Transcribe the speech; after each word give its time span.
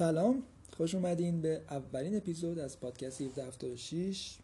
سلام 0.00 0.42
خوش 0.76 0.94
اومدین 0.94 1.40
به 1.40 1.62
اولین 1.70 2.16
اپیزود 2.16 2.58
از 2.58 2.80
پادکست 2.80 3.20
1776 3.20 4.38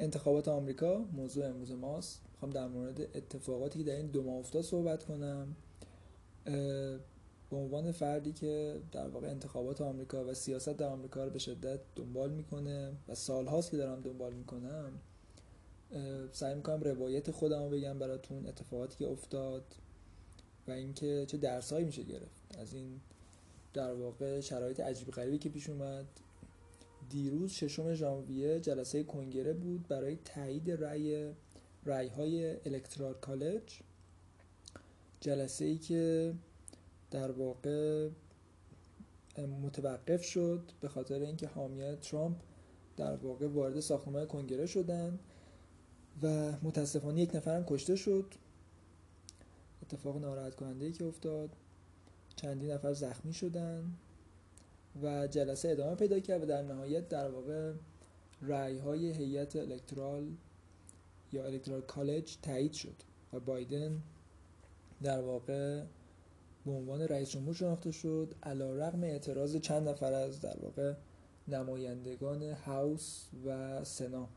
انتخابات 0.00 0.48
آمریکا 0.48 0.98
موضوع 0.98 1.46
امروز 1.46 1.72
ماست. 1.72 2.20
می‌خوام 2.32 2.50
در 2.50 2.68
مورد 2.68 3.00
اتفاقاتی 3.00 3.78
که 3.78 3.84
در 3.84 3.96
این 3.96 4.06
دو 4.06 4.22
ماه 4.22 4.34
افتاد 4.34 4.62
صحبت 4.62 5.04
کنم. 5.04 5.56
به 7.50 7.56
عنوان 7.56 7.92
فردی 7.92 8.32
که 8.32 8.80
در 8.92 9.08
واقع 9.08 9.28
انتخابات 9.28 9.80
آمریکا 9.80 10.24
و 10.24 10.34
سیاست 10.34 10.76
در 10.76 10.88
آمریکا 10.88 11.24
رو 11.24 11.30
به 11.30 11.38
شدت 11.38 11.80
دنبال 11.96 12.30
می‌کنه 12.30 12.92
و 13.08 13.14
سالهاست 13.14 13.70
که 13.70 13.76
دارم 13.76 14.00
دنبال 14.00 14.32
می‌کنم 14.32 14.92
سعی 16.32 16.54
می‌کنم 16.54 16.80
روایت 16.80 17.30
خودم 17.30 17.62
رو 17.62 17.70
بگم 17.70 17.98
براتون 17.98 18.46
اتفاقاتی 18.46 19.04
که 19.04 19.10
افتاد 19.10 19.64
و 20.68 20.70
اینکه 20.70 21.24
چه 21.28 21.36
درسهایی 21.36 21.84
میشه 21.84 22.02
گرفت. 22.02 22.56
از 22.58 22.74
این 22.74 23.00
در 23.74 23.94
واقع 23.94 24.40
شرایط 24.40 24.80
عجیب 24.80 25.10
غریبی 25.10 25.38
که 25.38 25.48
پیش 25.48 25.70
اومد. 25.70 26.06
دیروز 27.10 27.52
ششم 27.52 27.94
ژانویه 27.94 28.60
جلسه 28.60 29.04
کنگره 29.04 29.52
بود 29.52 29.88
برای 29.88 30.18
تایید 30.24 30.70
رأی 30.70 31.32
رأی 31.86 32.08
های 32.08 32.56
الکترال 32.66 33.14
کالج. 33.14 33.80
جلسه 35.20 35.64
ای 35.64 35.78
که 35.78 36.34
در 37.10 37.30
واقع 37.30 38.08
متوقف 39.62 40.22
شد 40.22 40.72
به 40.80 40.88
خاطر 40.88 41.20
اینکه 41.20 41.46
حامیان 41.46 41.96
ترامپ 41.96 42.36
در 42.96 43.16
واقع 43.16 43.46
وارد 43.46 43.80
ساختمان 43.80 44.26
کنگره 44.26 44.66
شدن 44.66 45.18
و 46.22 46.52
متاسفانه 46.62 47.20
یک 47.20 47.34
نفرم 47.34 47.64
کشته 47.64 47.96
شد. 47.96 48.34
اتفاق 49.82 50.20
ناراحت 50.20 50.54
کننده 50.54 50.84
ای 50.84 50.92
که 50.92 51.04
افتاد. 51.04 51.50
چندین 52.42 52.70
نفر 52.70 52.92
زخمی 52.92 53.32
شدن 53.32 53.92
و 55.02 55.26
جلسه 55.26 55.68
ادامه 55.68 55.94
پیدا 55.94 56.20
کرد 56.20 56.42
و 56.42 56.46
در 56.46 56.62
نهایت 56.62 57.08
در 57.08 57.30
واقع 57.30 57.72
رأی 58.42 58.78
های 58.78 59.12
هیئت 59.12 59.56
الکترال 59.56 60.30
یا 61.32 61.44
الکترال 61.44 61.80
کالج 61.80 62.36
تایید 62.42 62.72
شد 62.72 62.94
و 63.32 63.40
بایدن 63.40 64.02
در 65.02 65.20
واقع 65.20 65.82
به 66.66 66.70
عنوان 66.70 67.00
رئیس 67.00 67.30
جمهور 67.30 67.54
شناخته 67.54 67.90
شد 67.92 68.34
علا 68.42 68.76
رقم 68.76 69.02
اعتراض 69.02 69.56
چند 69.56 69.88
نفر 69.88 70.12
از 70.12 70.40
در 70.40 70.56
واقع 70.62 70.94
نمایندگان 71.48 72.42
هاوس 72.42 73.26
و 73.46 73.84
سنا. 73.84 74.28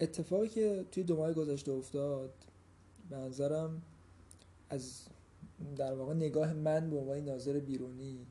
اتفاقی 0.00 0.48
که 0.48 0.84
توی 0.92 1.02
دو 1.02 1.16
ماه 1.16 1.32
گذشته 1.32 1.72
افتاد 1.72 2.34
به 3.10 3.16
نظرم 3.16 3.82
از 4.70 5.02
در 5.76 5.94
واقع 5.94 6.14
نگاه 6.14 6.52
من 6.52 6.90
به 6.90 6.96
عنوان 6.96 7.18
ناظر 7.18 7.60
بیرونی 7.60 8.26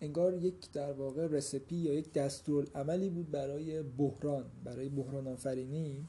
انگار 0.00 0.34
یک 0.34 0.72
در 0.72 0.92
واقع 0.92 1.26
رسپی 1.26 1.76
یا 1.76 1.94
یک 1.94 2.12
دستور 2.12 2.66
عملی 2.74 3.10
بود 3.10 3.30
برای 3.30 3.82
بحران 3.82 4.44
برای 4.64 4.88
بحران 4.88 5.26
آفرینی 5.26 6.06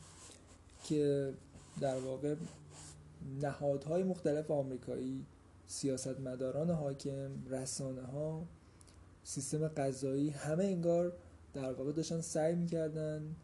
که 0.84 1.34
در 1.82 2.00
واقع 2.00 2.36
نهادهای 3.42 4.04
مختلف 4.04 4.52
آمریکایی 4.52 5.26
سیاستمداران 5.68 6.70
حاکم 6.70 7.30
رسانه 7.50 8.02
ها 8.02 8.46
سیستم 9.24 9.68
قضایی 9.68 10.30
همه 10.30 10.64
انگار 10.64 11.14
در 11.54 11.74
واقع 11.74 11.92
داشتن 11.92 12.22
سعی 12.22 12.56
می‌کردن 12.56 13.36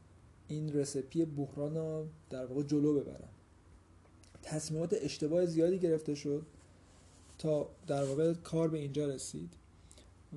این 0.47 0.73
رسپی 0.73 1.25
بحران 1.25 1.75
رو 1.75 2.08
در 2.30 2.45
واقع 2.45 2.64
جلو 2.64 3.00
ببرن. 3.00 3.34
تصمیمات 4.45 4.95
اشتباه 5.01 5.45
زیادی 5.45 5.79
گرفته 5.79 6.15
شد 6.15 6.45
تا 7.38 7.69
در 7.88 8.03
واقع 8.03 8.33
کار 8.33 8.67
به 8.67 8.77
اینجا 8.77 9.07
رسید. 9.07 9.53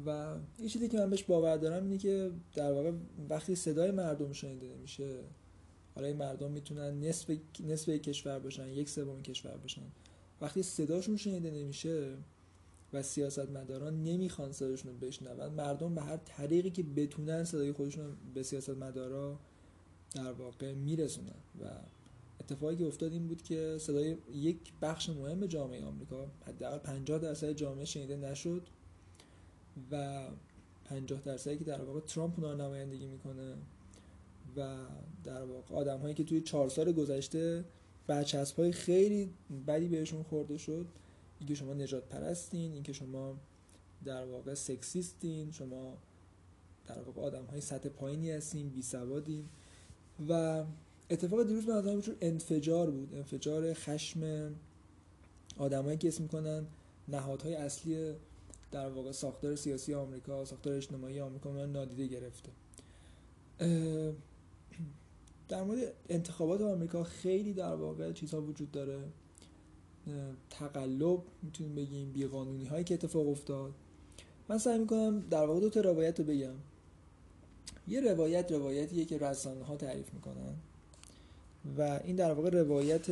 و 0.07 0.35
یه 0.59 0.69
چیزی 0.69 0.89
که 0.89 0.99
من 0.99 1.11
بهش 1.11 1.23
باور 1.23 1.57
دارم 1.57 1.85
اینه 1.85 1.99
که 1.99 2.31
در 2.55 2.73
واقع 2.73 2.93
وقتی 3.31 3.55
صدای 3.55 3.91
مردم 3.91 4.33
شنیده 4.33 4.67
نمیشه 4.67 5.19
حالا 5.95 6.07
این 6.07 6.17
مردم 6.17 6.51
می‌تونن 6.51 7.01
نصف 7.01 7.37
نصف 7.67 7.89
کشور 7.89 8.39
باشن 8.39 8.69
یک 8.69 8.89
سوم 8.89 9.23
کشور 9.23 9.57
باشن. 9.57 9.83
وقتی 10.41 10.63
صداشون 10.63 11.17
شنیده 11.17 11.51
نمیشه 11.51 12.15
و 12.93 13.03
سیاستمداران 13.03 14.05
نمی‌خوان 14.05 14.53
صداشون 14.53 14.91
رو 14.91 14.99
بشنون 14.99 15.49
مردم 15.49 15.95
به 15.95 16.03
هر 16.03 16.17
طریقی 16.17 16.71
که 16.71 16.83
بتونن 16.83 17.45
صدای 17.45 17.73
خودشون 17.73 18.17
به 18.35 18.43
سیاستمدارا 18.43 19.39
در 20.15 20.33
واقع 20.33 20.75
میرسونن 20.75 21.41
و 21.61 21.65
اتفاقی 22.51 22.77
که 22.77 22.85
افتاد 22.85 23.13
این 23.13 23.27
بود 23.27 23.43
که 23.43 23.77
صدای 23.81 24.17
یک 24.33 24.59
بخش 24.83 25.09
مهم 25.09 25.47
جامعه 25.47 25.85
آمریکا 25.85 26.27
حداقل 26.47 26.79
50 26.79 27.19
درصد 27.19 27.53
جامعه 27.53 27.85
شنیده 27.85 28.17
نشد 28.17 28.69
و 29.91 30.25
50 30.85 31.21
درصدی 31.21 31.59
که 31.59 31.65
در 31.65 31.85
واقع 31.85 32.01
ترامپ 32.01 32.39
اونها 32.39 32.55
نمایندگی 32.55 33.07
می‌کنه 33.07 33.55
و 34.57 34.77
در 35.25 35.45
واقع 35.45 35.75
آدم 35.75 35.99
هایی 35.99 36.15
که 36.15 36.25
توی 36.25 36.41
چهار 36.41 36.69
سال 36.69 36.93
گذشته 36.93 37.65
برچسب 38.07 38.57
های 38.57 38.73
خیلی 38.73 39.31
بدی 39.67 39.89
بهشون 39.89 40.23
خورده 40.23 40.59
شد. 40.59 40.87
اینکه 41.39 41.55
شما 41.55 41.75
نجات 41.75 42.05
پرستین 42.05 42.73
اینکه 42.73 42.93
شما 42.93 43.37
در 44.05 44.25
واقع 44.25 44.55
سکسیستین 44.55 45.51
شما 45.51 45.99
در 46.87 47.03
واقع 47.03 47.23
آدم 47.23 47.45
های 47.45 47.61
سطح 47.61 47.89
پایینی 47.89 48.31
هستین 48.31 48.69
بی 48.69 48.83
سوادین 48.83 49.45
و 50.29 50.65
اتفاق 51.11 51.43
دیروز 51.47 51.67
به 51.67 51.73
نظر 51.73 52.15
انفجار 52.21 52.91
بود 52.91 53.15
انفجار 53.15 53.75
خشم 53.75 54.55
آدمایی 55.59 55.99
که 55.99 56.09
اسم 56.09 56.23
می‌کنن 56.23 56.67
نهادهای 57.09 57.55
اصلی 57.55 58.13
در 58.71 58.89
واقع 58.89 59.13
ساختار 59.13 59.57
سیاسی 59.57 59.95
آمریکا 59.95 60.45
ساختار 60.45 60.73
اجتماعی 60.73 61.21
آمریکا 61.21 61.53
من 61.53 61.73
نادیده 61.73 62.07
گرفته. 62.07 62.51
در 65.49 65.63
مورد 65.63 65.93
انتخابات 66.09 66.61
آمریکا 66.61 67.03
خیلی 67.05 67.53
در 67.53 67.75
واقع 67.75 68.13
چیزها 68.13 68.43
وجود 68.43 68.71
داره. 68.71 68.99
تقلب 70.51 71.23
می‌تونیم 71.43 71.75
بگیم 71.75 72.13
بیقانونی 72.13 72.65
هایی 72.65 72.85
که 72.85 72.95
اتفاق 72.95 73.29
افتاد. 73.29 73.73
من 74.49 74.59
سعی 74.59 74.79
می‌کنم 74.79 75.21
در 75.21 75.47
واقع 75.47 75.61
دو 75.61 75.71
تا 75.71 75.81
روایت 75.81 76.21
رو 76.21 76.27
بگم. 76.27 76.55
یه 77.89 78.01
روایت 78.01 78.53
روایتیه 78.53 79.05
که 79.05 79.19
رسانه 79.19 79.65
ها 79.65 79.77
تعریف 79.77 80.15
می‌کنن. 80.15 80.55
و 81.79 82.01
این 82.05 82.17
در 82.17 82.33
واقع 82.33 82.51
روایت 82.51 83.07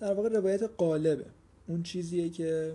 در 0.00 0.14
واقع 0.14 0.28
روایت 0.28 0.62
غالبه. 0.62 1.26
اون 1.68 1.82
چیزیه 1.82 2.28
که 2.28 2.74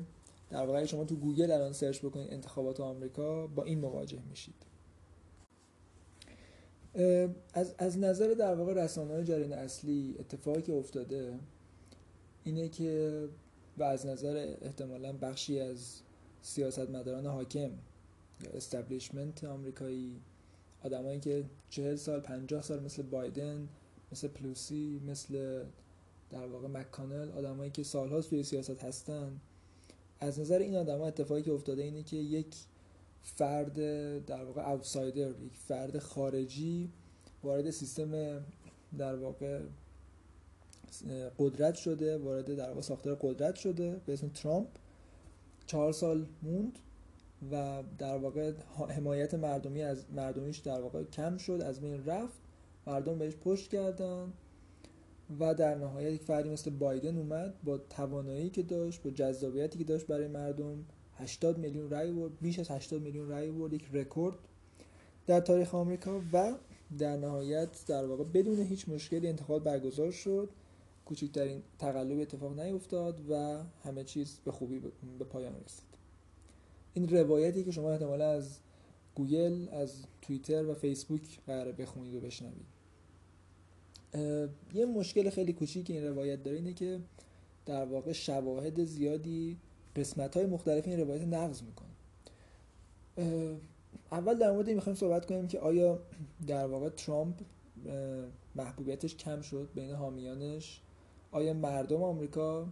در 0.50 0.66
واقع 0.66 0.86
شما 0.86 1.04
تو 1.04 1.16
گوگل 1.16 1.52
الان 1.52 1.74
search 1.74 2.00
بکنید 2.00 2.34
انتخابات 2.34 2.80
آمریکا 2.80 3.48
با 3.48 3.64
این 3.64 3.80
مواجه 3.80 4.20
میشید. 4.30 4.56
از, 7.54 7.76
از 7.78 7.98
نظر 7.98 8.34
در 8.34 8.56
واقع 8.56 8.74
رسانه 8.74 9.14
های 9.14 9.24
جریان 9.24 9.54
اصلی 9.54 10.16
اتفاقی 10.20 10.62
که 10.62 10.74
افتاده 10.74 11.40
اینه 12.44 12.70
که 12.70 13.24
و 13.78 13.84
از 13.84 14.06
نظر 14.06 14.56
احتمالا 14.62 15.14
بخشی 15.14 15.60
از 15.60 16.02
سیاستمداران 16.42 17.26
حاکم 17.26 17.70
یا 18.44 18.52
استبلیشمنت 18.54 19.44
آمریکایی 19.44 20.22
آدمایی 20.84 21.20
که 21.20 21.46
چهل 21.70 21.96
سال 21.96 22.20
پنجاه 22.20 22.62
سال 22.62 22.84
مثل 22.84 23.02
بایدن 23.02 23.68
مثل 24.12 24.28
پلوسی 24.28 25.02
مثل 25.08 25.64
در 26.30 26.48
واقع 26.48 26.68
مکانل 26.68 27.32
آدمایی 27.32 27.72
که 27.72 27.84
سالهاست 27.84 28.30
توی 28.30 28.44
سیاست 28.44 28.84
هستن. 28.84 29.40
از 30.20 30.40
نظر 30.40 30.60
این 30.60 30.76
آدم 30.76 31.02
اتفاقی 31.02 31.42
که 31.42 31.52
افتاده 31.52 31.84
اینه 31.84 32.04
که 32.04 32.18
یک 32.18 32.56
فرد 33.24 33.76
در 34.26 34.44
واقع 34.44 34.70
اوتسایدر 34.72 35.30
یک 35.30 35.58
فرد 35.68 36.00
خارجی 36.00 36.90
وارد 37.44 37.70
سیستم 37.70 38.44
در 38.98 39.16
واقع 39.16 39.60
قدرت 41.40 41.76
شده 41.76 42.18
وارد 42.18 42.56
در 42.56 42.70
واقع 42.70 42.82
ساختار 42.82 43.18
قدرت 43.22 43.56
شده 43.56 44.02
به 44.06 44.14
اسم 44.14 44.28
ترامپ. 44.28 44.68
چهار 45.68 45.94
سال 45.94 46.26
موند. 46.42 46.80
و 47.52 47.84
در 47.98 48.18
واقع 48.18 48.54
حمایت 48.90 49.34
مردمی 49.34 49.82
از 49.82 50.06
مردمیش 50.16 50.58
در 50.58 50.82
واقع 50.82 51.04
کم 51.04 51.38
شد 51.38 51.62
از 51.66 51.82
بین 51.82 52.06
رفت. 52.06 52.42
مردم 52.88 53.18
بهش 53.18 53.36
پشت 53.36 53.72
کردن 53.72 54.34
و 55.40 55.54
در 55.54 55.76
نهایت 55.76 56.12
یک 56.12 56.22
فردی 56.22 56.50
مثل 56.50 56.72
بایدن 56.72 57.18
اومد 57.18 57.54
با 57.64 57.78
توانایی 57.78 58.50
که 58.50 58.64
داشت 58.64 59.04
با 59.04 59.10
جذابیتی 59.10 59.78
که 59.78 59.84
داشت 59.84 60.08
برای 60.08 60.28
مردم 60.28 60.86
80 61.18 61.58
میلیون 61.58 61.90
رای 61.90 62.12
برد 62.12 62.32
بیش 62.42 62.60
از 62.60 62.72
80 62.72 63.02
میلیون 63.02 63.30
رای 63.30 63.52
برد 63.52 63.74
یک 63.74 63.88
رکورد 63.94 64.36
در 65.28 65.40
تاریخ 65.40 65.76
آمریکا 65.76 66.22
و 66.34 66.54
در 66.98 67.18
نهایت 67.18 67.70
در 67.88 68.06
واقع 68.06 68.24
بدون 68.24 68.60
هیچ 68.60 68.90
مشکلی 68.90 69.28
انتخابات 69.28 69.64
برگزار 69.64 70.12
شد. 70.12 70.50
کوچکترین 71.06 71.62
تقلب 71.80 72.20
اتفاق 72.20 72.60
نیفتاد 72.60 73.22
و 73.30 73.64
همه 73.84 74.04
چیز 74.04 74.40
به 74.46 74.52
خوبی 74.52 74.80
به 75.20 75.26
پایان 75.26 75.54
رسید. 75.66 75.87
این 76.98 77.10
روایتی 77.10 77.64
که 77.64 77.72
شما 77.72 77.92
احتمالا 77.92 78.32
از 78.32 78.58
گوگل 79.16 79.70
از 79.72 80.04
توییتر 80.22 80.66
و 80.66 80.74
فیسبوک 80.74 81.22
قراره 81.48 81.72
بخونید 81.72 82.16
و 82.16 82.20
بشنوید. 82.20 82.66
یه 84.74 84.86
مشکل 84.86 85.30
خیلی 85.30 85.54
کوچیک 85.54 85.90
این 85.90 86.04
روایت 86.04 86.44
داره 86.44 86.58
اینه 86.58 86.74
که 86.74 87.00
در 87.66 87.86
واقع 87.86 88.12
شواهد 88.12 88.84
زیادی 88.84 89.58
قسمت 89.96 90.38
های 90.38 90.46
مختلف 90.46 90.88
این 90.88 91.00
روایت 91.00 91.22
نقض 91.22 91.62
می‌کنه. 91.62 91.88
اول 94.12 94.38
در 94.38 94.52
مورد 94.52 94.70
می‌خوایم 94.70 94.96
صحبت 94.96 95.26
کنیم 95.26 95.48
که 95.48 95.60
آیا 95.60 96.00
در 96.48 96.68
واقع 96.68 96.90
ترامپ 96.90 97.36
محبوبیتش 98.56 99.16
کم 99.16 99.42
شد 99.42 99.70
بین 99.76 99.92
حامیانش؟ 99.92 100.82
آیا 101.32 101.54
مردم 101.54 102.04
آمریکا 102.04 102.68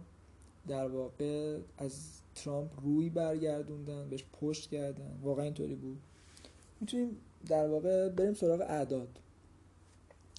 در 0.68 0.88
واقع 0.88 1.58
از 1.78 1.92
ترامپ 2.34 2.70
روی 2.82 3.10
برگردوندن 3.10 4.08
بهش 4.08 4.24
پشت 4.40 4.70
کردن. 4.70 5.18
واقعا 5.22 5.44
اینطوری 5.44 5.74
بود. 5.74 5.98
می‌تونیم 6.80 7.16
در 7.48 7.68
واقع 7.68 8.08
بریم 8.08 8.34
سراغ 8.34 8.60
اعداد. 8.60 9.08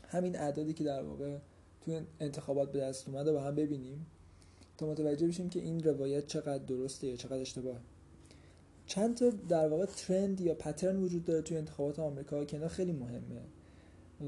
همین 0.07 0.35
اعدادی 0.35 0.73
که 0.73 0.83
در 0.83 1.03
واقع 1.03 1.37
توی 1.81 2.01
انتخابات 2.19 2.71
به 2.71 2.79
دست 2.79 3.07
اومده 3.07 3.31
با 3.31 3.41
هم 3.41 3.55
ببینیم 3.55 4.05
تا 4.77 4.85
متوجه 4.85 5.27
بشیم 5.27 5.49
که 5.49 5.59
این 5.59 5.83
روایت 5.83 6.27
چقدر 6.27 6.63
درسته 6.63 7.07
یا 7.07 7.15
چقدر 7.15 7.41
اشتباه 7.41 7.77
چند 8.87 9.17
تا 9.17 9.29
در 9.29 9.67
واقع 9.67 9.85
ترند 9.85 10.41
یا 10.41 10.53
پترن 10.53 11.03
وجود 11.03 11.25
داره 11.25 11.41
توی 11.41 11.57
انتخابات 11.57 11.99
آمریکا 11.99 12.45
که 12.45 12.57
اینا 12.57 12.67
خیلی 12.67 12.91
مهمه 12.91 13.41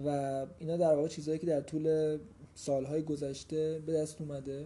و 0.06 0.10
اینا 0.60 0.78
در 0.78 0.96
واقع 0.96 1.08
چیزهایی 1.08 1.40
که 1.40 1.48
در 1.48 1.62
طول 1.62 2.18
سالهای 2.56 3.04
گذشته 3.04 3.82
به 3.86 3.94
دست 3.94 4.22
اومده. 4.22 4.66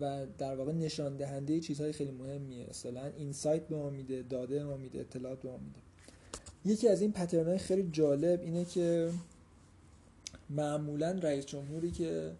و 0.00 0.26
در 0.38 0.56
واقع 0.56 0.72
نشان 0.72 1.16
دهنده 1.16 1.60
چیزهای 1.60 1.92
خیلی 1.92 2.10
مهمیه. 2.10 2.66
اصلا 2.70 3.06
اینسایت 3.06 3.68
به 3.68 3.76
ما 3.76 3.90
میده 3.90 4.22
داده 4.22 4.64
ما 4.64 4.76
میده 4.76 5.00
اطلاعات 5.00 5.42
به 5.42 5.50
ما 5.50 5.56
میده. 5.56 5.80
یکی 6.64 6.88
از 6.88 7.00
این 7.00 7.12
پترن 7.12 7.58
خیلی 7.58 7.88
جالب 7.92 8.40
اینه 8.42 8.64
که 8.64 9.12
معمولا 10.50 11.10
رئیس 11.10 11.46
جمهوری 11.46 11.90
که 11.90 12.32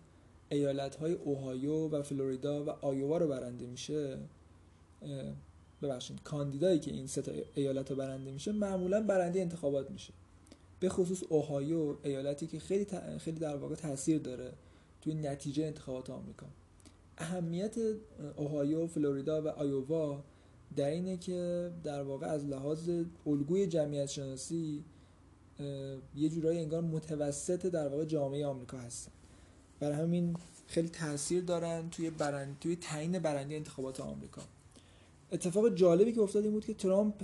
ایالت 0.48 0.96
های 0.96 1.12
اوهایو 1.12 1.88
و 1.88 2.02
فلوریدا 2.02 2.64
و 2.64 2.70
آیووا 2.70 3.18
رو 3.18 3.28
برنده 3.28 3.66
میشه 3.66 4.18
ببخشید 5.82 6.22
کاندیدایی 6.22 6.78
که 6.78 6.90
این 6.90 7.06
سه 7.06 7.44
ایالت 7.54 7.90
رو 7.90 7.96
برنده 7.96 8.30
میشه 8.30 8.52
معمولا 8.52 9.02
برنده 9.02 9.40
انتخابات 9.40 9.90
میشه. 9.90 10.12
به 10.80 10.88
خصوص 10.88 11.22
اوهایو 11.28 11.96
ایالتی 12.02 12.46
که 12.46 12.58
خیلی 12.58 12.86
خیلی 13.18 13.38
در 13.38 13.56
واقع 13.56 13.74
تاثیر 13.74 14.18
داره 14.18 14.52
توی 15.00 15.14
نتیجه 15.14 15.64
انتخابات 15.64 16.10
آمریکا. 16.10 16.46
اهمیت 17.18 17.76
اوهایو، 18.36 18.86
فلوریدا 18.86 19.42
و 19.42 19.48
آیووا 19.48 20.24
در 20.76 20.90
اینه 20.90 21.16
که 21.16 21.70
در 21.84 22.02
واقع 22.02 22.26
از 22.26 22.44
لحاظ 22.44 22.90
الگوی 23.26 23.66
جمعیت 23.66 24.06
شناسی 24.06 24.84
یه 26.16 26.28
جورایی 26.28 26.58
انگار 26.58 26.80
متوسط 26.80 27.66
در 27.66 27.88
واقع 27.88 28.04
جامعه 28.04 28.46
آمریکا 28.46 28.78
هستن. 28.78 29.12
برای 29.80 29.96
همین 29.96 30.36
خیلی 30.66 30.88
تاثیر 30.88 31.42
دارن 31.42 31.90
توی 31.90 32.10
برند 32.10 32.56
توی 32.60 32.76
تعیین 32.76 33.18
برنده 33.18 33.54
انتخابات 33.54 34.00
آمریکا. 34.00 34.42
اتفاق 35.32 35.74
جالبی 35.74 36.12
که 36.12 36.20
افتاد 36.20 36.44
این 36.44 36.52
بود 36.52 36.64
که 36.64 36.74
ترامپ 36.74 37.14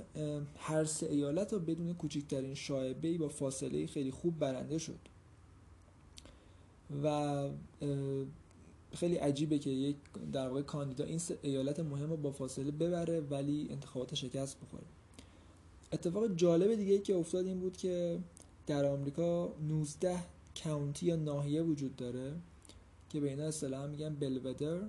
هر 0.59 0.85
سه 0.85 1.07
ایالت 1.07 1.53
رو 1.53 1.59
بدون 1.59 1.95
کوچکترین 1.95 2.55
شایبه 2.55 3.19
با 3.19 3.29
فاصله 3.29 3.87
خیلی 3.87 4.11
خوب 4.11 4.39
برنده 4.39 4.79
شد. 4.79 4.99
و 7.05 7.49
خیلی 8.95 9.17
عجیبه 9.17 9.59
که 9.59 9.71
یک 9.71 9.97
در 10.33 10.49
واقع 10.49 10.63
کاندیدا 10.63 11.05
این 11.05 11.21
ایالت 11.43 11.81
مهم 11.81 12.11
رو 12.11 12.17
با 12.17 12.31
فاصله 12.31 12.71
ببره 12.71 13.21
ولی 13.21 13.69
انتخابات 13.71 14.15
شکست 14.15 14.57
بخوره. 14.61 14.85
اتفاق 15.93 16.35
جالب 16.37 16.75
دیگه 16.75 16.99
که 16.99 17.15
افتاد 17.15 17.47
این 17.47 17.61
بود 17.61 17.77
که 17.77 18.19
در 18.67 18.85
آمریکا 18.85 19.53
19 19.69 20.19
کاونتی 20.65 21.07
یا 21.07 21.17
ناحیه 21.17 21.63
وجود 21.63 21.97
داره 21.97 22.33
که 23.11 23.21
به 23.21 23.29
اینا 23.29 23.45
اصطلاحا 23.45 23.87
میگن 23.87 24.15
بلودر 24.15 24.81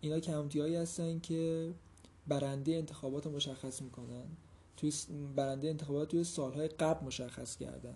اینا 0.00 0.20
کاونتی 0.20 0.60
هایی 0.60 0.76
هستن 0.76 1.18
که 1.18 1.70
برنده 2.28 2.72
انتخابات 2.72 3.26
رو 3.26 3.32
مشخص 3.32 3.82
می‌کنن. 3.82 4.24
توی 4.76 4.92
برنده 5.36 5.68
انتخابات 5.68 6.08
توی 6.08 6.24
سالهای 6.24 6.68
قبل 6.68 7.06
مشخص 7.06 7.56
کردن. 7.56 7.94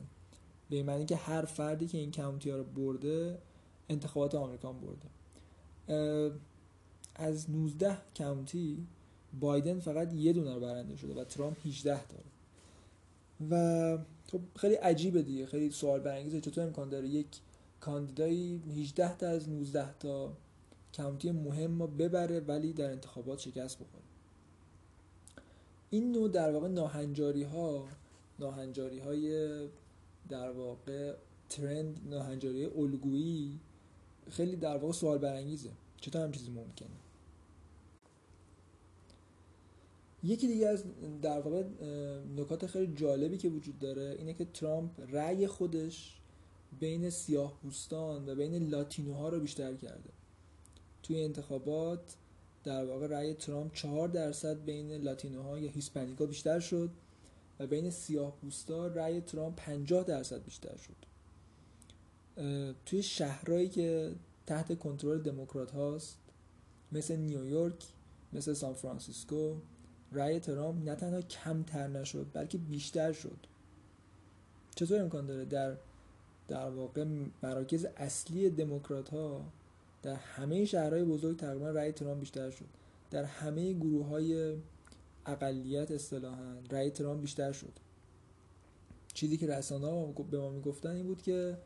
به 0.70 0.82
معنی 0.82 1.04
که 1.04 1.16
هر 1.16 1.44
فردی 1.44 1.86
که 1.86 1.98
این 1.98 2.10
کاونتی 2.10 2.50
ها 2.50 2.56
رو 2.56 2.64
برده 2.64 3.38
انتخابات 3.88 4.34
آمریکا 4.34 4.72
برده. 4.72 5.08
از 7.14 7.50
19 7.50 7.98
کاونتی 8.18 8.86
بایدن 9.40 9.80
فقط 9.80 10.12
یه 10.14 10.32
دونه 10.32 10.54
رو 10.54 10.60
برنده 10.60 10.96
شده 10.96 11.20
و 11.20 11.24
ترامپ 11.24 11.66
18 11.66 12.00
داره 12.06 12.24
و 13.50 13.98
خب 14.32 14.40
خیلی 14.56 14.74
عجیبه 14.74 15.22
دیگه 15.22 15.46
خیلی 15.46 15.70
سوال 15.70 16.00
برانگیزه. 16.00 16.40
چطور 16.40 16.64
امکان 16.64 16.88
داره 16.88 17.08
یک 17.08 17.26
کاندیدایی 17.80 18.62
18 18.78 19.16
تا 19.16 19.28
از 19.28 19.48
19 19.48 19.94
تا 19.98 20.32
کاونتی 20.96 21.30
مهم 21.30 21.70
ما 21.70 21.86
ببره 21.86 22.40
ولی 22.40 22.72
در 22.72 22.90
انتخابات 22.90 23.38
شکست 23.38 23.78
بخوره؟ 23.78 24.04
این 25.90 26.12
نوع 26.12 26.28
در 26.28 26.52
واقع 26.52 26.68
ناهنجاری 26.68 27.42
ها 27.42 27.88
ناهنجاری 28.38 28.98
های 28.98 29.48
در 30.28 30.50
واقع 30.50 31.14
ترند 31.48 32.00
ناهنجاری 32.10 32.64
الگویی 32.64 33.58
خیلی 34.30 34.56
در 34.56 34.76
واقع 34.76 34.92
سوال 34.92 35.18
برانگیزه. 35.18 35.70
چطور 36.00 36.22
هم 36.22 36.32
چیزی 36.32 36.50
ممکنه؟ 36.50 36.88
یکی 40.24 40.46
دیگه 40.46 40.68
از 40.68 40.84
در 41.22 41.40
واقع 41.40 41.64
نکات 42.36 42.66
خیلی 42.66 42.94
جالبی 42.94 43.38
که 43.38 43.48
وجود 43.48 43.78
داره 43.78 44.16
اینه 44.18 44.34
که 44.34 44.44
ترامپ 44.44 44.90
رأی 45.12 45.46
خودش 45.46 46.16
بین 46.80 47.10
سیاه 47.10 47.58
پوستان 47.62 48.28
و 48.28 48.34
بین 48.34 48.68
لاتینوها 48.68 49.28
رو 49.28 49.40
بیشتر 49.40 49.74
کرده. 49.74 50.10
توی 51.02 51.24
انتخابات 51.24 52.16
در 52.64 52.84
واقع 52.84 53.06
رأی 53.06 53.34
ترامپ 53.34 53.74
چهار 53.74 54.08
درصد 54.08 54.64
بین 54.64 54.92
Latino 54.92 55.49
ها 55.49 55.58
یا 55.58 55.70
Hispanic 55.70 56.20
ا 56.20 56.26
بیشتر 56.26 56.60
شد 56.60 56.90
و 57.58 57.66
بین 57.66 57.90
سیاه 57.90 58.36
پوستا 58.36 58.86
رأی 58.86 59.20
ترامپ 59.20 59.56
50 59.56 60.04
درصد 60.04 60.44
بیشتر 60.44 60.76
شد. 60.76 61.09
توی 62.86 63.02
شهرهایی 63.02 63.68
که 63.68 64.12
تحت 64.46 64.78
کنترل 64.78 65.18
دموکرات 65.18 65.70
هاست 65.70 66.18
مثل 66.92 67.16
نیویورک 67.16 67.84
مثل 68.32 68.52
سان 68.52 68.74
فرانسیسکو 68.74 69.56
رأی 70.12 70.40
ترامپ 70.40 70.88
نه 70.88 70.94
تنها 70.94 71.20
کمتر 71.20 71.86
نشد 71.86 72.26
بلکه 72.32 72.58
بیشتر 72.58 73.12
شد. 73.12 73.36
چطور 74.74 75.00
امکان 75.00 75.26
داره 75.26 75.44
در 75.44 75.76
در 76.48 76.70
واقع 76.70 77.06
مراکز 77.42 77.84
اصلی 77.96 78.50
دموکرات 78.50 79.08
ها 79.08 79.44
در 80.02 80.14
همه 80.14 80.64
شهرهای 80.64 81.04
بزرگ 81.04 81.36
تقریبا 81.36 81.70
رأی 81.70 81.92
ترامپ 81.92 82.20
بیشتر 82.20 82.50
شد؟ 82.50 82.64
در 83.10 83.24
همه 83.24 83.72
گروه 83.72 84.06
های 84.06 84.56
اقلیت 85.26 85.90
اصطلاحا 85.90 86.54
رأی 86.70 86.90
ترامپ 86.90 87.20
بیشتر 87.20 87.52
شد. 87.52 87.72
چیزی 89.14 89.36
که 89.36 89.46
رسانه 89.46 89.86
ها 89.86 90.06
به 90.06 90.38
ما 90.38 90.50
می‌گفتن 90.50 90.90
این 90.90 91.06
بود 91.06 91.22
که 91.22 91.58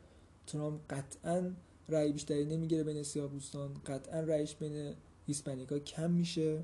ترامپ 0.47 0.81
قطعا 0.89 1.51
رأی 1.89 2.11
بیشتری 2.11 2.45
نمی‌گیره 2.45 2.83
بین 2.83 3.03
سیاه‌پوستان 3.03 3.73
قطعا 3.85 4.19
رأیش 4.19 4.55
بین 4.55 4.95
هیسپانیکا 5.27 5.79
کم 5.79 6.11
میشه. 6.11 6.63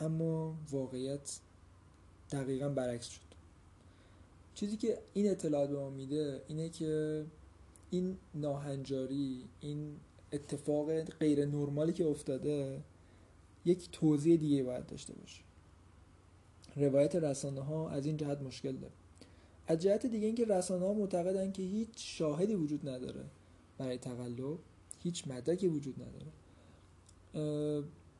اما 0.00 0.56
واقعیت 0.70 1.40
دقیقا 2.30 2.68
برعکس 2.68 3.08
شد. 3.08 3.20
چیزی 4.54 4.76
که 4.76 4.98
این 5.14 5.30
اطلاعات 5.30 5.70
به 5.70 5.76
ما 5.78 5.90
میده 5.90 6.42
اینه 6.48 6.68
که 6.68 7.24
این 7.90 8.18
ناهنجاری 8.34 9.44
این 9.60 9.96
اتفاق 10.32 11.00
غیر 11.00 11.46
نرمالی 11.46 11.92
که 11.92 12.06
افتاده 12.06 12.82
یک 13.64 13.90
توضیح 13.90 14.36
دیگه 14.36 14.62
باید 14.62 14.86
داشته 14.86 15.14
باشه. 15.14 15.42
روایت 16.76 17.16
رسانه 17.16 17.60
ها 17.60 17.88
از 17.90 18.06
این 18.06 18.16
جهت 18.16 18.42
مشکل 18.42 18.76
داره. 18.76 18.92
از 19.66 19.78
جهت 19.78 20.06
دیگه 20.06 20.26
اینکه 20.26 20.44
رسانه 20.44 20.86
ها 20.86 20.92
معتقدن 20.92 21.52
که 21.52 21.62
هیچ 21.62 21.88
شاهدی 21.96 22.54
وجود 22.54 22.88
نداره 22.88 23.24
برای 23.78 23.98
تقلب 23.98 24.58
هیچ 25.02 25.28
مدرکی 25.28 25.68
وجود 25.68 25.94
نداره. 26.02 26.32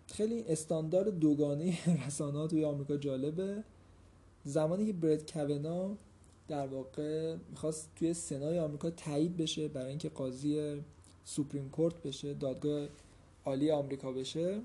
خیلی 0.07 0.43
استاندارد 0.43 1.19
دوگانه 1.19 1.79
رسانه 2.07 2.39
ها 2.39 2.47
توی 2.47 2.65
آمریکا 2.65 2.97
جالبه. 2.97 3.65
زمانی 4.45 4.87
که 4.87 4.93
برد 4.93 5.33
کونا 5.33 5.97
در 6.49 6.67
واقع 6.67 7.37
می‌خواست 7.51 7.91
توی 7.97 8.15
سنای 8.15 8.59
آمریکا 8.59 8.91
تایید 8.91 9.37
بشه 9.37 9.69
برای 9.69 9.89
اینکه 9.89 10.09
قاضی 10.09 10.83
سوپریم 11.25 11.71
کورت 11.71 12.03
بشه 12.03 12.35
دادگاه 12.35 12.89
عالی 13.45 13.71
آمریکا 13.71 14.13
بشه 14.13 14.61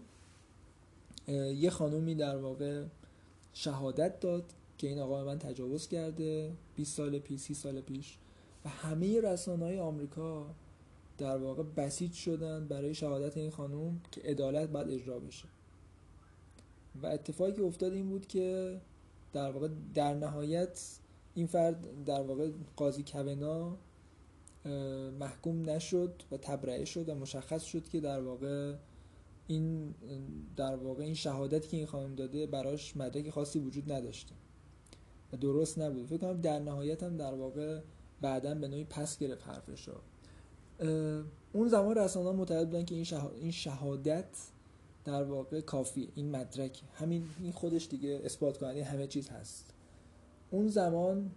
یه 1.55 1.69
خانومی 1.69 2.15
در 2.15 2.38
واقع 2.38 2.83
شهادت 3.53 4.19
داد 4.19 4.43
که 4.81 4.88
این 4.88 5.00
آقا 5.00 5.23
من 5.23 5.39
تجاوز 5.39 5.88
کرده 5.88 6.53
20 6.75 6.97
سال 6.97 7.19
پیش 7.19 7.41
30 7.41 7.53
سال 7.53 7.81
پیش. 7.81 8.17
و 8.65 8.69
همه 8.69 9.21
رسانه 9.21 9.65
های 9.65 9.79
آمریکا 9.79 10.55
در 11.17 11.38
واقع 11.38 11.63
بسیج 11.63 12.13
شدن 12.13 12.67
برای 12.67 12.93
شهادت 12.93 13.38
این 13.38 13.51
خانوم 13.51 14.01
که 14.11 14.21
عدالت 14.21 14.69
باید 14.69 14.89
اجرا 14.89 15.19
بشه. 15.19 15.47
و 17.01 17.07
اتفاقی 17.07 17.53
که 17.53 17.63
افتاد 17.63 17.93
این 17.93 18.09
بود 18.09 18.27
که 18.27 18.77
در 19.33 19.51
واقع 19.51 19.67
در 19.93 20.13
نهایت 20.13 21.00
این 21.35 21.47
فرد 21.47 22.03
در 22.05 22.21
واقع 22.21 22.50
قاضی 22.75 23.03
کونا 23.03 23.77
محکوم 25.19 25.69
نشد 25.69 26.23
و 26.31 26.38
تبرئه 26.38 26.85
شد 26.85 27.09
و 27.09 27.15
مشخص 27.15 27.63
شد 27.63 27.89
که 27.89 28.00
در 28.00 28.21
واقع 28.21 28.75
این 29.47 29.95
در 30.55 30.75
واقع 30.75 31.03
این 31.03 31.13
شهادتی 31.13 31.67
که 31.67 31.77
این 31.77 31.85
خانم 31.85 32.15
داده 32.15 32.47
براش 32.47 32.97
مدرک 32.97 33.29
خاصی 33.29 33.59
وجود 33.59 33.91
نداشته. 33.91 34.35
و 35.33 35.38
درست 35.38 35.79
نبود. 35.79 36.05
فکر 36.05 36.17
کنم 36.17 36.41
در 36.41 36.59
نهایت 36.59 37.03
هم 37.03 37.17
در 37.17 37.33
واقع 37.33 37.79
بعدا 38.21 38.55
به 38.55 38.67
نوعی 38.67 38.83
پس 38.83 39.17
گرفت 39.17 39.47
حرفش 39.47 39.88
رو. 39.88 39.93
اون 41.53 41.67
زمان 41.67 41.95
رسانه 41.95 42.31
معتقد 42.31 42.65
بودن 42.65 42.85
که 42.85 42.95
این 43.35 43.51
شهادت 43.51 44.27
در 45.05 45.23
واقع 45.23 45.61
کافی 45.61 46.09
این 46.15 46.31
مدرک 46.31 46.81
همین 46.93 47.25
این 47.39 47.51
خودش 47.51 47.88
دیگه 47.88 48.21
اثبات 48.23 48.57
کننده 48.57 48.83
همه 48.83 49.07
چیز 49.07 49.29
هست. 49.29 49.73
اون 50.51 50.67
زمان 50.67 51.31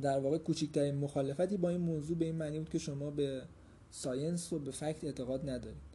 در 0.00 0.18
واقع 0.20 0.38
کوچکترین 0.38 0.94
مخالفتی 0.94 1.56
با 1.56 1.68
این 1.68 1.80
موضوع 1.80 2.16
به 2.16 2.24
این 2.24 2.34
معنی 2.34 2.58
بود 2.58 2.68
که 2.68 2.78
شما 2.78 3.10
به 3.10 3.42
ساینس 3.90 4.52
و 4.52 4.58
به 4.58 4.70
فکت 4.70 5.04
اعتقاد 5.04 5.50
ندارید. 5.50 5.88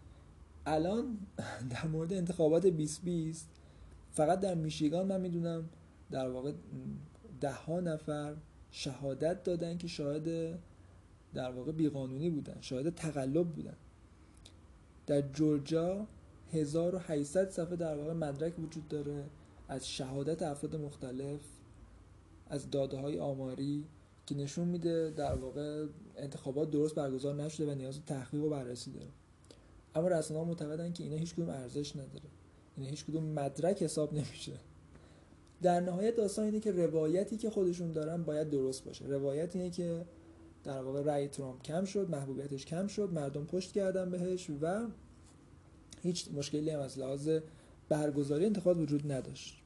الان 0.66 1.18
در 1.72 1.88
مورد 1.88 2.14
انتخابات 2.14 2.66
2020 2.66 3.50
فقط 4.12 4.40
در 4.40 4.56
میشیگان 4.56 5.08
من 5.08 5.22
می‌دونم 5.22 5.70
در 6.14 6.30
واقع 6.30 6.52
ده 7.42 7.52
ها 7.52 7.80
نفر 7.80 8.36
شهادت 8.72 9.44
دادن 9.44 9.78
که 9.78 9.88
شاهد 9.88 10.60
در 11.34 11.52
واقع 11.52 11.72
بیقانونی 11.72 12.30
بودن 12.30 12.58
شاهد 12.62 12.96
تقلب 12.96 13.48
بودن. 13.48 13.76
در 15.08 15.22
جورجیا 15.22 16.08
1800 16.52 17.50
صفحه 17.50 17.76
در 17.76 17.98
واقع 17.98 18.14
مدرک 18.14 18.60
وجود 18.60 18.88
داره 18.88 19.24
از 19.68 19.90
شهادت 19.90 20.42
افراد 20.42 20.76
مختلف 20.76 21.40
از 22.48 22.72
داده 22.72 22.98
های 22.98 23.20
آماری 23.20 23.86
که 24.26 24.36
نشون 24.36 24.68
میده 24.68 25.10
در 25.10 25.36
واقع 25.36 25.86
انتخابات 26.18 26.72
درست 26.72 26.96
برگزار 26.96 27.36
نشده 27.36 27.72
و 27.72 27.76
نیاز 27.76 28.00
تحقیق 28.06 28.44
و 28.44 28.50
بررسی 28.50 28.92
داره. 28.92 29.10
اما 29.96 30.08
رسانه 30.08 30.40
ها 30.40 30.46
معتقدن 30.46 30.94
که 30.94 31.04
اینا 31.04 31.18
هیچ 31.18 31.34
کدوم 31.34 31.50
ارزش 31.50 31.96
نداره. 31.96 32.30
اینا 32.78 32.90
هیچ 32.90 33.06
کدوم 33.06 33.24
مدرک 33.24 33.84
حساب 33.84 34.14
نمیشه. 34.14 34.54
در 35.64 35.80
نهایت 35.80 36.16
داستان 36.16 36.46
اینه 36.46 36.60
که 36.60 36.72
روایتی 36.72 37.38
که 37.38 37.50
خودشون 37.50 37.92
دارن 37.92 38.24
باید 38.24 38.50
درست 38.50 38.84
باشه. 38.84 39.06
روایت 39.06 39.56
اینه 39.56 39.70
که 39.70 40.06
در 40.64 40.84
واقع 40.84 41.02
رأی 41.04 41.28
ترامپ 41.28 41.62
کم 41.62 41.86
شد 41.86 42.10
محبوبیتش 42.10 42.66
کم 42.66 42.88
شد 42.88 43.10
مردم 43.14 43.46
پشت 43.46 43.72
کردن 43.72 44.12
بهش 44.12 44.50
و 44.62 44.88
هیچ 46.02 46.30
مشکلی 46.34 46.70
هم 46.70 46.80
از 46.80 47.00
لحاظ 47.00 47.30
برگزاری 47.90 48.46
انتخابات 48.46 48.78
وجود 48.78 49.12
نداشت. 49.12 49.64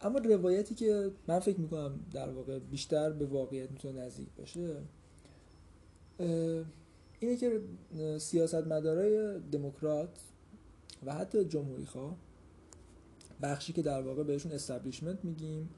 اما 0.00 0.18
روایتی 0.18 0.74
که 0.74 1.10
من 1.28 1.38
فکر 1.38 1.60
می‌کنم 1.60 2.00
در 2.12 2.30
واقع 2.30 2.58
بیشتر 2.58 3.10
به 3.10 3.26
واقعیت 3.26 3.70
می‌تونه 3.70 4.00
نزدیک 4.00 4.28
باشه 4.36 4.76
اینه 7.20 7.36
که 7.36 7.60
سیاستمدارای 8.18 9.40
دموکرات 9.52 10.08
و 11.06 11.14
حتی 11.14 11.44
جمهوری 11.44 11.84
خواه 11.86 12.16
بخشی 13.42 13.72
که 13.72 13.82
در 13.82 14.02
واقع 14.02 14.22
بهشون 14.22 14.52
استبلیشمنت 14.52 15.24
میگیم 15.24 15.68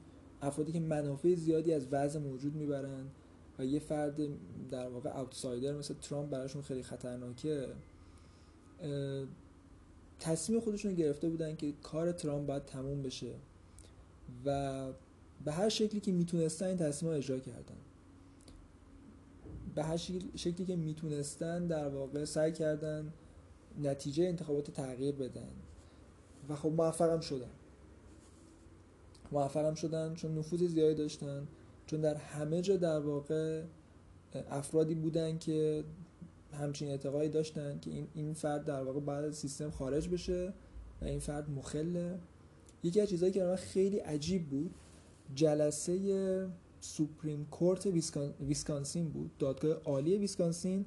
افرادی 0.41 0.71
که 0.71 0.79
منافع 0.79 1.35
زیادی 1.35 1.73
از 1.73 1.87
وضع 1.91 2.19
موجود 2.19 2.55
می‌برن 2.55 3.05
و 3.59 3.65
یه 3.65 3.79
فرد 3.79 4.19
در 4.69 4.89
واقع 4.89 5.19
اوتسایدر 5.19 5.77
مثل 5.77 5.93
ترامپ 5.93 6.29
براشون 6.29 6.61
خیلی 6.61 6.83
خطرناکه 6.83 7.67
تصمیم 10.19 10.59
خودشون 10.59 10.93
گرفته 10.93 11.29
بودن 11.29 11.55
که 11.55 11.73
کار 11.83 12.11
ترامپ 12.11 12.47
باید 12.47 12.65
تموم 12.65 13.01
بشه 13.01 13.35
و 14.45 14.87
به 15.45 15.51
هر 15.51 15.69
شکلی 15.69 15.99
که 15.99 16.11
می‌تونستن 16.11 16.65
این 16.65 16.77
تصمیم 16.77 17.13
اجرا 17.13 17.39
کردن. 17.39 17.77
به 19.75 19.83
هر 19.83 19.97
شکلی 20.35 20.65
که 20.65 20.75
می‌تونستن 20.75 21.67
در 21.67 21.87
واقع 21.87 22.25
سعی 22.25 22.51
کردن 22.51 23.13
نتیجه 23.81 24.23
انتخابات 24.23 24.71
تغییر 24.71 25.15
بدن. 25.15 25.51
و 26.49 26.55
خب 26.55 26.69
موفقم 26.69 27.19
شدن 27.19 27.51
موفقم 29.31 29.73
شدن 29.73 30.13
چون 30.13 30.37
نفوذ 30.37 30.63
زیادی 30.63 30.95
داشتن 30.95 31.47
چون 31.85 32.01
در 32.01 32.15
همه 32.15 32.61
جا 32.61 32.77
در 32.77 32.99
واقع 32.99 33.63
افرادی 34.49 34.95
بودن 34.95 35.37
که 35.37 35.83
همچین 36.53 36.87
اعتقادی 36.87 37.29
داشتن 37.29 37.79
که 37.79 37.91
این 37.91 38.07
این 38.13 38.33
فرد 38.33 38.65
در 38.65 38.83
واقع 38.83 38.99
بعد 38.99 39.31
سیستم 39.31 39.71
خارج 39.71 40.09
بشه 40.09 40.53
و 41.01 41.05
این 41.05 41.19
فرد 41.19 41.49
مخله. 41.49 42.19
یکی 42.83 43.01
از 43.01 43.09
چیزهایی 43.09 43.33
که 43.33 43.43
من 43.43 43.55
خیلی 43.55 43.97
عجیب 43.97 44.49
بود 44.49 44.75
جلسه 45.35 46.47
Supreme 46.81 47.45
Court 47.51 47.85
ویسکانسین 48.39 49.09
بود 49.09 49.31
دادگاه 49.39 49.73
عالی 49.73 50.17
ویسکانسین. 50.17 50.85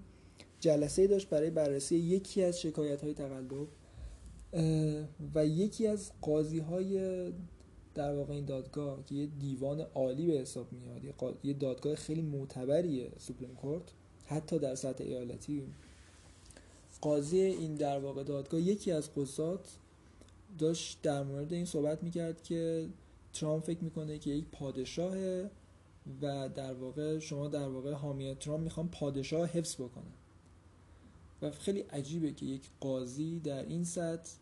جلسه 0.60 1.06
داشت 1.06 1.28
برای 1.28 1.50
بررسی 1.50 1.96
یکی 1.96 2.44
از 2.44 2.60
شکایت 2.60 3.02
های 3.02 3.14
تقلب. 3.14 3.68
و 5.34 5.46
یکی 5.46 5.86
از 5.86 6.12
قاضی 6.20 6.58
های 6.58 7.32
در 7.94 8.14
واقع 8.14 8.34
این 8.34 8.44
دادگاه 8.44 9.04
که 9.04 9.14
یه 9.14 9.26
دیوان 9.26 9.80
عالی 9.80 10.26
به 10.26 10.32
حساب 10.32 10.72
میاد 10.72 11.14
یه 11.44 11.52
دادگاه 11.52 11.94
خیلی 11.94 12.22
معتبریه 12.22 13.12
Supreme 13.18 13.54
Court 13.54 13.82
حتی 14.26 14.58
در 14.58 14.74
سطح 14.74 15.04
ایالتی. 15.04 15.62
قاضی 17.00 17.40
این 17.40 17.74
در 17.74 17.98
واقع 17.98 18.22
دادگاه 18.22 18.60
یکی 18.60 18.92
از 18.92 19.14
قضات 19.14 19.76
داشت 20.58 21.02
در 21.02 21.22
مورد 21.22 21.52
این 21.52 21.64
صحبت 21.64 22.02
می‌کرد 22.02 22.42
که 22.42 22.88
ترامپ 23.32 23.64
فکر 23.64 23.84
می‌کنه 23.84 24.18
که 24.18 24.30
یک 24.30 24.44
پادشاه 24.52 25.16
و 26.22 26.48
در 26.48 26.72
واقع 26.72 27.18
شما 27.18 27.48
در 27.48 27.68
واقع 27.68 27.92
حامی 27.92 28.34
ترامپ 28.34 28.62
می‌خوان 28.62 28.88
پادشاه 28.88 29.48
حفظ 29.48 29.74
بکنن. 29.74 30.14
و 31.42 31.50
خیلی 31.50 31.80
عجیبه 31.80 32.32
که 32.32 32.46
یک 32.46 32.62
قاضی 32.80 33.40
در 33.40 33.62
این 33.62 33.84
سطح 33.84 34.32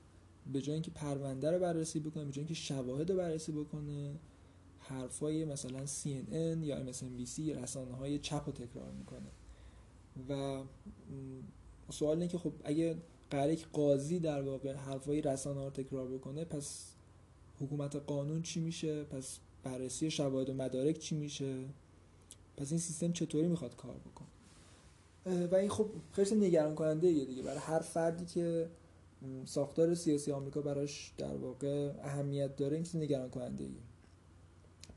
به 0.52 0.62
جای 0.62 0.74
اینکه 0.74 0.90
پرونده 0.90 1.50
رو 1.50 1.58
بررسی 1.58 2.00
بکنه 2.00 2.24
به 2.24 2.32
جای 2.32 2.40
اینکه 2.40 2.54
شواهد 2.54 3.10
رو 3.10 3.16
بررسی 3.16 3.52
بکنه 3.52 4.14
حرفای 4.78 5.44
مثلا 5.44 5.86
CNN 5.86 6.64
یا 6.64 6.92
MSNBC 6.92 7.38
رسانه 7.38 7.94
های 7.94 8.18
چپ 8.18 8.42
رو 8.46 8.52
تکرار 8.52 8.90
می‌کنه. 8.90 9.28
و 10.28 10.62
سوال 11.90 12.16
اینه 12.16 12.28
که 12.28 12.38
خب 12.38 12.52
اگه 12.64 12.96
قراره 13.30 13.58
قاضی 13.72 14.18
در 14.18 14.42
واقع 14.42 14.72
حرفای 14.72 15.20
رسانه 15.20 15.64
رو 15.64 15.70
تکرار 15.70 16.08
بکنه 16.08 16.44
پس 16.44 16.92
حکومت 17.60 17.96
قانون 17.96 18.42
چی 18.42 18.60
میشه؟ 18.60 19.04
پس 19.04 19.38
بررسی 19.62 20.10
شواهد 20.10 20.50
و 20.50 20.54
مدارک 20.54 20.98
چی 20.98 21.14
میشه؟ 21.14 21.64
پس 22.56 22.70
این 22.70 22.80
سیستم 22.80 23.12
چطوری 23.12 23.48
می‌خواد 23.48 23.76
کار 23.76 23.96
بکنه؟ 23.96 25.46
و 25.46 25.54
این 25.54 25.70
خب 25.70 25.86
خیلی 26.12 26.46
نگران 26.46 26.74
کننده 26.74 27.24
دیگه. 27.24 27.42
برای 27.42 27.58
هر 27.58 27.78
فردی 27.78 28.24
که 28.24 28.68
ساختار 29.44 29.94
سیاسی 29.94 30.32
آمریکا 30.32 30.60
براش 30.60 31.14
در 31.18 31.36
واقع 31.36 31.92
اهمیت 32.02 32.56
داره 32.56 32.76
این 32.76 32.86
نگران 33.02 33.30
کننده 33.30 33.64
ایه. 33.64 33.82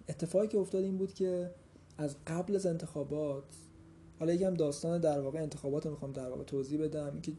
اتفاقی 0.09 0.47
که 0.47 0.57
افتاد 0.57 0.83
این 0.83 0.97
بود 0.97 1.13
که 1.13 1.51
از 1.97 2.15
قبل 2.27 2.55
از 2.55 2.65
انتخابات 2.65 3.43
حالا 4.19 4.33
یکم 4.33 4.53
داستان 4.53 5.01
در 5.01 5.21
واقع 5.21 5.39
انتخابات 5.39 5.85
رو 5.85 5.91
می‌خوام 5.91 6.11
در 6.11 6.29
واقع 6.29 6.43
توضیح 6.43 6.81
بدم 6.81 7.21
که 7.21 7.31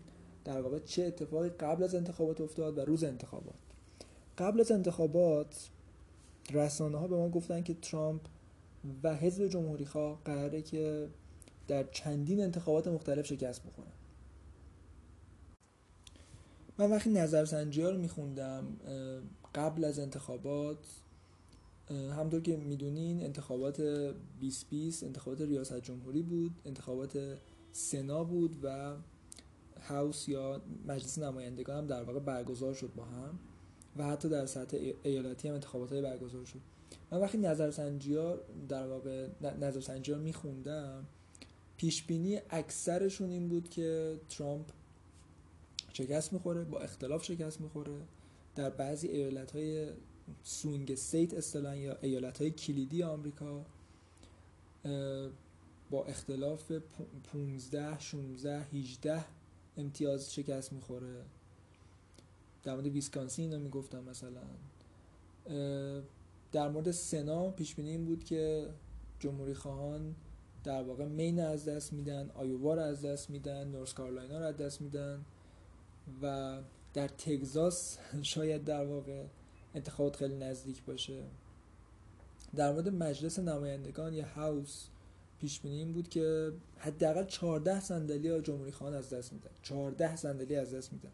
در 0.44 0.60
واقع 0.60 0.78
چه 0.78 1.04
اتفاقی 1.04 1.48
قبل 1.48 1.82
از 1.82 1.94
انتخابات 1.94 2.40
افتاد 2.40 2.78
و 2.78 2.80
روز 2.80 3.04
انتخابات 3.04 3.54
قبل 4.38 4.60
از 4.60 4.72
انتخابات 4.72 5.68
رسانه 6.52 6.98
ها 6.98 7.08
به 7.08 7.16
ما 7.16 7.28
گفتن 7.28 7.62
که 7.62 7.74
ترامپ 7.74 8.20
و 9.02 9.16
حزب 9.16 9.46
جمهوری 9.46 9.86
خواه 9.86 10.20
قراره 10.24 10.62
که 10.62 11.08
در 11.68 11.84
چندین 11.84 12.42
انتخابات 12.42 12.88
مختلف 12.88 13.26
شکست 13.26 13.66
بخورن 13.66 13.92
من 16.78 16.90
وقتی 16.90 17.10
نظرسنجی 17.10 17.82
ها 17.82 17.90
رو 17.90 17.98
میخوندم 17.98 18.76
قبل 19.54 19.84
از 19.84 19.98
انتخابات 19.98 20.78
همطور 21.90 22.40
که 22.40 22.56
می‌دونین 22.56 23.22
انتخابات 23.22 23.80
2020 23.80 25.04
انتخابات 25.04 25.40
ریاست 25.40 25.80
جمهوری 25.80 26.22
بود 26.22 26.52
انتخابات 26.64 27.38
سنا 27.72 28.24
بود 28.24 28.56
و 28.62 28.94
هاوس 29.80 30.28
یا 30.28 30.62
مجلس 30.86 31.18
نمایندگان 31.18 31.78
هم 31.78 31.86
در 31.86 32.02
واقع 32.02 32.18
برگزار 32.18 32.74
شد 32.74 32.90
با 32.96 33.04
هم 33.04 33.38
و 33.96 34.04
حتی 34.04 34.28
در 34.28 34.46
سطح 34.46 34.92
ایالتی 35.02 35.48
هم 35.48 35.54
انتخابات 35.54 35.92
های 35.92 36.02
برگزار 36.02 36.44
شد. 36.44 36.60
من 37.10 37.20
وقتی 37.20 37.38
نظرسنجی 37.38 38.16
ها 38.16 38.38
در 38.68 38.86
واقع 38.86 39.28
نظرسنجی 39.60 40.12
ها 40.12 40.18
میخوندم 40.18 41.06
پیش 41.76 42.02
بینی 42.02 42.40
اکثرشون 42.50 43.30
این 43.30 43.48
بود 43.48 43.68
که 43.68 44.20
ترامپ 44.28 44.66
شکست 45.96 46.32
می‌خوره 46.32 46.64
با 46.64 46.80
اختلاف 46.80 47.24
شکست 47.24 47.60
می‌خوره. 47.60 48.00
در 48.54 48.70
بعضی 48.70 49.08
ایالت 49.08 49.50
های 49.50 49.90
swing 50.42 50.94
state 50.94 51.34
اصطلاحا 51.34 51.76
یا 51.76 51.96
ایالت 52.02 52.40
های 52.40 52.50
کلیدی 52.50 53.02
آمریکا 53.02 53.64
با 55.90 56.04
اختلاف 56.04 56.72
15 57.32 57.98
16 57.98 58.60
18 58.62 59.24
امتیاز 59.76 60.34
شکست 60.34 60.72
می‌خوره. 60.72 61.22
در 62.62 62.74
مورد 62.74 62.86
ویسکانسین 62.86 63.52
رو 63.52 63.60
می‌گفتم 63.60 64.04
مثلا. 64.04 64.42
در 66.52 66.68
مورد 66.68 66.90
سنا 66.90 67.50
پیش 67.50 67.74
بینی 67.74 67.90
این 67.90 68.04
بود 68.04 68.24
که 68.24 68.68
جمهوری 69.18 69.54
خواهان 69.54 70.14
در 70.64 70.82
واقع 70.82 71.04
مین 71.04 71.40
از 71.40 71.64
دست 71.64 71.92
میدن 71.92 72.30
آیووا 72.34 72.74
رو 72.74 72.82
از 72.82 73.04
دست 73.04 73.30
میدن 73.30 73.68
North 73.68 73.94
Carolina 73.94 74.38
رو 74.38 74.44
از 74.44 74.56
دست 74.56 74.80
میدن. 74.80 75.24
و 76.22 76.56
در 76.94 77.08
تگزاس 77.08 77.98
شاید 78.22 78.64
در 78.64 78.84
واقع 78.84 79.24
انتخابات 79.74 80.16
خیلی 80.16 80.36
نزدیک 80.36 80.84
باشه. 80.84 81.22
در 82.56 82.72
مورد 82.72 82.88
مجلس 82.88 83.38
نمایندگان 83.38 84.14
یا 84.14 84.26
هاوس 84.26 84.86
پیش 85.40 85.60
بینی 85.60 85.76
این 85.78 85.92
بود 85.92 86.08
که 86.08 86.52
حداقل 86.78 87.24
14 87.24 87.80
صندلی 87.80 88.40
جمهوری 88.40 88.72
خان 88.72 88.94
از 88.94 89.10
دست 89.10 89.32
میدن. 89.32 89.50
14 89.62 90.16
صندلی 90.16 90.56
از 90.56 90.74
دست 90.74 90.92
میدن. 90.92 91.12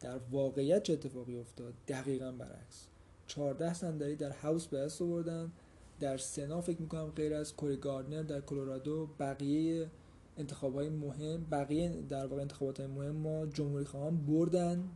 در 0.00 0.20
واقعیت 0.30 0.82
چه 0.82 0.92
اتفاقی 0.92 1.36
افتاد؟ 1.36 1.74
دقیقا 1.88 2.32
برعکس. 2.32 2.86
14 3.26 3.74
صندلی 3.74 4.16
در 4.16 4.30
هاوس 4.30 4.66
به 4.66 4.78
دست 4.78 5.02
آوردن. 5.02 5.52
در 6.00 6.16
سنا 6.16 6.60
فکر 6.60 6.82
می‌کنم 6.82 7.10
غیر 7.10 7.34
از 7.34 7.56
کوری 7.56 7.76
گاردنر 7.76 8.22
در 8.22 8.40
کلرادو 8.40 9.06
بقیه 9.18 9.90
انتخاب 10.38 10.74
های 10.74 10.88
مهم 10.88 11.46
بقیه 11.50 12.02
در 12.08 12.26
واقع 12.26 12.42
انتخابات 12.42 12.80
های 12.80 12.88
مهم 12.88 13.16
ما 13.16 13.46
جمهوری 13.46 13.84
خواهان 13.84 14.26
بردن 14.26 14.88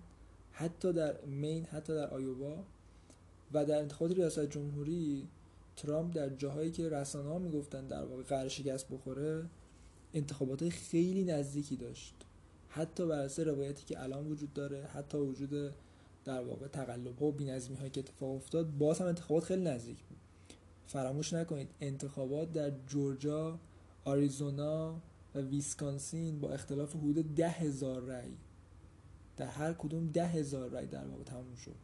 حتی 0.53 0.93
در 0.93 1.21
مین 1.21 1.65
حتی 1.65 1.95
در 1.95 2.11
آیووا 2.11 2.65
و 3.53 3.65
در 3.65 3.79
انتخابات 3.79 4.17
ریاست 4.17 4.47
جمهوری 4.47 5.29
ترامپ 5.77 6.15
در 6.15 6.29
جاهایی 6.29 6.71
که 6.71 6.89
رسانه 6.89 7.29
ها 7.29 7.39
می‌گفتن 7.39 7.87
در 7.87 8.05
واقع 8.05 8.23
قرار 8.23 8.49
شکست 8.49 8.89
بخوره 8.89 9.45
انتخابات 10.15 10.69
خیلی 10.69 11.25
نزدیکی 11.25 11.77
داشت. 11.77 12.15
حتی 12.69 13.07
بر 13.07 13.19
اساس 13.19 13.47
روایتی 13.47 13.85
که 13.85 14.03
الان 14.03 14.27
وجود 14.27 14.53
داره 14.53 14.83
حتی 14.83 15.19
وجود 15.19 15.75
در 16.25 16.41
واقع 16.41 16.67
تقلب 16.69 17.19
ها 17.19 17.27
و 17.27 17.33
بی‌نظمی 17.33 17.77
هایی 17.77 17.91
که 17.91 18.01
اتفاق 18.01 18.35
افتاد 18.37 18.71
باز 18.79 19.01
هم 19.01 19.07
انتخابات 19.07 19.45
خیلی 19.45 19.63
نزدیک 19.63 19.97
بود. 19.97 20.19
فراموش 20.87 21.33
نکنید 21.33 21.69
انتخابات 21.81 22.53
در 22.53 22.73
جورجیا 22.87 23.59
آریزونا 24.05 25.01
و 25.35 25.39
ویسکانسین 25.39 26.41
با 26.41 26.51
اختلاف 26.51 26.97
حدود 26.97 27.35
ده 27.35 27.49
هزار 27.49 28.03
رأی. 28.03 28.37
در 29.37 29.47
هر 29.47 29.73
کدوم 29.73 30.07
ده 30.07 30.27
هزار 30.27 30.71
رأی 30.71 30.87
در 30.87 31.07
واقع 31.07 31.23
تموم 31.23 31.55
شد. 31.55 31.75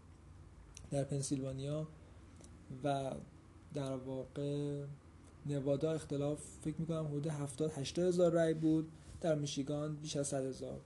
در 0.90 1.04
پنسیلوانیا 1.04 1.88
و 2.84 3.12
در 3.74 3.96
واقع 3.96 4.84
نوادا 5.46 5.92
اختلاف 5.92 6.40
فکر 6.60 6.80
می‌کنم 6.80 7.06
حدود 7.06 7.26
70 7.26 7.72
80 7.72 8.06
هزار 8.06 8.32
رای 8.32 8.54
بود. 8.54 8.92
در 9.20 9.34
میشیگان 9.34 9.96
بیش 9.96 10.16
از 10.16 10.26
100 10.26 10.44
هزار. 10.44 10.80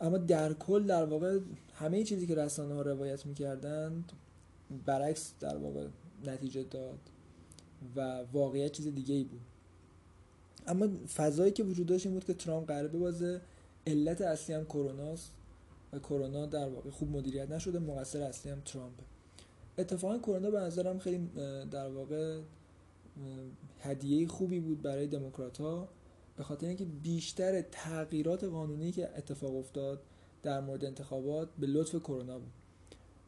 اما 0.00 0.18
در 0.18 0.52
کل 0.52 0.86
در 0.86 1.04
واقع 1.04 1.40
همه 1.74 2.04
چیزی 2.04 2.26
که 2.26 2.34
رسانه 2.34 2.74
ها 2.74 2.82
روایت 2.82 3.26
می‌کردند 3.26 4.12
برعکس 4.86 5.32
در 5.40 5.56
واقع 5.56 5.86
نتیجه 6.26 6.62
داد 6.62 6.98
و 7.96 8.20
واقعیت 8.32 8.72
چیز 8.72 8.86
دیگه 8.86 9.14
ای 9.14 9.24
بود. 9.24 9.40
اما 10.66 10.88
فضایی 11.14 11.52
که 11.52 11.64
وجود 11.64 11.86
داشت 11.86 12.06
این 12.06 12.14
بود 12.14 12.24
که 12.24 12.34
ترامپ 12.34 12.68
قراره 12.68 12.88
ببازه. 12.88 13.40
علت 13.86 14.20
اصلی 14.20 14.54
هم 14.54 14.64
کروناست 14.64 15.32
و 15.92 15.98
کرونا 15.98 16.46
در 16.46 16.68
واقع 16.68 16.90
خوب 16.90 17.10
مدیریت 17.16 17.50
نشده 17.50 17.78
مقصر 17.78 18.22
اصلی 18.22 18.52
هم 18.52 18.60
ترامپ 18.60 18.94
اتفاقا 19.78 20.18
کرونا 20.18 20.50
به 20.50 20.60
نظرم 20.60 20.98
خیلی 20.98 21.30
در 21.70 21.88
واقع 21.88 22.40
هدیه 23.80 24.28
خوبی 24.28 24.60
بود 24.60 24.82
برای 24.82 25.06
دموکرات 25.06 25.58
ها 25.58 25.88
به 26.36 26.42
خاطر 26.42 26.66
اینکه 26.66 26.84
بیشتر 26.84 27.62
تغییرات 27.62 28.44
قانونی 28.44 28.92
که 28.92 29.08
اتفاق 29.16 29.56
افتاد 29.56 30.02
در 30.42 30.60
مورد 30.60 30.84
انتخابات 30.84 31.48
به 31.58 31.66
لطف 31.66 31.94
کرونا 31.94 32.38
بود. 32.38 32.52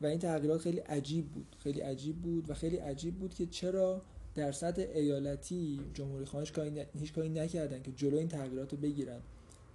و 0.00 0.06
این 0.06 0.18
تغییرات 0.18 0.60
خیلی 0.60 0.78
عجیب 0.78 1.28
بود 1.28 1.56
خیلی 1.58 1.80
عجیب 1.80 2.16
بود 2.16 2.50
و 2.50 2.54
خیلی 2.54 2.76
عجیب 2.76 3.18
بود 3.18 3.34
که 3.34 3.46
چرا 3.46 4.02
در 4.34 4.52
سطح 4.52 4.86
ایالتی 4.94 5.80
جمهوری 5.94 6.24
خواهاش 6.24 6.52
هیچ 6.98 7.12
کاری 7.12 7.28
نکردن 7.28 7.82
که 7.82 7.92
جلو 7.92 8.16
این 8.16 8.28
تغییرات 8.28 8.72
رو 8.72 8.78
بگیرن. 8.78 9.20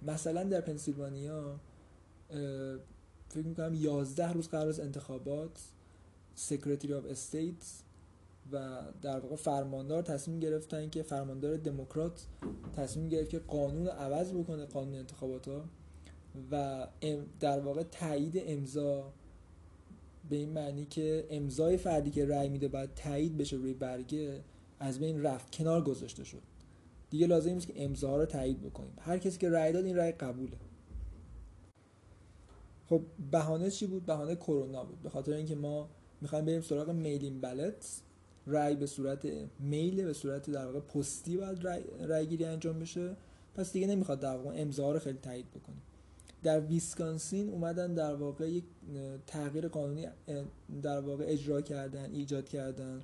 مثلا 0.02 0.44
در 0.44 0.60
پنسیلوانیا 0.60 1.60
فکر 3.28 3.46
می‌کنم 3.46 3.74
11 3.74 4.32
روز 4.32 4.48
قبل 4.48 4.68
از 4.68 4.80
انتخابات 4.80 5.60
Secretary 6.34 6.94
of 6.94 7.04
State 7.06 7.54
و 8.52 8.82
در 9.02 9.20
واقع 9.20 9.36
فرماندار 9.36 10.02
تصمیم 10.02 10.40
گرفتن 10.40 10.90
که 10.90 11.02
فرماندار 11.02 11.56
دموکرات 11.56 12.26
تصمیم 12.76 13.08
گرفت 13.08 13.30
که 13.30 13.38
قانون 13.38 13.86
عوض 13.86 14.32
بکنه 14.32 14.66
قانون 14.66 14.94
انتخابات 14.94 15.48
ها 15.48 15.64
و 16.50 16.86
در 17.40 17.60
واقع 17.60 17.82
تایید 17.82 18.42
امضا 18.46 19.12
به 20.30 20.36
این 20.36 20.48
معنی 20.48 20.84
که 20.84 21.26
امضای 21.30 21.76
فردی 21.76 22.10
که 22.10 22.26
رأی 22.26 22.48
میده 22.48 22.68
باید 22.68 22.94
تایید 22.94 23.36
بشه 23.36 23.56
روی 23.56 23.74
برگه. 23.74 24.40
از 24.80 24.98
بین 24.98 25.22
رفت 25.22 25.50
کنار 25.50 25.84
گذاشته 25.84 26.24
شد. 26.24 26.42
دیگه 27.10 27.26
لازم 27.26 27.50
نیست 27.50 27.66
که 27.66 27.84
امضاها 27.84 28.16
رو 28.16 28.26
تایید 28.26 28.62
بکنیم. 28.62 28.92
هر 29.00 29.18
کسی 29.18 29.38
که 29.38 29.50
رأی 29.50 29.72
داد 29.72 29.84
این 29.84 29.96
رأی 29.96 30.12
قبوله. 30.12 30.56
خب 32.88 33.02
بهانه 33.30 33.70
چی 33.70 33.86
بود؟ 33.86 34.06
بهانه 34.06 34.36
کرونا 34.36 34.84
بود. 34.84 35.02
به 35.02 35.08
خاطر 35.08 35.32
اینکه 35.32 35.54
ما 35.54 35.88
می‌خوایم 36.20 36.44
بریم 36.44 36.60
سراغ 36.60 36.90
میلین 36.90 37.40
بلت. 37.40 38.00
رای 38.46 38.76
به 38.76 38.86
صورت 38.86 39.28
mail 39.60 40.04
به 40.04 40.12
صورت 40.12 40.50
در 40.50 40.66
واقع 40.66 40.80
پستی 40.80 41.36
باید 41.36 41.64
رای 42.00 42.26
گیری 42.26 42.44
انجام 42.44 42.78
بشه. 42.78 43.16
پس 43.54 43.72
دیگه 43.72 43.86
نمی‌خواد 43.86 44.20
در 44.20 44.36
واقع 44.36 44.60
امضا 44.60 44.92
رو 44.92 44.98
خیلی 44.98 45.18
تایید 45.18 45.50
بکنیم. 45.50 45.82
در 46.42 46.60
ویسکانسین 46.60 47.48
اومدن 47.48 47.94
در 47.94 48.14
واقع 48.14 48.50
یک 48.50 48.64
تغییر 49.26 49.68
قانونی 49.68 50.06
در 50.82 51.00
واقع 51.00 51.24
اجرا 51.28 51.60
کردن 51.60 52.12
ایجاد 52.12 52.48
کردن. 52.48 53.02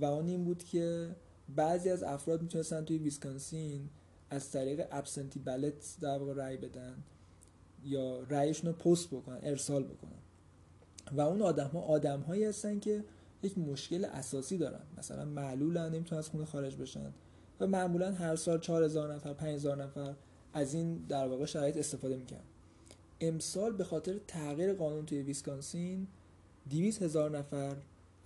و 0.00 0.04
اون 0.04 0.26
این 0.26 0.44
بود 0.44 0.64
که 0.64 1.16
بعضی 1.56 1.90
از 1.90 2.02
افراد 2.02 2.42
می‌تونستن 2.42 2.84
توی 2.84 2.98
ویسکانسین 2.98 3.88
از 4.30 4.50
طریق 4.50 4.86
absentee 4.90 5.38
ballot 5.38 5.96
در 6.00 6.18
واقع 6.18 6.32
رای 6.32 6.56
بدن 6.56 7.02
یا 7.84 8.20
رایشون 8.20 8.70
رو 8.70 8.76
پست 8.76 9.08
بکنن 9.08 9.38
ارسال 9.42 9.84
بکنن. 9.84 10.18
و 11.12 11.20
اون 11.20 11.42
آدم 11.42 11.68
ها 11.68 11.80
آدم 11.80 12.20
هایی 12.20 12.44
هستن 12.44 12.80
که 12.80 13.04
یک 13.42 13.58
مشکل 13.58 14.04
اساسی 14.04 14.58
دارن. 14.58 14.82
مثلا 14.98 15.24
معلولن 15.24 15.94
نمی‌تونن 15.94 16.18
از 16.18 16.28
خونه 16.28 16.44
خارج 16.44 16.76
بشن. 16.76 17.12
و 17.60 17.66
معمولا 17.66 18.12
هر 18.12 18.36
سال 18.36 18.60
4000 18.60 19.14
نفر 19.14 19.32
5000 19.32 19.82
نفر 19.82 20.14
از 20.52 20.74
این 20.74 20.96
در 20.96 21.28
واقع 21.28 21.44
شرایط 21.44 21.76
استفاده 21.76 22.16
می‌کنن 22.16 22.40
امسال 23.20 23.72
به 23.72 23.84
خاطر 23.84 24.18
تغییر 24.26 24.72
قانون 24.72 25.06
توی 25.06 25.22
ویسکانسین 25.22 26.06
200 26.70 27.02
هزار 27.02 27.38
نفر 27.38 27.76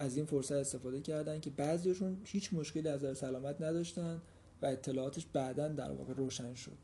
از 0.01 0.17
این 0.17 0.27
فرصت 0.27 0.53
استفاده 0.53 1.01
کردن 1.01 1.41
که 1.41 1.51
بعضیشون 1.51 2.17
هیچ 2.25 2.55
مشکلی 2.55 2.89
از 2.89 3.19
سلامت 3.19 3.61
نداشتن 3.61 4.21
و 4.63 4.67
اطلاعاتش 4.67 5.27
بعدا 5.33 5.69
در 5.69 5.93
واقع 5.93 6.15
روشن 6.15 6.55
شد. 6.55 6.77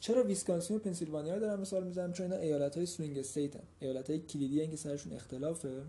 چرا 0.00 0.24
ویسکانسین 0.24 0.76
و 0.76 0.78
پنسیلوانیا 0.80 1.34
رو 1.34 1.40
دارم 1.40 1.60
مثال 1.60 1.84
می‌زنم؟ 1.84 2.12
چون 2.12 2.26
اینا 2.26 2.36
ایالت 2.36 2.76
های 2.76 2.86
swing 2.86 3.18
state 3.18 3.56
هن. 3.56 3.62
ایالت 3.80 4.10
های 4.10 4.18
کلیدی 4.18 4.68
که 4.68 4.76
سرشون 4.76 5.12
اختلافه. 5.12 5.82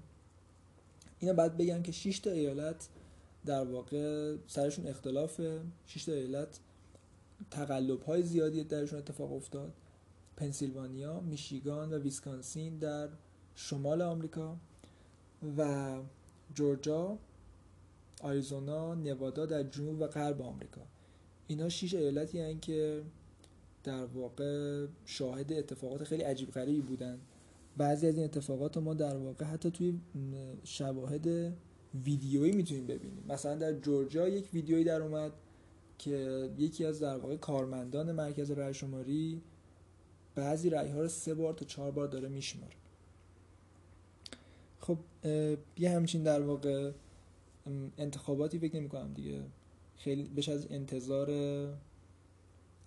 اینا 1.20 1.34
بعد 1.34 1.58
بگم 1.58 1.82
که 1.82 1.92
6 1.92 2.20
تا 2.20 2.32
ایالت 2.32 2.88
در 3.46 3.64
واقع 3.64 4.36
سرشون 4.48 4.88
اختلافه. 4.88 5.62
6 5.86 6.06
تا 6.06 6.12
ایالت 6.12 6.60
تقلب 7.52 8.02
های 8.02 8.24
زیادی 8.24 8.64
درشون 8.64 9.00
اتفاق 9.00 9.34
افتاد. 9.34 9.74
پنسیلوانیا، 10.38 11.20
میشیگان 11.20 11.94
و 11.94 11.98
ویسکانسین 11.98 12.78
در 12.78 13.10
شمال 13.56 14.02
آمریکا. 14.02 14.58
و 15.58 15.98
جورجیا، 16.54 17.18
آریزونا، 18.22 18.96
نوادا 18.96 19.46
در 19.46 19.64
جنوب 19.64 20.02
و 20.02 20.08
غرب 20.08 20.42
آمریکا. 20.42 20.82
اینا 21.48 21.70
شش 21.70 21.94
ایالتی 21.94 22.40
هستند 22.40 22.62
که 22.62 23.02
در 23.84 24.06
واقع 24.06 24.86
شاهد 25.06 25.54
اتفاقات 25.54 26.04
خیلی 26.04 26.24
عجیب 26.24 26.52
غریبی 26.52 26.82
بودن 26.82 27.20
بعضی 27.78 28.08
از 28.08 28.16
این 28.16 28.24
اتفاقات 28.24 28.78
ما 28.78 28.94
در 28.94 29.18
واقع 29.18 29.46
حتی 29.46 29.72
توی 29.72 30.00
شواهد 30.64 31.54
ویدیویی 32.06 32.52
می‌تونیم 32.52 32.88
ببینیم. 32.88 33.24
مثلا 33.30 33.56
در 33.56 33.74
جورجیا 33.74 34.28
یک 34.28 34.50
ویدیویی 34.54 34.84
در 34.84 35.02
اومد 35.02 35.32
که 35.98 36.50
یکی 36.58 36.86
از 36.86 37.00
در 37.00 37.18
واقع 37.18 37.36
کارمندان 37.36 38.12
مرکز 38.12 38.52
رای 38.52 38.74
شماری 38.74 39.42
بعضی 40.36 40.70
رای 40.70 40.90
ها 40.90 41.02
رو 41.02 41.08
سه 41.08 41.34
بار 41.34 41.54
تا 41.54 41.66
چهار 41.66 41.92
بار 41.92 42.08
داره 42.08 42.30
میشماره. 42.30 42.74
خب 44.88 44.98
یه 45.78 45.90
همچین 45.90 46.24
در 46.24 46.42
واقع 46.42 46.92
انتخاباتی 47.98 48.60
فکر 48.60 48.76
نمی 48.76 48.90
کنم 48.90 49.14
دیگه. 49.14 49.42
خیلی 49.98 50.24
بش 50.24 50.50
از 50.50 50.68
انتظار 50.72 51.28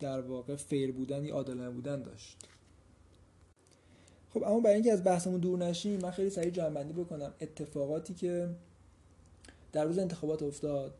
در 0.01 0.21
واقع 0.21 0.57
فیر 0.57 0.93
بودن 0.93 1.25
یا 1.25 1.35
عادلانه 1.35 1.71
بودن 1.71 2.03
داشت. 2.03 2.37
خب 4.31 4.43
اما 4.43 4.61
برای 4.61 4.75
اینکه 4.75 4.93
از 4.93 5.05
بحثمون 5.05 5.41
دور 5.41 5.59
نشیم 5.59 6.01
من 6.01 6.11
خیلی 6.11 6.31
سریع 6.31 6.51
جمع‌بندی 6.51 6.93
بکنم. 6.93 7.35
اتفاقاتی 7.41 8.15
که 8.15 8.51
در 9.73 9.85
روز 9.85 9.99
انتخابات 9.99 10.43
افتاد. 10.43 10.95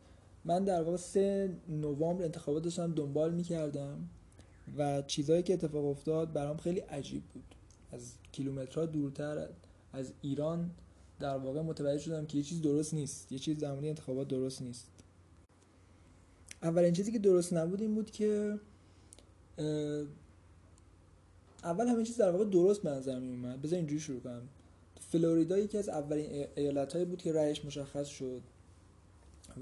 من 0.45 0.63
در 0.63 0.81
واقع 0.81 0.97
سه 0.97 1.55
نوامبر 1.69 2.23
انتخابات 2.23 2.63
داشتم 2.63 2.93
دنبال 2.93 3.33
می‌کردم 3.33 4.09
و 4.77 5.01
چیزهایی 5.01 5.43
که 5.43 5.53
اتفاق 5.53 5.85
افتاد 5.85 6.33
برام 6.33 6.57
خیلی 6.57 6.79
عجیب 6.79 7.23
بود. 7.23 7.55
از 7.91 8.13
کیلومترها 8.31 8.85
دورتر 8.85 9.47
از 9.93 10.13
ایران 10.21 10.71
در 11.19 11.37
واقع 11.37 11.61
متوجه 11.61 12.03
شدم 12.03 12.25
که 12.25 12.37
یه 12.37 12.43
چیز 12.43 12.61
درست 12.61 12.93
نیست. 12.93 13.31
یه 13.31 13.39
چیز 13.39 13.59
زمانی 13.59 13.89
انتخابات 13.89 14.27
درست 14.27 14.61
نیست. 14.61 14.87
اولین 16.63 16.93
چیزی 16.93 17.11
که 17.11 17.19
درست 17.19 17.53
نبود 17.53 17.81
این 17.81 17.95
بود 17.95 18.11
که 18.11 18.59
اول 21.63 21.87
همه 21.87 22.03
چیز 22.03 22.17
در 22.17 22.31
واقع 22.31 22.45
درست 22.45 22.81
به 22.81 22.89
نظر 22.89 23.19
می 23.19 23.29
اومد. 23.29 23.61
بذار 23.61 23.77
اینجوری 23.77 23.99
شروع 23.99 24.19
کنم. 24.19 24.41
فلوریدا 25.11 25.57
یکی 25.57 25.77
از 25.77 25.89
اولین 25.89 26.47
ایالت 26.55 26.93
هایی 26.93 27.05
بود 27.05 27.21
که 27.21 27.33
رأیش 27.33 27.65
مشخص 27.65 28.07
شد 28.07 28.41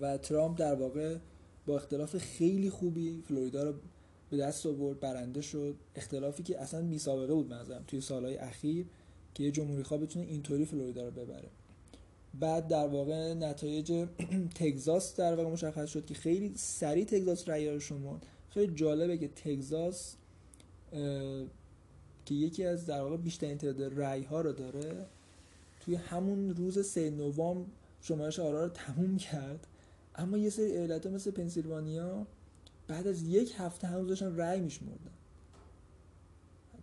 و 0.02 0.18
ترامپ 0.18 0.60
در 0.60 0.76
واقع 0.76 1.18
با 1.66 1.76
اختلاف 1.76 2.18
خیلی 2.18 2.70
خوبی 2.70 3.24
فلوریدا 3.28 3.64
رو 3.64 3.74
به 4.30 4.38
دست 4.38 4.66
آورد 4.66 5.00
برنده 5.00 5.42
شد. 5.42 5.76
اختلافی 5.96 6.44
که 6.44 6.62
اصلا 6.62 6.82
بی 6.82 7.00
سابقه 7.00 7.34
بود 7.34 7.54
مثلا 7.54 7.80
توی 7.88 8.02
سالهای 8.02 8.38
اخیر. 8.38 8.86
که 9.38 9.44
یه 9.44 9.52
جمهوری 9.52 9.84
خواه 9.84 10.00
بتونه 10.00 10.26
اینطوری 10.26 10.66
فلوریدا 10.66 11.06
رو 11.06 11.12
ببره. 11.12 11.50
بعد 12.34 12.68
در 12.68 12.88
واقع 12.88 13.34
نتایج 13.34 14.06
تگزاس 14.60 15.16
در 15.16 15.36
واقع 15.36 15.50
مشخص 15.50 15.90
شد 15.90 16.06
که 16.06 16.14
خیلی 16.14 16.54
سریع 16.56 17.06
تگزاس 17.06 17.50
رأی 17.50 17.80
شما 17.80 18.20
خیلی 18.50 18.74
جالبه 18.74 19.18
که 19.18 19.28
تگزاس 19.28 20.16
که 22.26 22.36
یکی 22.36 22.64
از 22.64 22.86
در 22.86 23.02
واقع 23.02 23.18
بیشترین 23.18 23.58
تعداد 23.58 24.00
رأی 24.00 24.24
ها 24.24 24.42
رو 24.42 24.52
داره 24.52 25.06
توی 25.80 25.96
همون 25.96 26.56
روز 26.56 26.88
سه 26.88 27.10
نوامبر 27.10 27.70
شمارش 28.02 28.40
آرا 28.40 28.64
رو 28.64 28.70
تموم 28.70 29.18
کرد. 29.18 29.68
اما 30.16 30.38
یه 30.38 30.50
سری 30.50 30.66
ایالت 30.66 31.08
مثل 31.08 31.32
پنسیلوانیا 31.32 32.28
بعد 32.88 33.08
از 33.08 33.24
یک 33.24 33.54
هفته 33.58 33.88
هنوز 33.88 34.08
داشتن 34.08 34.36
رأی 34.38 34.60
میشمردن. 34.60 35.12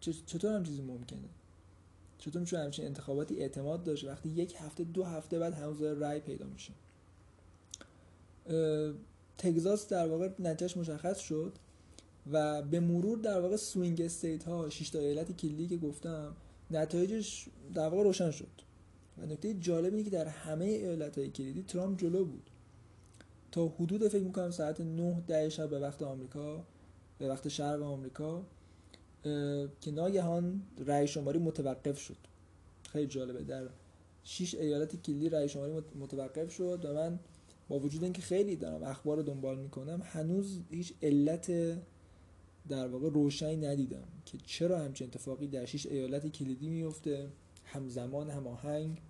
چطور 0.00 0.54
هم 0.54 0.64
چیزی 0.64 0.82
ممکنه؟ 0.82 1.28
چطور 2.24 2.40
میشه 2.40 2.58
همچین 2.58 2.84
انتخاباتی 2.84 3.40
اعتماد 3.40 3.84
داشت 3.84 4.04
وقتی 4.04 4.28
یک 4.28 4.54
هفته 4.58 4.84
دو 4.84 5.04
هفته 5.04 5.38
بعد 5.38 5.54
هنوز 5.54 5.82
رأی 5.82 6.20
پیدا 6.20 6.46
میشه. 6.46 6.72
تگزاس 9.38 9.88
در 9.88 10.08
واقع 10.08 10.28
نتیجهش 10.38 10.76
مشخص 10.76 11.18
شد 11.18 11.52
و 12.32 12.62
به 12.62 12.80
مرور 12.80 13.18
در 13.18 13.40
واقع 13.40 13.56
swing 13.56 14.00
state 14.00 14.44
ها 14.44 14.70
شش 14.70 14.90
تا 14.90 14.98
ایالت 14.98 15.36
کلیدی 15.36 15.66
که 15.66 15.76
گفتم 15.76 16.36
نتایجش 16.70 17.48
در 17.74 17.88
واقع 17.88 18.02
روشن 18.02 18.30
شد. 18.30 18.64
و 19.18 19.26
نکته 19.26 19.54
جالب 19.54 19.92
اینه 19.92 20.04
که 20.04 20.10
در 20.10 20.26
همه 20.26 20.64
ایالت 20.64 21.18
های 21.18 21.30
کلیدی 21.30 21.62
ترامپ 21.62 22.00
جلو 22.00 22.24
بود. 22.24 22.50
تا 23.52 23.66
حدود 23.66 24.08
فکر 24.08 24.24
می‌کنم 24.24 24.50
ساعت 24.50 24.80
9 24.80 25.22
ده 25.26 25.48
شب 25.48 25.70
به 25.70 25.78
وقت 25.78 26.02
آمریکا 26.02 26.64
به 27.18 27.28
وقت 27.28 27.48
شرق 27.48 27.82
آمریکا 27.82 28.46
که 29.80 29.90
ناگهان 29.90 30.62
رأی 30.86 31.06
شماری 31.06 31.38
متوقف 31.38 31.98
شد. 31.98 32.16
خیلی 32.88 33.06
جالبه. 33.06 33.42
در 33.42 33.68
6 34.24 34.54
ایالت 34.54 35.02
کلیدی 35.02 35.28
رأی 35.28 35.48
شماری 35.48 35.72
متوقف 36.00 36.52
شد 36.52 36.84
و 36.84 36.94
من 36.94 37.18
با 37.68 37.78
وجود 37.78 38.04
اینکه 38.04 38.22
خیلی 38.22 38.56
دارم 38.56 38.82
اخبار 38.82 39.16
رو 39.16 39.22
دنبال 39.22 39.58
می‌کنم 39.58 40.02
هنوز 40.04 40.60
هیچ 40.70 40.94
علت 41.02 41.52
در 42.68 42.88
واقع 42.88 43.08
روشنی 43.08 43.56
ندیدم 43.56 44.08
که 44.24 44.38
چرا 44.46 44.78
همچین 44.78 45.06
اتفاقی 45.06 45.46
در 45.46 45.66
6 45.66 45.86
ایالت 45.86 46.26
کلیدی 46.26 46.68
میفته 46.68 47.28
همزمان 47.64 48.30
هماهنگ 48.30 49.02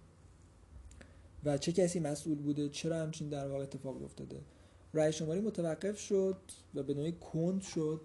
و 1.45 1.59
چه 1.59 1.73
کسی 1.73 2.01
مسئول 2.01 2.39
بوده؟ 2.39 2.69
چرا 2.69 2.97
همچین 2.97 3.29
در 3.29 3.49
واقع 3.49 3.63
اتفاق 3.63 4.03
افتاده؟ 4.03 4.41
رأی 4.95 5.13
شماری 5.13 5.41
متوقف 5.41 6.01
شد 6.01 6.37
و 6.75 6.83
به 6.83 6.95
نوعی 6.95 7.13
کند 7.13 7.63
شد. 7.63 8.01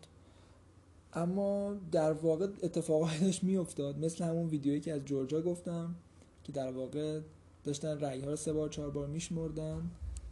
اما 1.13 1.75
در 1.91 2.13
واقع 2.13 2.47
اتفاقاتش 2.63 3.43
میافتاد. 3.43 4.05
مثل 4.05 4.23
همون 4.23 4.47
ویدیویی 4.47 4.79
که 4.79 4.93
از 4.93 5.05
جورجا 5.05 5.41
گفتم 5.41 5.95
که 6.43 6.51
در 6.51 6.71
واقع 6.71 7.19
داشتن 7.63 7.99
رأی 7.99 8.21
ها 8.21 8.29
رو 8.29 8.35
سه 8.35 8.53
بار 8.53 8.69
چهار 8.69 8.89
بار 8.89 9.07
میشمردن 9.07 9.91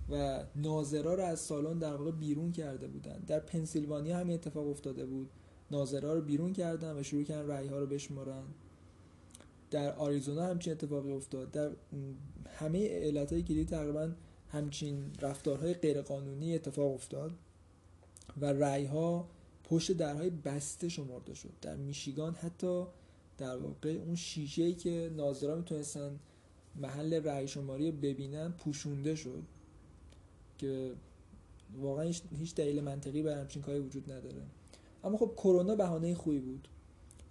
و 0.09 0.43
ناظرا 0.55 1.13
رو 1.13 1.23
از 1.23 1.39
سالن 1.39 1.79
در 1.79 1.95
واقع 1.95 2.11
بیرون 2.11 2.51
کرده 2.51 2.87
بودن. 2.87 3.19
در 3.27 3.39
پنسیلوانیا 3.39 4.17
همین 4.17 4.33
اتفاق 4.33 4.67
افتاده 4.67 5.05
بود. 5.05 5.29
ناظرا 5.71 6.13
رو 6.13 6.21
بیرون 6.21 6.53
کردن 6.53 6.99
و 6.99 7.03
شروع 7.03 7.23
کردن 7.23 7.47
رأی 7.47 7.67
ها 7.67 7.79
رو 7.79 7.85
بشمارن. 7.85 8.43
در 9.71 9.95
آریزونا 9.95 10.43
همچین 10.45 10.73
اتفاقی 10.73 11.11
افتاد؟ 11.11 11.51
در 11.51 11.71
همه 12.45 12.77
ایالت 12.77 13.33
های 13.33 13.43
کلیدی 13.43 13.65
تقریبا 13.65 14.11
همچین 14.51 15.11
رفتارهای 15.21 15.73
غیرقانونی 15.73 16.55
اتفاق 16.55 16.93
افتاد 16.93 17.31
و 18.41 18.45
رأی 18.45 18.85
ها 18.85 19.27
پشت 19.67 19.91
درهای 19.91 20.29
بسته 20.29 20.89
شمرده 20.89 21.33
شد. 21.33 21.49
در 21.61 21.75
میشیگان 21.75 22.33
حتی 22.33 22.83
در 23.37 23.57
واقع 23.57 23.89
اون 23.89 24.15
شیشه 24.15 24.73
که 24.73 25.11
ناظرا 25.15 25.55
می‌تونستن 25.55 26.19
محل 26.75 27.13
رأی 27.23 27.47
شماری 27.47 27.91
ببینن 27.91 28.51
پوشونده 28.51 29.15
شد. 29.15 29.43
که 30.57 30.91
واقعا 31.77 32.11
هیچ 32.37 32.55
دلیل 32.55 32.81
منطقی 32.81 33.23
برای 33.23 33.39
همچین 33.39 33.61
کاری 33.61 33.79
وجود 33.79 34.11
نداره. 34.11 34.41
اما 35.03 35.17
خب 35.17 35.31
کرونا 35.37 35.75
بهانه 35.75 36.15
خوبی 36.15 36.39
بود. 36.39 36.67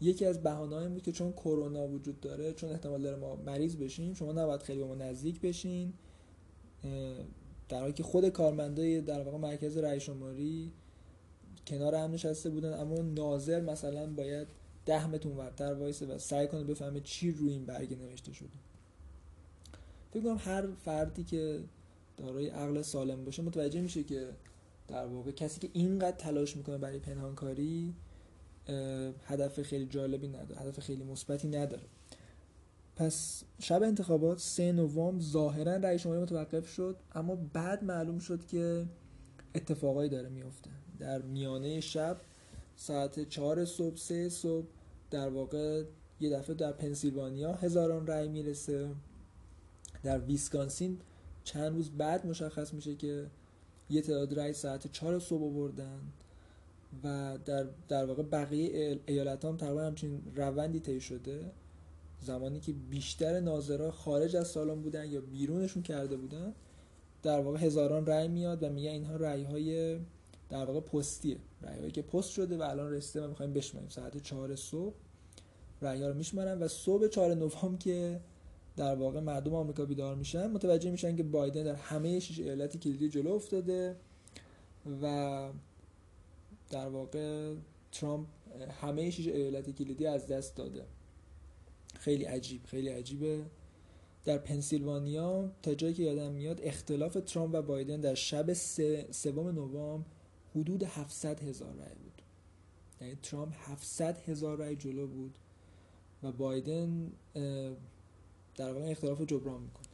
یکی 0.00 0.24
از 0.26 0.42
بهانه‌های 0.42 0.88
بود 0.88 1.02
که 1.02 1.12
چون 1.12 1.32
کرونا 1.32 1.88
وجود 1.88 2.20
داره 2.20 2.52
چون 2.52 2.70
احتمال 2.70 3.02
داره 3.02 3.16
ما 3.16 3.36
مریض 3.36 3.76
بشیم 3.76 4.14
شما 4.14 4.32
نباید 4.32 4.62
خیلی 4.62 4.78
به 4.78 4.86
ما 4.86 4.94
نزدیک 4.94 5.40
بشین. 5.40 5.92
در 7.68 7.80
حالی 7.80 7.92
که 7.92 8.02
خود 8.02 8.28
کارمندای 8.28 9.00
در 9.00 9.22
واقع 9.22 9.38
مرکز 9.38 9.76
رأی 9.76 10.00
شماری 10.00 10.72
کنار 11.66 11.94
هم 11.94 12.12
نشسته 12.12 12.50
بودن 12.50 12.80
اما 12.80 12.96
ناظر 12.96 13.60
مثلا 13.60 14.06
باید 14.06 14.48
ده 14.86 15.06
متر 15.06 15.28
ورتر 15.28 15.74
وایسه 15.74 16.06
و 16.06 16.18
سعی 16.18 16.46
کنه 16.46 16.64
بفهمه 16.64 17.00
چی 17.00 17.32
روی 17.32 17.52
این 17.52 17.66
برگ 17.66 17.98
نوشته 17.98 18.32
شده. 18.32 18.48
فکر 20.10 20.22
کنم 20.22 20.38
هر 20.40 20.66
فردی 20.84 21.24
که 21.24 21.60
دارای 22.16 22.48
عقل 22.48 22.82
سالم 22.82 23.24
باشه 23.24 23.42
متوجه 23.42 23.80
میشه 23.80 24.04
که 24.04 24.28
در 24.88 25.06
واقع 25.06 25.30
کسی 25.30 25.60
که 25.60 25.70
اینقدر 25.72 26.16
تلاش 26.16 26.56
می‌کنه 26.56 26.78
برای 26.78 26.98
پنهانکاری 26.98 27.94
هدف 29.24 29.62
خیلی 29.62 29.86
جالبی 29.86 30.28
نداره 30.28 30.60
هدف 30.60 30.80
خیلی 30.80 31.04
مثبتی 31.04 31.48
نداره. 31.48 31.82
پس 32.96 33.44
شب 33.58 33.82
انتخابات 33.82 34.38
سه 34.38 34.72
نوامبر 34.72 35.22
ظاهرا 35.22 35.76
رئیس 35.76 36.00
شماری 36.00 36.20
متوقف 36.20 36.68
شد 36.68 36.96
اما 37.14 37.36
بعد 37.52 37.84
معلوم 37.84 38.18
شد 38.18 38.46
که 38.46 38.86
اتفاقایی 39.54 40.10
داره 40.10 40.28
میفته 40.28 40.70
در 40.98 41.22
میانه 41.22 41.80
شب 41.80 42.20
ساعت 42.76 43.28
چهار 43.28 43.64
صبح 43.64 43.96
سه 43.96 44.28
صبح 44.28 44.66
در 45.10 45.28
واقع 45.28 45.84
یه 46.20 46.30
دفعه 46.30 46.54
در 46.54 46.72
پنسیلوانیا 46.72 47.52
هزاران 47.52 48.06
رأی 48.06 48.28
می‌رسه. 48.28 48.88
در 50.02 50.18
ویسکانسین 50.18 50.98
چند 51.44 51.72
روز 51.72 51.90
بعد 51.90 52.26
مشخص 52.26 52.74
میشه 52.74 52.94
که 52.94 53.26
یه 53.90 54.02
تعداد 54.02 54.38
رأی 54.38 54.52
ساعت 54.52 54.92
چهار 54.92 55.18
صبح 55.18 55.44
آوردن 55.44 56.00
و 57.04 57.38
در, 57.44 57.66
در 57.88 58.04
واقع 58.04 58.22
بقیه 58.22 59.00
ایالت 59.06 59.44
هم 59.44 59.56
تقریبا 59.56 59.82
همچین 59.82 60.22
روندی 60.36 60.80
طی 60.80 61.00
شده. 61.00 61.50
زمانی 62.20 62.60
که 62.60 62.72
بیشتر 62.72 63.40
ناظرها 63.40 63.90
خارج 63.90 64.36
از 64.36 64.48
سالن 64.48 64.82
بودن 64.82 65.10
یا 65.10 65.20
بیرونشون 65.20 65.82
کرده 65.82 66.16
بودن 66.16 66.54
در 67.22 67.40
واقع 67.40 67.58
هزاران 67.58 68.06
رأی 68.06 68.28
میاد 68.28 68.62
و 68.62 68.68
میگه 68.68 68.90
اینها 68.90 69.16
رأی 69.16 69.44
های 69.44 69.98
در 70.48 70.64
واقع 70.64 70.80
پستیه. 70.80 71.36
رأی 71.62 71.78
هایی 71.78 71.90
که 71.90 72.02
پست 72.02 72.30
شده 72.30 72.56
و 72.56 72.62
الان 72.62 72.92
رسیده 72.92 73.24
و 73.24 73.28
می‌خوایم 73.28 73.52
بشماریم. 73.52 73.88
ساعت 73.88 74.22
چهار 74.22 74.56
صبح 74.56 74.94
رأی 75.82 76.02
ها 76.02 76.08
رو 76.08 76.14
میشمارن 76.14 76.58
و 76.58 76.68
صبح 76.68 77.08
چهار 77.08 77.34
نوامبر 77.34 77.78
که 77.78 78.20
در 78.76 78.94
واقع 78.94 79.20
مردم 79.20 79.54
آمریکا 79.54 79.84
بیدار 79.84 80.14
میشن 80.14 80.46
متوجه 80.50 80.90
میشن 80.90 81.16
که 81.16 81.22
بایدن 81.22 81.62
در 81.62 81.74
همه 81.74 82.20
شش 82.20 82.38
ایالت 82.38 82.76
کلیدی 82.76 83.08
جلو 83.08 83.32
افتاده 83.32 83.96
و 85.02 85.48
در 86.70 86.88
واقع 86.88 87.54
ترامپ 87.92 88.26
همه 88.80 89.10
شش 89.10 89.26
ایالت 89.28 89.70
کلیدی 89.70 90.06
از 90.06 90.26
دست 90.26 90.56
داده. 90.56 90.84
خیلی 91.98 92.24
عجیب 92.24 92.60
خیلی 92.66 92.88
عجیبه. 92.88 93.44
در 94.24 94.38
پنسیلوانیا 94.38 95.50
تا 95.62 95.74
جایی 95.74 95.94
که 95.94 96.02
یادم 96.02 96.32
میاد 96.32 96.60
اختلاف 96.62 97.18
ترامپ 97.26 97.54
و 97.54 97.62
بایدن 97.62 98.00
در 98.00 98.14
شب 98.14 98.52
سوم 99.10 99.48
نوامبر 99.48 100.06
حدود 100.56 100.82
700 100.82 101.42
هزار 101.42 101.74
رای 101.74 101.94
بود. 101.94 102.22
یعنی 103.00 103.14
ترامپ 103.22 103.54
700 103.58 104.18
هزار 104.18 104.58
رای 104.58 104.76
جلو 104.76 105.06
بود 105.06 105.38
و 106.22 106.32
بایدن 106.32 107.12
در 108.56 108.72
واقع 108.72 108.90
اختلاف 108.90 109.22
جبران 109.22 109.62
می‌کنه. 109.62 109.86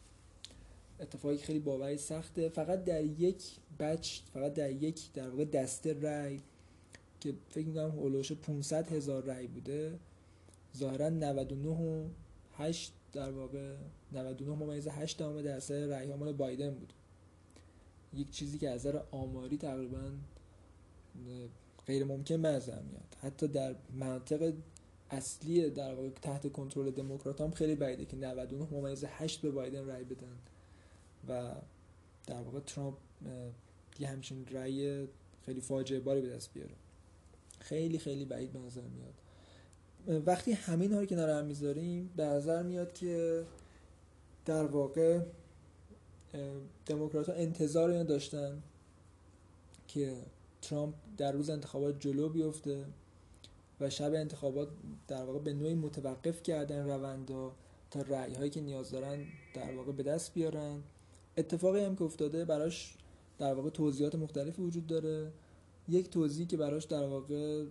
اتفاقی 1.00 1.36
خیلی 1.36 1.58
باوری 1.58 1.98
سخته. 1.98 2.48
فقط 2.48 2.84
در 2.84 3.04
یک 3.04 3.44
بچ 3.78 4.20
فقط 4.32 4.54
در 4.54 4.70
یک 4.70 5.12
در 5.12 5.30
واقع 5.30 5.44
دسته 5.44 5.92
رای 5.92 6.40
که 7.20 7.34
فکر 7.50 7.66
می‌کنم 7.66 7.90
هولوش 7.90 8.32
500 8.32 8.92
هزار 8.92 9.24
رای 9.24 9.46
بوده 9.46 9.98
ظاهرا 10.76 11.08
99 11.08 11.68
و 11.68 12.08
8 12.58 12.92
در 13.12 13.30
واقع 13.30 13.76
99 14.12 14.54
ممیز 14.54 14.88
8 14.88 15.18
دامه 15.18 15.42
درصد 15.42 15.74
رای 15.74 16.14
مال 16.14 16.32
بایدن 16.32 16.70
بود. 16.70 16.92
یک 18.14 18.30
چیزی 18.30 18.58
که 18.58 18.70
از 18.70 18.86
نظر 18.86 19.00
آماری 19.10 19.56
تقریبا 19.56 20.10
غیر 21.86 22.04
ممکن 22.04 22.42
به 22.42 22.48
میاد. 22.50 23.16
حتی 23.22 23.48
در 23.48 23.74
مناطق 23.94 24.52
اصلی 25.10 25.70
در 25.70 25.94
واقع 25.94 26.08
تحت 26.08 26.52
کنترل 26.52 26.90
دموکرات 26.90 27.40
هم 27.40 27.50
خیلی 27.50 27.74
بعیده 27.74 28.04
که 28.04 28.16
99 28.16 28.66
ممیز 28.72 29.04
8 29.04 29.40
به 29.40 29.50
بایدن 29.50 29.86
رای 29.86 30.04
بدن 30.04 30.36
و 31.28 31.54
در 32.26 32.40
واقع 32.40 32.60
ترامپ 32.60 32.96
یه 33.98 34.08
همچین 34.08 34.46
رای 34.50 35.06
خیلی 35.46 35.60
فاجعه 35.60 36.00
باری 36.00 36.20
به 36.20 36.28
دست 36.28 36.52
بیاره. 36.54 36.74
خیلی 37.60 37.98
خیلی 37.98 38.24
بعید 38.24 38.52
به 38.52 38.58
نظر 38.58 38.80
میاد. 38.80 39.14
وقتی 40.26 40.52
همین 40.52 40.92
ها 40.92 41.00
رو 41.00 41.06
کنار 41.06 41.30
هم 41.30 41.44
می‌ذاریم 41.44 42.10
به 42.16 42.24
نظر 42.24 42.62
میاد 42.62 42.92
که 42.92 43.44
در 44.44 44.64
واقع 44.64 45.20
دموکرات 46.86 47.28
ها 47.28 47.34
انتظار 47.34 47.90
اینو 47.90 48.04
داشتن 48.04 48.62
که 49.88 50.16
ترامپ 50.62 50.94
در 51.16 51.32
روز 51.32 51.50
انتخابات 51.50 52.00
جلو 52.00 52.28
بیفته 52.28 52.84
و 53.80 53.90
شب 53.90 54.14
انتخابات 54.14 54.68
در 55.08 55.24
واقع 55.24 55.38
به 55.38 55.52
نوعی 55.52 55.74
متوقف 55.74 56.42
کردن 56.42 56.86
روندا 56.86 57.52
تا 57.90 58.02
رأی 58.02 58.34
هایی 58.34 58.50
که 58.50 58.60
نیاز 58.60 58.90
دارن 58.90 59.24
در 59.54 59.76
واقع 59.76 59.92
به 59.92 60.02
دست 60.02 60.34
بیارن. 60.34 60.82
اتفاقی 61.36 61.84
هم 61.84 61.96
که 61.96 62.02
افتاده 62.04 62.44
براش 62.44 62.94
در 63.38 63.54
واقع 63.54 63.70
توضیحات 63.70 64.14
مختلفی 64.14 64.62
وجود 64.62 64.86
داره. 64.86 65.32
یک 65.88 66.10
توضیحی 66.10 66.46
که 66.46 66.56
براش 66.56 66.84
در 66.84 67.06
واقع 67.06 67.64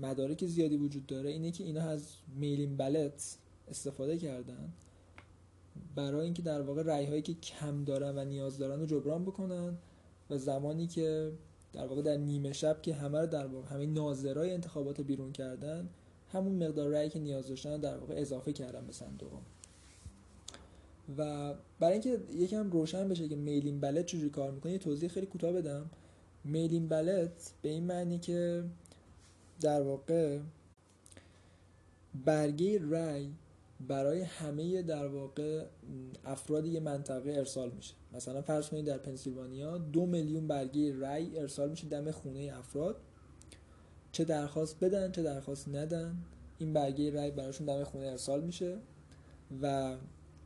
مدارک 0.00 0.46
زیادی 0.46 0.76
وجود 0.76 1.06
داره 1.06 1.30
اینه 1.30 1.50
که 1.50 1.64
اینا 1.64 1.82
از 1.82 2.14
میلین 2.36 2.76
بلت 2.76 3.38
استفاده 3.68 4.18
کردن 4.18 4.72
برای 5.94 6.24
اینکه 6.24 6.42
در 6.42 6.62
واقع 6.62 6.82
رأی 6.82 7.06
هایی 7.06 7.22
که 7.22 7.34
کم 7.34 7.84
دارن 7.84 8.18
و 8.18 8.24
نیاز 8.24 8.58
دارن 8.58 8.80
رو 8.80 8.86
جبران 8.86 9.24
بکنن 9.24 9.78
و 10.30 10.38
زمانی 10.38 10.86
که 10.86 11.32
در 11.74 11.86
واقع 11.86 12.02
در 12.02 12.16
نیمه 12.16 12.52
شب 12.52 12.82
که 12.82 12.94
همه 12.94 13.20
رو 13.20 13.26
در 13.26 13.46
واقع 13.46 13.74
همه 13.74 13.86
ناظرای 13.86 14.54
انتخابات 14.54 15.00
بیرون 15.00 15.32
کردن 15.32 15.88
همون 16.32 16.66
مقدار 16.66 16.90
رأی 16.90 17.08
که 17.08 17.18
نیاز 17.18 17.48
داشتن 17.48 17.80
در 17.80 17.96
واقع 17.96 18.14
اضافه 18.16 18.52
کردن 18.52 18.86
به 18.86 18.92
صندوق 18.92 19.32
و 21.18 21.54
برای 21.80 21.92
اینکه 21.92 22.20
یکم 22.32 22.70
روشن 22.70 23.08
بشه 23.08 23.28
که 23.28 23.36
میلین 23.36 23.80
بلت 23.80 24.06
چجوری 24.06 24.30
کار 24.30 24.50
می‌کنه 24.50 24.72
یه 24.72 24.78
توضیح 24.78 25.08
خیلی 25.08 25.26
کوتاه 25.26 25.52
بدم. 25.52 25.90
میلین 26.44 26.88
بلت 26.88 27.52
به 27.62 27.68
این 27.68 27.84
معنی 27.84 28.18
که 28.18 28.64
در 29.60 29.82
واقع 29.82 30.38
برگه 32.24 32.90
رأی 32.90 33.32
برای 33.88 34.22
همه 34.22 34.82
در 34.82 35.06
واقع 35.06 35.64
افراد 36.24 36.66
یه 36.66 36.80
منطقه 36.80 37.30
ارسال 37.30 37.70
میشه. 37.70 37.94
مثلا 38.12 38.42
فرض 38.42 38.68
کنید 38.68 38.84
در 38.84 38.98
پنسیلوانیا 38.98 39.78
دو 39.78 40.06
میلیون 40.06 40.46
برگه 40.46 41.00
رأی 41.00 41.38
ارسال 41.38 41.70
میشه 41.70 41.86
دم 41.88 42.10
خونه 42.10 42.52
افراد. 42.58 42.96
چه 44.12 44.24
درخواست 44.24 44.84
بدن 44.84 45.12
چه 45.12 45.22
درخواست 45.22 45.68
ندن 45.68 46.16
این 46.58 46.72
برگه 46.72 47.12
رأی 47.12 47.30
براشون 47.30 47.66
دم 47.66 47.84
خونه 47.84 48.06
ارسال 48.06 48.40
میشه 48.40 48.76
و 49.62 49.96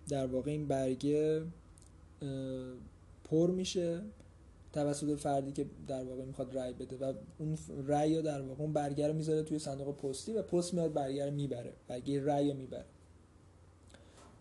در 0.08 0.26
واقع 0.26 0.50
این 0.50 0.68
برگه 0.68 1.42
پر 3.24 3.50
میشه 3.50 4.00
توسط 4.72 5.18
فردی 5.18 5.52
که 5.52 5.66
در 5.86 6.04
واقع 6.04 6.24
می‌خواد 6.24 6.58
رأی 6.58 6.72
بده 6.72 6.96
و 6.96 7.12
اون 7.38 7.58
رأی 7.86 8.22
در 8.22 8.42
واقع 8.42 8.62
اون 8.62 8.72
برگه 8.72 9.08
رو 9.08 9.14
می‌ذاره 9.14 9.42
توی 9.42 9.58
صندوق 9.58 9.96
پستی 9.96 10.32
و 10.32 10.42
پست 10.42 10.74
میاد 10.74 10.92
برگه 10.92 11.26
رو 11.26 11.32
می‌بره. 11.32 11.72
برگه 11.88 12.24
رأی 12.24 12.50
رو 12.50 12.56
می‌بره. 12.56 12.84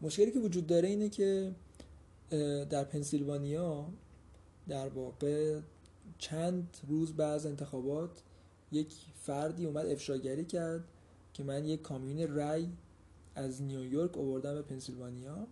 مشکلی 0.02 0.32
که 0.32 0.40
وجود 0.40 0.68
داره 0.68 0.88
اینه 0.88 1.10
که 1.10 1.52
در 2.70 2.84
پنسیلوانیا 2.84 3.86
در 4.68 4.90
واقع 4.90 5.60
چند 6.18 6.78
روز 6.88 7.14
بعد 7.14 7.34
از 7.34 7.46
انتخابات 7.46 8.12
یک 8.72 8.96
فردی 9.16 9.66
اومد 9.66 9.86
افشاگری 9.86 10.46
کرد 10.46 10.84
که 11.34 11.44
من 11.44 11.66
یک 11.66 11.82
کامیون 11.82 12.36
رای 12.36 12.68
از 13.36 13.62
نیویورک 13.62 14.18
آوردم 14.18 14.54
به 14.54 14.62
پنسیلوانیا 14.62 15.48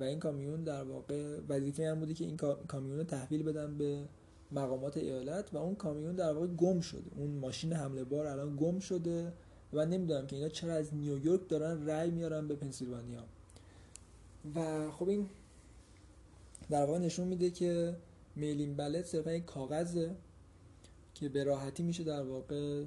و 0.00 0.04
این 0.04 0.18
کامیون 0.18 0.64
در 0.64 0.84
واقع 0.84 1.38
وظیفه 1.48 1.90
هم 1.90 2.00
بوده 2.00 2.14
که 2.14 2.24
این 2.24 2.36
کامیون 2.68 2.98
رو 2.98 3.04
تحویل 3.04 3.42
بدم 3.42 3.78
به 3.78 4.04
مقامات 4.52 4.96
ایالت 4.96 5.54
و 5.54 5.56
اون 5.56 5.74
کامیون 5.74 6.14
در 6.14 6.32
واقع 6.32 6.46
گم 6.46 6.80
شده. 6.80 7.10
اون 7.16 7.30
ماشین 7.30 7.72
حمله 7.72 8.04
بار 8.04 8.26
الان 8.26 8.56
گم 8.56 8.78
شده 8.78 9.32
و 9.72 9.86
نمی‌دونم 9.86 10.26
که 10.26 10.36
اینا 10.36 10.48
چرا 10.48 10.74
از 10.74 10.94
نیویورک 10.94 11.48
دارن 11.48 11.86
رای 11.86 12.10
میارن 12.10 12.48
به 12.48 12.54
پنسیلوانیا. 12.54 13.24
و 14.54 14.90
خب 14.90 15.08
این 15.08 15.28
در 16.70 16.84
واقع 16.84 16.98
نشون 16.98 17.28
میده 17.28 17.50
که 17.50 17.96
میلین 18.36 18.76
بلت 18.76 19.06
صرفا 19.06 19.32
یک 19.32 19.44
کاغذه 19.44 20.16
که 21.14 21.28
به 21.28 21.44
راحتی 21.44 21.82
میشه 21.82 22.04
در 22.04 22.22
واقع 22.22 22.84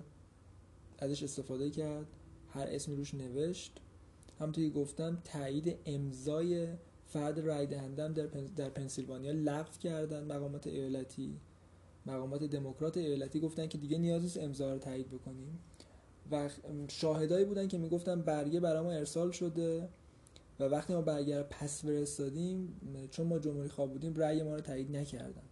ازش 1.00 1.24
استفاده 1.24 1.70
کرد 1.70 2.08
هر 2.50 2.68
اسمی 2.70 2.96
روش 2.96 3.14
نوشت. 3.14 3.82
همونطوری 4.40 4.70
گفتم 4.70 5.22
تایید 5.24 5.76
امضای 5.86 6.68
فرد 7.08 7.40
رای 7.40 7.66
دهندم 7.66 8.14
در, 8.14 8.26
در 8.56 8.70
پنسیلوانیا 8.70 9.32
لغو 9.32 9.72
کردن 9.80 10.24
مقامات 10.24 10.68
ایالتی. 10.68 11.40
مقامات 12.06 12.44
دموکرات 12.44 12.98
ایالتی 12.98 13.40
گفتن 13.40 13.68
که 13.68 13.78
دیگه 13.78 13.98
نیاز 13.98 14.22
نیست 14.22 14.38
امضا 14.38 14.74
رو 14.74 14.80
تایید 14.80 15.08
بکنیم. 15.08 15.60
و 16.32 16.50
شاهدایی 16.88 17.46
بودن 17.46 17.68
که 17.68 17.78
می‌گفتن 17.78 18.22
برگه 18.22 18.60
برای 18.60 18.84
ما 18.84 18.92
ارسال 18.92 19.32
شده. 19.32 19.90
و 20.60 20.64
وقتی 20.64 20.94
ما 20.94 21.02
برگر 21.02 21.44
پس 21.44 21.82
فرستادیم 21.82 22.80
چون 23.12 23.28
ما 23.28 23.40
جمهوری 23.40 23.70
خواه 23.70 23.88
بودیم 23.88 24.16
رأی 24.16 24.44
ما 24.44 24.56
رو 24.56 24.62
تایید 24.62 24.96
نکردن. 24.96 25.44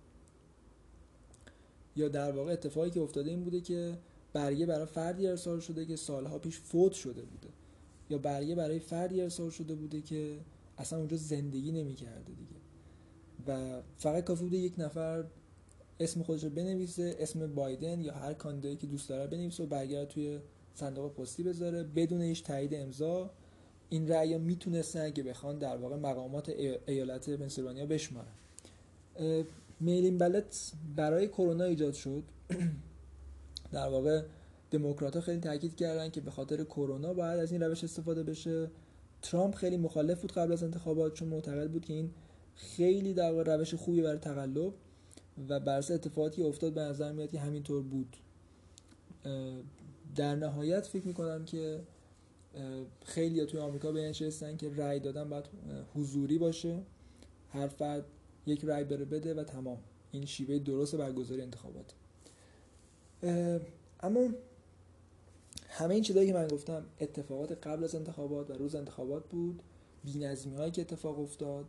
یا 1.95 2.07
در 2.07 2.31
واقع 2.31 2.51
اتفاقی 2.51 2.89
که 2.89 3.01
افتاده 3.01 3.29
این 3.29 3.43
بوده 3.43 3.61
که 3.61 3.97
برگه 4.33 4.65
برای 4.65 4.85
فردی 4.85 5.27
ارسال 5.27 5.59
شده 5.59 5.85
که 5.85 5.95
سالها 5.95 6.39
پیش 6.39 6.59
فوت 6.59 6.91
شده 6.91 7.21
بوده. 7.21 7.49
یا 8.09 8.17
برگه 8.17 8.55
برای 8.55 8.79
فردی 8.79 9.21
ارسال 9.21 9.49
شده 9.49 9.75
بوده 9.75 10.01
که 10.01 10.39
اصلا 10.77 10.99
اونجا 10.99 11.17
زندگی 11.17 11.71
نمی‌کرده 11.71 12.33
دیگه. 12.33 12.55
و 13.47 13.81
فقط 13.97 14.23
کافی 14.23 14.43
بوده 14.43 14.57
یک 14.57 14.73
نفر 14.77 15.25
اسم 15.99 16.23
خودش 16.23 16.43
رو 16.43 16.49
بنویسه 16.49 17.15
اسم 17.19 17.53
بایدن 17.53 18.01
یا 18.01 18.13
هر 18.13 18.33
کاندیدایی 18.33 18.75
که 18.75 18.87
دوست 18.87 19.09
داره 19.09 19.27
بنویسه 19.27 19.63
و 19.63 19.67
برگر 19.67 20.05
توی 20.05 20.39
صندوق 20.73 21.13
پستی 21.13 21.43
بذاره 21.43 21.83
بدون 21.83 22.21
هیچ 22.21 22.43
تایید 22.43 22.73
امضا. 22.73 23.31
این 23.93 24.07
رأی 24.07 24.37
می‌تونستن 24.37 25.11
که 25.11 25.23
بخوان 25.23 25.57
در 25.57 25.77
واقع 25.77 25.95
مقامات 25.95 26.49
ایالت 26.87 27.29
پنسیلوانیا 27.29 27.85
بشمارن. 27.85 28.31
میلین 29.79 30.17
بلت 30.17 30.71
برای 30.95 31.27
کرونا 31.27 31.63
ایجاد 31.63 31.93
شد. 31.93 32.23
در 33.71 33.87
واقع 33.89 34.23
دموکرات 34.71 35.19
خیلی 35.19 35.39
تاکید 35.39 35.75
کردن 35.75 36.09
که 36.09 36.21
به 36.21 36.31
خاطر 36.31 36.63
کرونا 36.63 37.13
باید 37.13 37.39
از 37.39 37.51
این 37.51 37.63
روش 37.63 37.83
استفاده 37.83 38.23
بشه. 38.23 38.71
ترامپ 39.21 39.55
خیلی 39.55 39.77
مخالف 39.77 40.21
بود 40.21 40.31
قبل 40.31 40.51
از 40.51 40.63
انتخابات 40.63 41.13
چون 41.13 41.27
معتقد 41.27 41.71
بود 41.71 41.85
که 41.85 41.93
این 41.93 42.11
خیلی 42.55 43.13
در 43.13 43.31
واقع 43.31 43.55
روش 43.55 43.75
خوبی 43.75 44.01
برای 44.01 44.19
تقلب 44.19 44.73
و 45.49 45.59
بر 45.59 45.77
اتفاقاتی 45.77 46.43
افتاد 46.43 46.73
به 46.73 46.81
نظر 46.81 47.11
میاد 47.11 47.31
که 47.31 47.39
همینطور 47.39 47.83
بود. 47.83 48.17
در 50.15 50.35
نهایت 50.35 50.85
فکر 50.85 51.07
می‌کنم 51.07 51.45
که 51.45 51.79
خیلی 53.05 53.45
توی 53.45 53.59
آمریکا 53.59 53.91
به 53.91 54.01
نشستن 54.01 54.57
که 54.57 54.69
رأی 54.75 54.99
دادن 54.99 55.29
باید 55.29 55.45
حضوری 55.95 56.37
باشه 56.37 56.79
هر 57.49 57.67
فرد 57.67 58.05
یک 58.45 58.65
رأی 58.65 58.83
بره 58.83 59.05
بده 59.05 59.33
و 59.33 59.43
تمام. 59.43 59.77
این 60.11 60.25
شیوه 60.25 60.59
درست 60.59 60.95
برگزاری 60.95 61.41
انتخابات. 61.41 61.93
اما 63.99 64.29
همه 65.69 65.93
این 65.93 66.03
چیزایی 66.03 66.27
که 66.27 66.33
من 66.33 66.47
گفتم 66.47 66.85
اتفاقات 66.99 67.67
قبل 67.67 67.83
از 67.83 67.95
انتخابات 67.95 68.49
و 68.49 68.53
روز 68.53 68.75
انتخابات 68.75 69.23
بود 69.29 69.63
بی‌نظمی 70.03 70.55
هایی 70.55 70.71
که 70.71 70.81
اتفاق 70.81 71.19
افتاد 71.19 71.65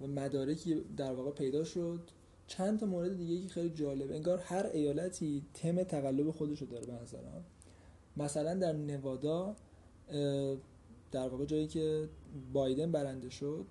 و 0.00 0.06
مدارکی 0.06 0.84
در 0.96 1.12
واقع 1.12 1.30
پیدا 1.30 1.64
شد. 1.64 2.00
چند 2.46 2.80
تا 2.80 2.86
مورد 2.86 3.16
دیگه 3.16 3.42
که 3.42 3.48
خیلی 3.48 3.70
جالب. 3.70 4.12
انگار 4.12 4.38
هر 4.38 4.66
ایالتی 4.66 5.42
تم 5.54 5.82
تقلب 5.82 6.30
خودش 6.30 6.60
رو 6.60 6.66
داره 6.66 6.86
به 6.86 6.92
نظرم. 6.92 7.44
مثلا 8.18 8.54
در 8.54 8.72
نوادا 8.72 9.56
در 11.12 11.28
واقع 11.28 11.44
جایی 11.44 11.66
که 11.66 12.08
بایدن 12.52 12.92
برنده 12.92 13.30
شد 13.30 13.66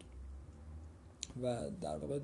و 1.44 1.70
در 1.82 1.98
واقع 1.98 2.20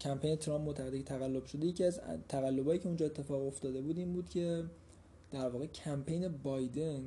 کمپین 0.00 0.36
ترامپ 0.36 0.92
که 0.92 1.02
تقلب 1.02 1.46
شده 1.46 1.66
یکی 1.66 1.84
از 1.84 2.00
تقلبایی 2.28 2.80
که 2.80 2.86
اونجا 2.86 3.06
اتفاق 3.06 3.46
افتاده 3.46 3.80
بود 3.80 3.98
این 3.98 4.12
بود 4.12 4.28
که 4.28 4.64
در 5.30 5.48
واقع 5.48 5.66
کمپین 5.66 6.28
بایدن 6.28 7.02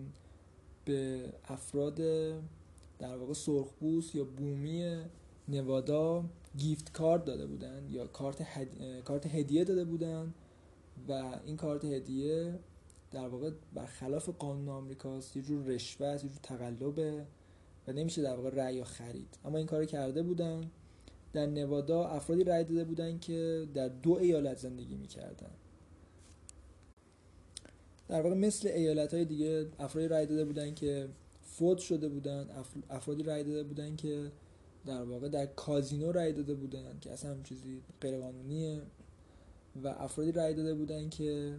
به 0.85 1.19
افراد 1.47 1.95
در 2.99 3.17
واقع 3.17 3.33
سرخپوست 3.33 4.15
یا 4.15 4.23
بومی 4.23 5.01
نوادا 5.47 6.23
گیفت 6.57 6.91
کارت 6.91 7.25
داده 7.25 7.45
بودن 7.45 7.87
یا 7.91 8.07
کارت, 8.07 8.47
کارت 9.05 9.35
هدیه 9.35 9.63
داده 9.63 9.85
بودن 9.85 10.33
و 11.09 11.39
این 11.45 11.57
کارت 11.57 11.85
هدیه 11.85 12.59
در 13.11 13.27
واقع 13.27 13.51
برخلاف 13.73 14.29
قانون 14.29 14.69
آمریکاست 14.69 15.37
یه 15.37 15.43
جور 15.43 15.65
رشوه 15.65 16.07
یه 16.07 16.17
جور 16.17 16.31
تقلبه 16.43 17.25
و 17.87 17.93
نمیشه 17.93 18.21
در 18.21 18.35
واقع 18.35 18.49
رأی 18.49 18.83
خرید. 18.83 19.37
اما 19.45 19.57
این 19.57 19.67
کار 19.67 19.85
کرده 19.85 20.23
بودن. 20.23 20.71
در 21.33 21.45
نوادا 21.45 22.07
افرادی 22.07 22.43
رأی 22.43 22.63
داده 22.63 22.83
بودن 22.83 23.19
که 23.19 23.67
در 23.73 23.87
دو 23.87 24.11
ایالت 24.11 24.57
زندگی 24.57 24.95
می‌کردن. 24.95 25.51
در 28.07 28.21
واقع 28.21 28.35
مثل 28.35 28.67
ایالت 28.67 29.13
های 29.13 29.25
دیگه 29.25 29.67
افرادی 29.79 30.07
رأی 30.07 30.25
داده 30.25 30.45
بودن 30.45 30.73
که 30.73 31.09
فوت 31.41 31.77
شده 31.77 32.09
بودن. 32.09 32.49
افرادی 32.89 33.23
رأی 33.23 33.43
داده 33.43 33.63
بودن 33.63 33.95
که 33.95 34.31
در 34.85 35.03
واقع 35.03 35.29
در 35.29 35.45
کازینو 35.45 36.11
رأی 36.11 36.33
داده 36.33 36.53
بودن 36.53 36.99
که 37.01 37.11
اصلا 37.11 37.31
هم 37.31 37.43
چیزی 37.43 37.81
غیرقانونیه. 38.01 38.81
و 39.83 39.87
افرادی 39.87 40.31
رأی 40.31 40.53
داده 40.53 40.73
بودن 40.73 41.09
که 41.09 41.55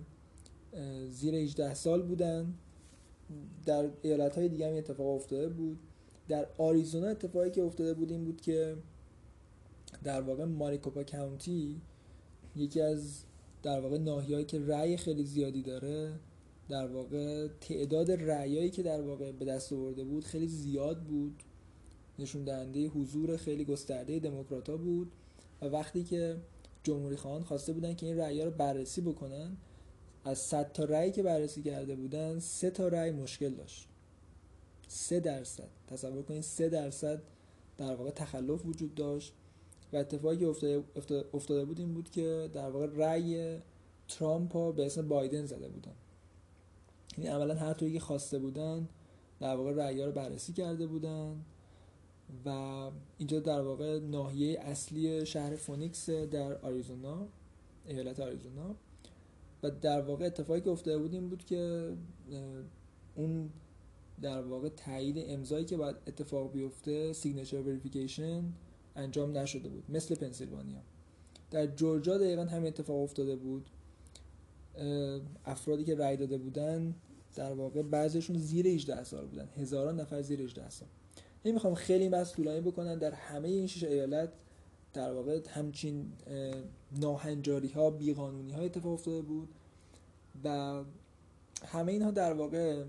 زیر 1.11 1.35
18 1.35 1.75
سال 1.75 2.03
بودن. 2.03 2.55
در 3.67 3.91
ایالت 4.03 4.39
های 4.39 4.49
دیگه 4.49 4.69
هم 4.69 4.77
اتفاق 4.77 5.07
افتاده 5.07 5.49
بود. 5.49 5.79
در 6.29 6.47
آریزونا 6.59 7.07
اتفاقی 7.07 7.51
که 7.51 7.63
افتاده 7.63 7.95
بود 7.95 8.11
این 8.11 8.25
بود 8.25 8.41
که 8.41 8.77
در 10.05 10.21
واقع 10.21 10.45
ماریکوپا 10.45 11.05
کاونتی 11.05 11.81
یکی 12.57 12.81
از 12.81 13.25
در 13.63 13.81
واقع 13.81 13.99
ناحیه‌ای 13.99 14.45
که 14.45 14.67
رأی 14.67 14.97
خیلی 14.97 15.25
زیادی 15.25 15.63
داره 15.63 16.13
در 16.69 16.87
واقع 16.87 17.49
تعداد 17.61 18.11
رأیایی 18.11 18.71
که 18.71 18.83
در 18.83 19.03
واقع 19.03 19.33
به 19.33 19.45
دست 19.45 19.73
آورده 19.73 20.05
بود 20.05 20.25
خیلی 20.25 20.47
زیاد 20.47 21.03
بود. 21.03 21.43
نشون 22.19 22.45
دهنده 22.45 22.87
حضور 22.87 23.37
خیلی 23.37 23.65
گسترده 23.65 24.19
دموکراتا 24.19 24.77
بود. 24.77 25.13
و 25.63 25.67
وقتی 25.67 26.05
که 26.05 26.37
جمهوری 26.83 27.17
خواهان 27.17 27.43
خواسته 27.43 27.73
بودن 27.73 27.95
که 27.95 28.07
این 28.07 28.17
رأی‌ها 28.17 28.45
رو 28.45 28.51
بررسی 28.51 29.01
بکنن 29.01 29.57
از 30.29 30.39
100 30.39 30.73
تا 30.73 30.85
رأی 30.85 31.13
که 31.13 31.23
بررسی 31.23 31.63
کرده 31.63 31.97
بودن 31.97 32.39
سه 32.39 32.71
تا 32.71 32.89
رأی 32.89 33.11
مشکل 33.11 33.49
داشت. 33.49 33.89
سه 34.89 35.21
درصد. 35.21 35.69
تصور 35.87 36.23
کنید 36.23 36.43
سه 36.43 36.69
درصد 36.69 37.23
در 37.77 37.95
واقع 37.95 38.11
تخلف 38.11 38.67
وجود 38.67 38.95
داشت 38.95 39.33
و 39.93 39.97
اتفاقی 39.97 40.45
افتاده, 40.45 40.85
افتاده 41.35 41.65
بود 41.65 41.79
این 41.79 41.95
بود 41.95 42.11
که 42.11 42.51
در 42.55 42.71
واقع 42.71 42.87
رأی 42.95 43.59
ترامپ 44.09 44.75
به 44.75 44.87
اسم 44.87 45.09
بایدن 45.09 45.47
زده 45.47 45.69
بودن. 45.69 45.95
یعنی 47.19 47.31
عملا 47.31 47.55
هر 47.55 47.73
طوری 47.73 47.93
که 47.93 48.01
خواسته 48.01 48.39
بودن 48.39 48.89
در 49.41 49.57
واقع 49.57 49.73
رأی 49.73 50.03
رو 50.03 50.13
بررسی 50.13 50.53
کرده 50.53 50.87
بودن 50.87 51.45
و 52.45 52.51
اینجا 53.19 53.41
در 53.41 53.61
واقع 53.61 53.99
ناحیه 53.99 54.61
اصلی 54.61 55.27
شهر 55.27 55.57
فونیکس 55.57 56.11
در 56.11 56.59
آریزونا 56.59 57.27
ایالت 57.87 58.21
آریزونا. 58.21 58.75
و 59.63 59.71
در 59.71 60.01
واقع 60.01 60.27
اتفاقی 60.27 60.61
که 60.61 60.71
افتاده 60.71 60.99
بود 60.99 61.13
این 61.15 61.29
بود 61.29 61.45
که 61.45 61.93
اون 63.15 63.51
در 64.23 64.43
واقع 64.43 64.69
تایید 64.69 65.17
امضایی 65.19 65.65
که 65.65 65.77
باید 65.77 65.97
اتفاق 66.07 66.53
بیفته 66.53 67.13
signature 67.13 67.61
verification 67.61 68.45
انجام 68.97 69.39
نشده 69.39 69.69
بود 69.69 69.85
مثل 69.89 70.15
پنسیلوانیا. 70.15 70.83
در 71.51 71.67
جورجیا 71.67 72.19
دقیقا 72.19 72.45
همین 72.45 72.67
اتفاق 72.67 73.03
افتاده 73.03 73.37
بود. 73.37 73.71
افرادی 75.45 75.85
که 75.85 75.97
رأی 75.97 76.17
داده 76.17 76.39
بودن 76.39 76.95
در 77.35 77.53
واقع 77.53 77.83
بعضیشون 77.83 78.39
زیر 78.39 78.67
18 78.67 79.05
سال 79.05 79.27
بودن 79.27 79.49
هزاران 79.57 80.01
نفر 80.01 80.23
زیر 80.23 80.43
18 80.43 80.71
سال 80.71 80.89
نمی‌خوام 81.45 81.75
خیلی 81.75 82.09
بس 82.09 82.33
طولانی 82.33 82.61
بکنن 82.61 82.99
در 82.99 83.13
همه 83.13 83.49
این 83.49 83.67
شش 83.67 83.85
ایالت 83.85 84.33
در 84.93 85.13
واقع 85.13 85.41
همچین 85.49 86.13
ناهنجاری 87.01 87.69
ها 87.69 87.91
بیقانونی 87.91 88.53
ها 88.53 88.63
اتفاق 88.63 88.93
افتاده 88.93 89.23
بود 89.23 89.49
و 90.45 90.83
همه 91.67 91.93
اینها 91.93 92.11
در 92.11 92.33
واقع 92.33 92.85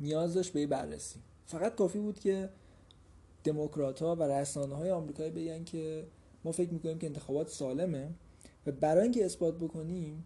نیاز 0.00 0.34
داشت 0.34 0.52
به 0.52 0.66
بررسی. 0.66 1.18
فقط 1.46 1.74
کافی 1.74 1.98
بود 1.98 2.18
که 2.18 2.50
دموکرات 3.44 4.02
ها 4.02 4.16
و 4.16 4.22
رسانه 4.22 4.74
های 4.74 4.90
آمریکایی 4.90 5.30
بگن 5.30 5.64
که 5.64 6.06
ما 6.44 6.52
فکر 6.52 6.70
می‌کنیم 6.70 6.98
که 6.98 7.06
انتخابات 7.06 7.48
سالمه 7.48 8.10
و 8.66 8.72
برای 8.72 9.02
اینکه 9.02 9.24
اثبات 9.24 9.58
بکنیم 9.58 10.24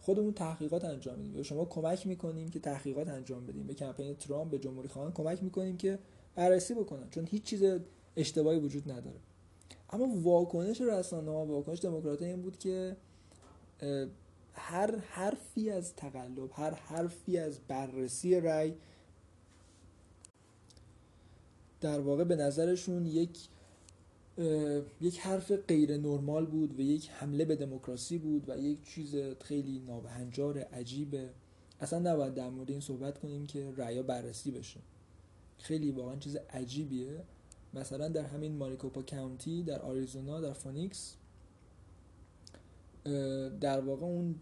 خودمون 0.00 0.32
تحقیقات 0.32 0.84
انجام 0.84 1.18
میدیم. 1.18 1.36
یا 1.36 1.42
شما 1.42 1.64
کمک 1.64 2.06
می‌کنیم 2.06 2.48
که 2.48 2.60
تحقیقات 2.60 3.08
انجام 3.08 3.46
بدیم. 3.46 3.66
به 3.66 3.74
کمپین 3.74 4.14
ترامپ 4.14 4.50
به 4.50 4.58
جمهوری 4.58 4.88
خواهان 4.88 5.12
کمک 5.12 5.42
می‌کنیم 5.42 5.76
که 5.76 5.98
بررسی 6.34 6.74
بکنن. 6.74 7.10
چون 7.10 7.26
هیچ 7.26 7.42
چیز 7.42 7.64
اشتباهی 8.16 8.58
وجود 8.58 8.90
نداره. 8.90 9.20
اما 9.90 10.06
واکنش 10.06 10.80
رسانه 10.80 11.30
ها 11.30 11.46
واکنش 11.46 11.80
دموکرات 11.80 12.22
این 12.22 12.42
بود 12.42 12.58
که 12.58 12.96
هر 14.52 14.96
حرفی 14.96 15.70
از 15.70 15.96
تقلب 15.96 16.50
هر 16.52 16.70
حرفی 16.70 17.38
از 17.38 17.58
بررسی 17.68 18.40
رأی 18.40 18.74
در 21.80 22.00
واقع 22.00 22.24
به 22.24 22.36
نظرشون 22.36 23.06
یک 23.06 23.38
یک 25.00 25.18
حرف 25.18 25.52
غیر 25.52 25.96
نرمال 25.96 26.46
بود 26.46 26.78
و 26.78 26.82
یک 26.82 27.10
حمله 27.10 27.44
به 27.44 27.56
دموکراسی 27.56 28.18
بود 28.18 28.48
و 28.48 28.58
یک 28.58 28.84
چیز 28.84 29.16
خیلی 29.40 29.78
نابهنجار 29.78 30.58
عجیبه. 30.58 31.30
اصلا 31.80 31.98
نباید 31.98 32.34
در 32.34 32.50
مورد 32.50 32.70
این 32.70 32.80
صحبت 32.80 33.18
کنیم 33.18 33.46
که 33.46 33.72
رأیا 33.76 34.02
بررسی 34.02 34.50
بشه. 34.50 34.80
خیلی 35.58 35.90
واقعا 35.90 36.16
چیز 36.16 36.36
عجیبیه. 36.36 37.24
مثلا 37.74 38.08
در 38.08 38.24
همین 38.24 38.56
ماریکوپا 38.56 39.02
county 39.02 39.62
در 39.62 39.82
آریزونا 39.82 40.40
در 40.40 40.52
فونیکس 40.52 41.16
در 43.60 43.80
واقع 43.80 44.06
اون 44.06 44.34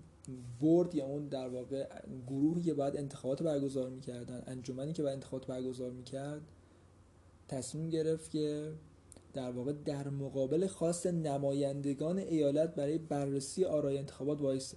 board 0.60 0.94
یا 0.94 1.04
اون 1.04 1.28
در 1.28 1.48
واقع 1.48 1.88
گروهی 2.26 2.62
که 2.62 2.74
باید 2.74 2.96
انتخابات 2.96 3.42
برگزار 3.42 3.90
می‌کردن 3.90 4.42
انجمنی 4.46 4.92
که 4.92 5.02
باید 5.02 5.14
انتخابات 5.14 5.46
برگزار 5.46 5.90
می‌کرد 5.90 6.42
تصمیم 7.48 7.88
گرفت 7.88 8.30
که 8.30 8.72
در 9.32 9.50
واقع 9.50 9.72
در 9.72 10.08
مقابل 10.08 10.66
خواست 10.66 11.06
نمایندگان 11.06 12.18
ایالت 12.18 12.74
برای 12.74 12.98
بررسی 12.98 13.64
آرای 13.64 13.98
انتخابات 13.98 14.40
وایسه. 14.40 14.76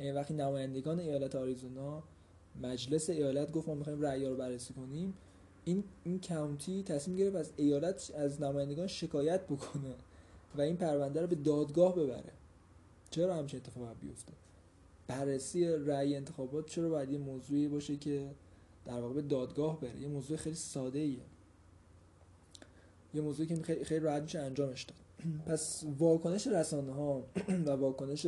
یعنی 0.00 0.12
وقتی 0.12 0.34
نمایندگان 0.34 1.00
ایالت 1.00 1.34
آریزونا 1.34 2.02
مجلس 2.62 3.10
ایالت 3.10 3.52
گفت 3.52 3.68
ما 3.68 3.74
می‌خوایم 3.74 4.00
رأی 4.00 4.26
رو 4.26 4.36
بررسی 4.36 4.74
کنیم 4.74 5.14
این 5.68 5.84
این 6.04 6.20
کاونتی 6.28 6.82
تصمیم 6.82 7.16
گرفت 7.16 7.36
از 7.36 7.52
ایالت 7.56 8.12
از 8.16 8.42
نمایندگان 8.42 8.86
شکایت 8.86 9.44
بکنه 9.44 9.94
و 10.56 10.60
این 10.60 10.76
پرونده 10.76 11.20
رو 11.20 11.26
به 11.26 11.34
دادگاه 11.34 11.96
ببره. 11.96 12.32
چرا 13.10 13.34
همچین 13.34 13.60
اتفاق 13.60 13.96
بیفته؟ 14.00 14.32
بررسی 15.06 15.66
رأی 15.66 16.16
انتخابات 16.16 16.66
چرا 16.66 16.88
باید 16.88 17.10
یه 17.10 17.18
موضوعی 17.18 17.68
باشه 17.68 17.96
که 17.96 18.30
در 18.84 19.00
واقع 19.00 19.14
به 19.14 19.22
دادگاه 19.22 19.80
بره؟ 19.80 20.00
یه 20.00 20.08
موضوع 20.08 20.36
خیلی 20.36 20.56
ساده 20.56 20.98
ایه 20.98 21.20
یه 23.14 23.20
موضوعی 23.20 23.48
که 23.48 23.62
خیلی, 23.62 23.84
خیلی 23.84 24.00
راحت 24.00 24.22
میشه 24.22 24.38
انجامش 24.38 24.82
داد. 24.82 24.98
پس 25.52 25.84
واکنش 25.98 26.46
رسانه 26.46 26.92
ها 26.92 27.24
و 27.66 27.70
واکنش 27.70 28.26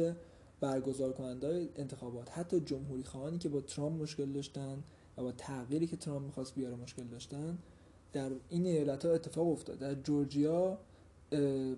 برگزار 0.60 1.12
کننده 1.12 1.68
انتخابات 1.76 2.38
حتی 2.38 2.60
جمهوری 2.60 3.02
خواهانی 3.02 3.38
که 3.38 3.48
با 3.48 3.60
ترامپ 3.60 4.02
مشکل 4.02 4.32
داشتن 4.32 4.82
و 5.18 5.22
با 5.22 5.32
تغییری 5.32 5.86
که 5.86 5.96
ترامپ 5.96 6.26
می‌خواست 6.26 6.54
بیاره 6.54 6.76
مشکل 6.76 7.04
داشتن 7.04 7.58
در 8.12 8.30
این 8.48 8.66
ایالت 8.66 9.06
ها 9.06 9.12
اتفاق 9.12 9.48
افتاد. 9.48 9.78
در 9.78 9.94
جورجیا 9.94 10.78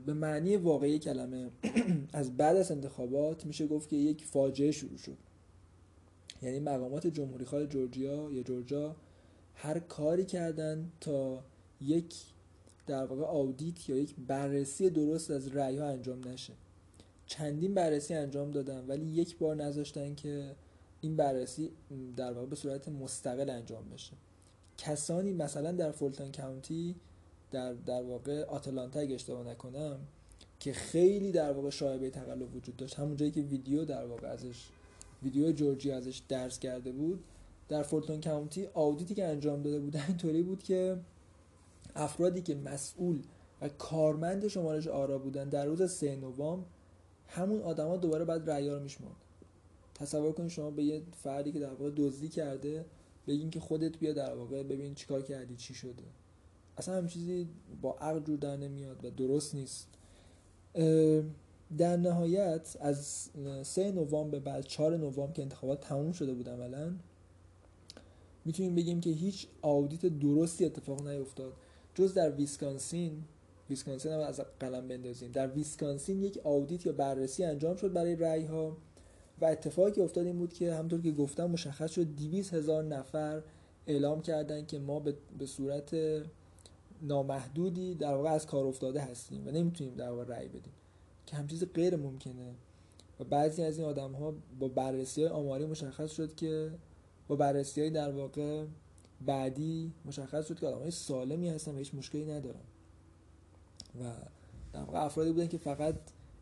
به 0.06 0.12
معنی 0.14 0.56
واقعی 0.56 0.98
کلمه 0.98 1.50
از 2.12 2.36
بعد 2.36 2.56
از 2.56 2.70
انتخابات 2.70 3.46
میشه 3.46 3.66
گفت 3.66 3.88
که 3.88 3.96
یک 3.96 4.24
فاجعه 4.24 4.70
شروع 4.70 4.96
شد. 4.96 5.16
یعنی 6.42 6.60
مقامات 6.60 7.06
جمهوری 7.06 7.44
خواه 7.44 7.66
جورجیا 7.66 8.30
یا 8.30 8.42
جورجیا 8.42 8.96
هر 9.54 9.78
کاری 9.78 10.24
کردن 10.24 10.92
تا 11.00 11.42
یک 11.80 12.14
در 12.86 13.04
واقع 13.04 13.24
آودیت 13.24 13.88
یا 13.88 13.96
یک 13.96 14.14
بررسی 14.28 14.90
درست 14.90 15.30
از 15.30 15.48
رأی 15.48 15.78
ها 15.78 15.88
انجام 15.88 16.28
نشه. 16.28 16.52
چندین 17.26 17.74
بررسی 17.74 18.14
انجام 18.14 18.50
دادن 18.50 18.84
ولی 18.86 19.06
یک 19.06 19.38
بار 19.38 19.56
نذاشتن 19.56 20.14
که 20.14 20.54
این 21.00 21.16
بررسی 21.16 21.70
در 22.16 22.32
واقع 22.32 22.46
به 22.46 22.56
صورت 22.56 22.88
مستقل 22.88 23.50
انجام 23.50 23.88
بشه. 23.88 24.12
کسانی 24.78 25.32
مثلا 25.32 25.72
در 25.72 25.90
فولتون 25.90 26.32
کاونتی 26.32 26.94
در 27.50 27.72
در 27.72 28.02
واقع 28.02 28.44
آتلانتا 28.44 29.00
اگه 29.00 29.14
اشتباه 29.14 29.46
نکنم 29.46 29.98
که 30.60 30.72
خیلی 30.72 31.32
در 31.32 31.52
واقع 31.52 31.70
شایبه 31.70 32.10
تقلب 32.10 32.56
وجود 32.56 32.76
داشت. 32.76 32.98
همون 32.98 33.16
جایی 33.16 33.30
که 33.30 33.40
ویدیو 33.40 33.84
در 33.84 34.06
واقع 34.06 34.28
ازش 34.28 34.68
ویدیو 35.22 35.52
جورجی 35.52 35.90
ازش 35.90 36.22
درس 36.28 36.58
کرده 36.58 36.92
بود 36.92 37.24
در 37.68 37.82
فولتون 37.82 38.20
کاونتی 38.20 38.68
آودیتی 38.74 39.14
که 39.14 39.24
انجام 39.24 39.62
داده 39.62 39.80
بود 39.80 39.96
اینطوری 40.08 40.42
بود 40.42 40.62
که 40.62 40.96
افرادی 41.96 42.42
که 42.42 42.54
مسئول 42.54 43.22
و 43.60 43.68
کارمند 43.68 44.48
شمارش 44.48 44.88
آرا 44.88 45.18
بودن 45.18 45.48
در 45.48 45.64
روز 45.64 45.92
سه 45.92 46.16
نوامبر 46.16 46.66
همون 47.26 47.62
آدما 47.62 47.96
دوباره 47.96 48.24
بعد 48.24 48.50
رأی 48.50 48.70
رو 48.70 48.80
میشمرد. 48.80 49.16
تصور 50.00 50.32
کنید 50.32 50.50
شما 50.50 50.70
به 50.70 50.84
یه 50.84 51.02
فردی 51.22 51.52
که 51.52 51.58
در 51.58 51.70
واقع 51.70 51.90
دزدی 51.96 52.28
کرده 52.28 52.84
بگین 53.26 53.50
که 53.50 53.60
خودت 53.60 53.98
بیا 53.98 54.12
در 54.12 54.34
واقع 54.34 54.62
ببین 54.62 54.94
چیکار 54.94 55.22
کردی 55.22 55.56
چی 55.56 55.74
شده. 55.74 56.02
اصلا 56.76 56.96
هم 56.96 57.06
چیزی 57.06 57.48
با 57.82 57.92
عقل 58.00 58.20
جور 58.20 58.38
در 58.38 58.56
نمیاد 58.56 59.04
و 59.04 59.10
درست 59.10 59.54
نیست. 59.54 59.88
در 61.78 61.96
نهایت 61.96 62.76
از 62.80 63.30
سه 63.62 63.92
نوامبر 63.92 64.38
به 64.38 64.40
بعد 64.40 64.64
4 64.64 64.96
نوامبر 64.96 65.32
که 65.32 65.42
انتخابات 65.42 65.80
تموم 65.80 66.12
شده 66.12 66.34
بود 66.34 66.48
عملا 66.48 66.94
می‌تونیم 68.44 68.74
بگیم 68.74 69.00
که 69.00 69.10
هیچ 69.10 69.46
audit 69.62 70.06
درستی 70.06 70.64
اتفاق 70.64 71.08
نیفتاد. 71.08 71.52
جز 71.94 72.14
در 72.14 72.30
ویسکانسین 72.30 73.24
ویسکانسین 73.70 74.12
هم 74.12 74.20
از 74.20 74.40
قلم 74.60 74.88
بندازیم. 74.88 75.32
در 75.32 75.48
ویسکانسین 75.48 76.22
یک 76.22 76.40
audit 76.44 76.86
یا 76.86 76.92
بررسی 76.92 77.44
انجام 77.44 77.76
شد 77.76 77.92
برای 77.92 78.16
رأی 78.16 78.44
ها 78.44 78.76
و 79.40 79.44
اتفاقی 79.44 79.92
که 79.92 80.02
افتاد 80.02 80.26
این 80.26 80.38
بود 80.38 80.52
که 80.52 80.74
همطور 80.74 81.00
که 81.00 81.12
گفتم 81.12 81.46
مشخص 81.46 81.92
شد 81.92 82.14
200 82.16 82.54
هزار 82.54 82.84
نفر 82.84 83.42
اعلام 83.86 84.22
کردن 84.22 84.66
که 84.66 84.78
ما 84.78 85.00
به 85.38 85.46
صورت 85.46 85.96
نامحدودی 87.02 87.94
در 87.94 88.14
واقع 88.14 88.30
از 88.30 88.46
کار 88.46 88.66
افتاده 88.66 89.00
هستیم 89.00 89.46
و 89.46 89.50
نمی‌تونیم 89.50 89.94
در 89.94 90.10
واقع 90.10 90.24
رأی 90.24 90.48
بدیم. 90.48 90.72
که 91.26 91.36
هم 91.36 91.46
غیر 91.74 91.96
ممکنه. 91.96 92.54
و 93.20 93.24
بعضی 93.24 93.62
از 93.62 93.78
این 93.78 93.86
آدم 93.86 94.12
ها 94.12 94.34
با 94.58 94.68
بررسی 94.68 95.22
های 95.22 95.30
آماری 95.30 95.66
مشخص 95.66 96.12
شد 96.12 96.34
که 96.34 96.70
با 97.28 97.36
بررسی 97.36 97.80
های 97.80 97.90
در 97.90 98.10
واقع 98.10 98.64
بعدی 99.26 99.92
مشخص 100.04 100.48
شد 100.48 100.58
که 100.58 100.66
آدم 100.66 100.78
های 100.78 100.90
سالمی 100.90 101.48
هستن 101.48 101.74
و 101.74 101.78
هیچ 101.78 101.94
مشکلی 101.94 102.24
ندارن. 102.24 102.60
و 104.00 104.04
در 104.72 104.82
واقع 104.82 105.04
افرادی 105.04 105.32
بودن 105.32 105.46
که 105.46 105.58
فقط 105.58 105.94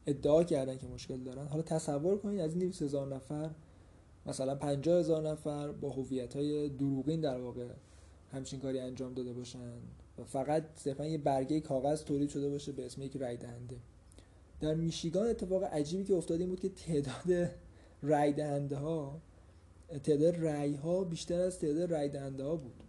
ادعا 0.08 0.44
کردن 0.44 0.78
که 0.78 0.86
مشکل 0.86 1.16
دارن. 1.16 1.46
حالا 1.46 1.62
تصور 1.62 2.18
کنید 2.18 2.40
از 2.40 2.50
این 2.50 2.58
200 2.58 2.82
هزار 2.82 3.14
نفر 3.14 3.50
مثلا 4.26 4.54
50 4.54 4.98
هزار 4.98 5.28
نفر 5.30 5.72
با 5.72 5.90
هویت 5.90 6.36
های 6.36 6.68
دروغین 6.68 7.20
در 7.20 7.40
واقع 7.40 7.66
همچین 8.32 8.60
کاری 8.60 8.78
انجام 8.78 9.14
داده 9.14 9.32
باشن 9.32 9.72
و 10.18 10.24
فقط 10.24 10.64
صرفا 10.74 11.06
یه 11.06 11.18
برگه 11.18 11.60
کاغذ 11.60 12.04
تولید 12.04 12.30
شده 12.30 12.50
باشه 12.50 12.72
به 12.72 12.86
اسم 12.86 13.02
یک 13.02 13.16
رای 13.16 13.36
دهنده. 13.36 13.76
در 14.60 14.74
میشیگان 14.74 15.26
اتفاق 15.26 15.64
عجیبی 15.64 16.04
که 16.04 16.14
افتاد 16.14 16.40
این 16.40 16.48
بود 16.48 16.60
که 16.60 16.68
تعداد 16.68 17.50
رای 18.02 18.32
دهنده 18.32 18.76
ها 18.76 19.20
تعداد 20.04 20.36
رای 20.36 20.74
ها 20.74 21.04
بیشتر 21.04 21.40
از 21.40 21.58
تعداد 21.58 21.92
رای 21.92 22.08
دهنده 22.08 22.44
ها 22.44 22.56
بود 22.56 22.82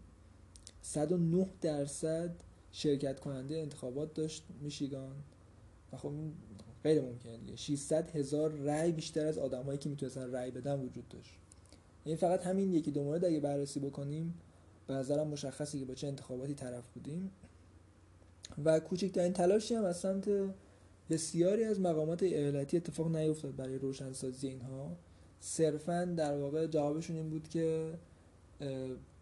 109 0.82 1.48
درصد 1.62 2.36
شرکت 2.72 3.20
کننده 3.20 3.58
انتخابات 3.58 4.14
داشت 4.14 4.44
میشیگان. 4.62 5.16
و 5.94 5.98
خب 5.98 6.12
غیر 6.84 7.02
ممکنه 7.02 7.38
دیگه. 7.38 7.56
600 7.56 8.16
هزار 8.16 8.52
رای 8.52 8.92
بیشتر 8.92 9.26
از 9.26 9.38
آدمایی 9.38 9.78
که 9.78 9.90
می‌تونستن 9.90 10.32
رای 10.32 10.52
بدن 10.52 10.80
وجود 10.80 11.08
داشت. 11.10 11.34
این 12.06 12.16
فقط 12.16 12.44
همین 12.44 12.74
یکی 12.74 12.92
دو 12.92 13.04
مورد 13.04 13.26
اگه 13.26 13.40
بررسی 13.40 13.80
بکنیم 13.80 14.34
به 14.88 14.94
نظرم 14.94 15.28
مشخصی 15.28 15.80
که 15.80 15.86
با 15.86 15.94
چه 15.94 16.08
انتخاباتی 16.08 16.54
طرف 16.54 16.84
بودیم. 16.94 17.32
و 18.66 18.80
کوچکترین 18.80 19.34
تلاشی 19.34 19.76
هم 19.76 19.84
از 19.84 19.98
سمت 19.98 20.30
بسیاری 21.10 21.64
از 21.64 21.80
مقامات 21.80 22.24
ایالتی 22.24 22.78
اتفاق 22.78 23.16
نیفتاد 23.16 23.56
برای 23.56 23.78
روشنسازی 23.78 24.48
اینها. 24.48 24.92
صرفا 25.40 26.06
در 26.18 26.38
واقع 26.38 26.68
جوابشون 26.68 27.16
این 27.16 27.30
بود 27.30 27.48
که 27.48 27.94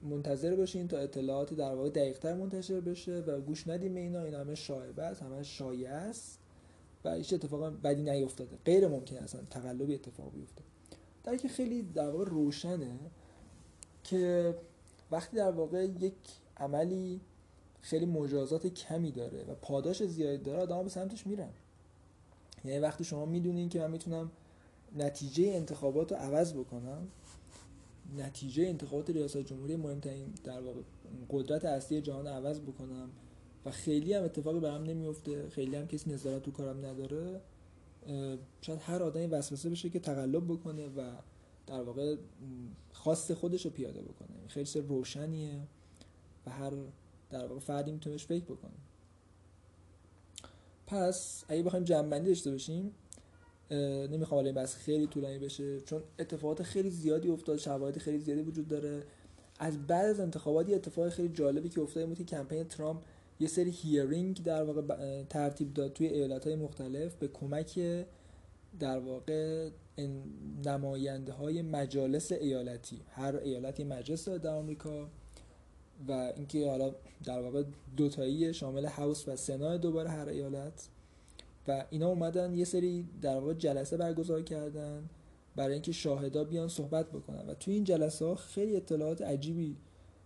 منتظر 0.02 0.56
باشین 0.56 0.88
تا 0.88 0.98
اطلاعات 0.98 1.54
در 1.54 1.76
واقع 1.76 1.90
دقیقتر 1.90 2.34
منتشر 2.34 2.80
بشه 2.80 3.20
و 3.20 3.42
گوش 3.42 3.68
ندیم 3.68 3.96
اینا. 3.96 4.24
این 4.24 4.34
همه 4.34 4.56
شایبه 4.56 5.04
است 5.04 5.22
همه 5.22 5.44
شایعه 5.44 5.92
است. 5.94 6.40
و 7.06 7.14
هیچ 7.14 7.34
اتفاق 7.34 7.82
بدی 7.82 8.02
نیفتاده 8.02 8.58
غیر 8.66 8.88
ممکن 8.88 9.18
اصلا 9.18 9.42
تقلبی 9.50 9.94
اتفاق 9.96 10.32
بیفته. 10.34 10.62
در 11.24 11.38
که 11.38 11.48
خیلی 11.48 11.82
در 11.82 12.10
واقع 12.10 12.26
روشنه 12.26 13.00
که 14.04 14.56
وقتی 15.12 15.38
در 15.38 15.52
واقع 15.52 15.86
یک 15.86 16.14
عملی 16.58 17.22
خیلی 17.82 18.06
مجازات 18.06 18.68
کمی 18.68 19.12
داره 19.12 19.44
و 19.44 19.56
پاداش 19.56 20.04
زیادی 20.04 20.44
داره 20.44 20.62
آدم 20.62 20.84
به 20.84 20.90
سمتش 20.90 21.28
میرن. 21.28 21.50
یعنی 22.66 22.80
وقتی 22.80 23.04
شما 23.04 23.26
می‌دونین 23.26 23.70
که 23.70 23.80
من 23.80 23.92
می‌تونم 23.92 24.32
نتیجه 24.96 25.48
انتخابات 25.48 26.12
رو 26.12 26.18
عوض 26.18 26.54
بکنم 26.54 27.08
نتیجه 28.18 28.64
انتخابات 28.64 29.10
ریاست 29.10 29.38
جمهوری 29.38 29.76
مهمترین 29.76 30.34
در 30.44 30.62
واقع 30.62 30.82
قدرت 31.30 31.66
اصلی 31.66 32.02
جهان 32.02 32.28
عوض 32.28 32.60
بکنم 32.60 33.10
و 33.68 33.72
خیلی 33.72 34.14
هم 34.14 34.24
اتفاقی 34.24 34.60
برام 34.60 34.84
نمیفته 34.84 35.50
خیلی 35.50 35.76
هم 35.76 35.88
کسی 35.88 36.10
نظارت 36.10 36.44
تو 36.44 36.52
کارم 36.52 36.86
نداره. 36.86 37.42
شاید 38.62 38.80
هر 38.82 39.04
آدمی 39.04 39.26
وسوسه 39.26 39.70
بشه 39.70 39.90
که 39.90 40.00
تقلب 40.00 40.46
بکنه 40.46 40.88
و 40.88 41.02
در 41.68 41.82
واقع 41.82 42.16
خواست 42.94 43.34
خودش 43.34 43.66
رو 43.66 43.72
پیاده 43.72 44.02
بکنه. 44.02 44.38
خیلی 44.48 44.88
روشنیه 44.88 45.60
و 46.46 46.50
هر 46.50 46.72
در 47.30 47.48
واقع 47.48 47.60
فردی 47.60 47.92
میتونهش 47.92 48.26
فکر 48.26 48.44
بکنه. 48.44 48.72
پس 50.88 51.44
اگه 51.48 51.64
بخوایم 51.64 51.86
جنبندی 51.86 52.28
داشته 52.28 52.52
باشیم 52.52 52.92
نمی‌خوام 54.12 54.46
این 54.46 54.56
بحث 54.56 54.76
خیلی 54.76 55.08
طولانی 55.08 55.40
بشه 55.40 55.82
چون 55.82 56.04
اتفاقات 56.20 56.64
خیلی 56.64 56.90
زیادی 56.90 57.30
افتاد 57.30 57.58
شواهد 57.58 57.98
خیلی 57.98 58.20
زیادی 58.20 58.42
وجود 58.42 58.68
داره. 58.68 59.04
از 59.60 59.88
بعد 59.88 60.06
از 60.06 60.20
انتخابات 60.20 60.70
اتفاق 60.70 61.10
خیلی 61.10 61.30
جالبی 61.30 61.70
که 61.70 61.82
افتاد 61.82 62.08
بود 62.08 62.18
که 62.18 62.24
کمپین 62.24 62.64
ترامپ 62.64 63.02
یه 63.40 63.48
سری 63.48 63.72
هیرینگ 63.72 64.44
در 64.44 64.64
واقع 64.64 65.24
ترتیب 65.24 65.74
داد 65.74 65.94
توی 65.94 66.08
ایالت 66.08 66.48
های 66.48 66.56
مختلف 66.56 67.16
به 67.16 67.28
کمک 67.28 67.80
در 68.80 69.00
واقع 69.00 69.70
نماینده 70.66 71.34
های 71.34 71.62
مجالس 71.62 72.32
ایالتی. 72.32 73.02
هر 73.10 73.36
ایالتی 73.36 73.84
مجلس 73.84 74.26
داره 74.26 74.40
در 74.40 74.54
آمریکا 74.54 75.08
و 76.08 76.12
اینکه 76.12 76.70
حالا 76.70 76.96
در 77.24 77.42
واقع 77.42 77.64
دوتایی 77.98 78.54
شامل 78.54 78.86
هاوس 78.86 79.28
و 79.28 79.36
سنا 79.36 79.78
دوباره 79.78 80.10
هر 80.10 80.30
ایالت. 80.30 80.90
و 81.68 81.86
اینا 81.90 82.08
اومدن 82.08 82.56
یه 82.56 82.66
سری 82.66 83.06
در 83.22 83.40
واقع 83.40 83.54
جلسه 83.54 83.98
برگزار 83.98 84.42
کردن 84.42 85.10
برای 85.56 85.74
اینکه 85.74 85.92
شاهدا 85.92 86.44
بیان 86.44 86.68
صحبت 86.68 87.10
بکنن. 87.12 87.50
و 87.50 87.54
توی 87.54 87.74
این 87.74 87.84
جلسه 87.84 88.26
ها 88.26 88.36
خیلی 88.36 88.76
اطلاعات 88.76 89.22
عجیبی 89.22 89.78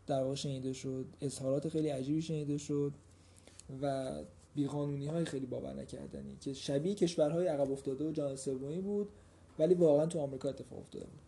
در 0.08 0.24
واقع 0.24 0.36
شنیده 0.36 0.74
شد 0.74 1.06
اظهارات 1.22 1.70
خیلی 1.70 1.90
عجیبی 1.90 2.22
شنیده 2.22 2.58
شد 2.58 2.94
و 3.82 4.14
بیقانونی 4.56 5.08
های 5.08 5.26
خیلی 5.26 5.46
باور 5.46 5.74
نکردنی 5.74 6.38
که 6.42 6.54
شبیه 6.54 6.96
کشورهای 6.96 7.48
عقب 7.48 7.72
افتاده 7.72 8.10
و 8.10 8.12
جهان 8.12 8.36
سومی 8.36 8.82
بود 8.82 9.10
ولی 9.60 9.74
واقعا 9.74 10.06
تو 10.06 10.20
آمریکا 10.20 10.50
اتفاق 10.50 10.80
افتاده 10.80 11.06
بود. 11.06 11.22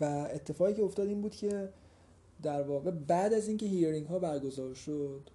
و 0.00 0.04
اتفاقی 0.34 0.74
که 0.74 0.82
افتاد 0.82 1.08
این 1.08 1.22
بود 1.22 1.34
که 1.34 1.68
در 2.42 2.62
واقع 2.62 2.90
بعد 2.90 3.32
از 3.32 3.48
اینکه 3.48 3.66
هیرینگ 3.66 4.06
ها 4.06 4.18
برگزار 4.18 4.74
شد 4.74 5.30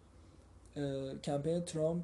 کمپین 1.24 1.60
ترامپ 1.60 2.04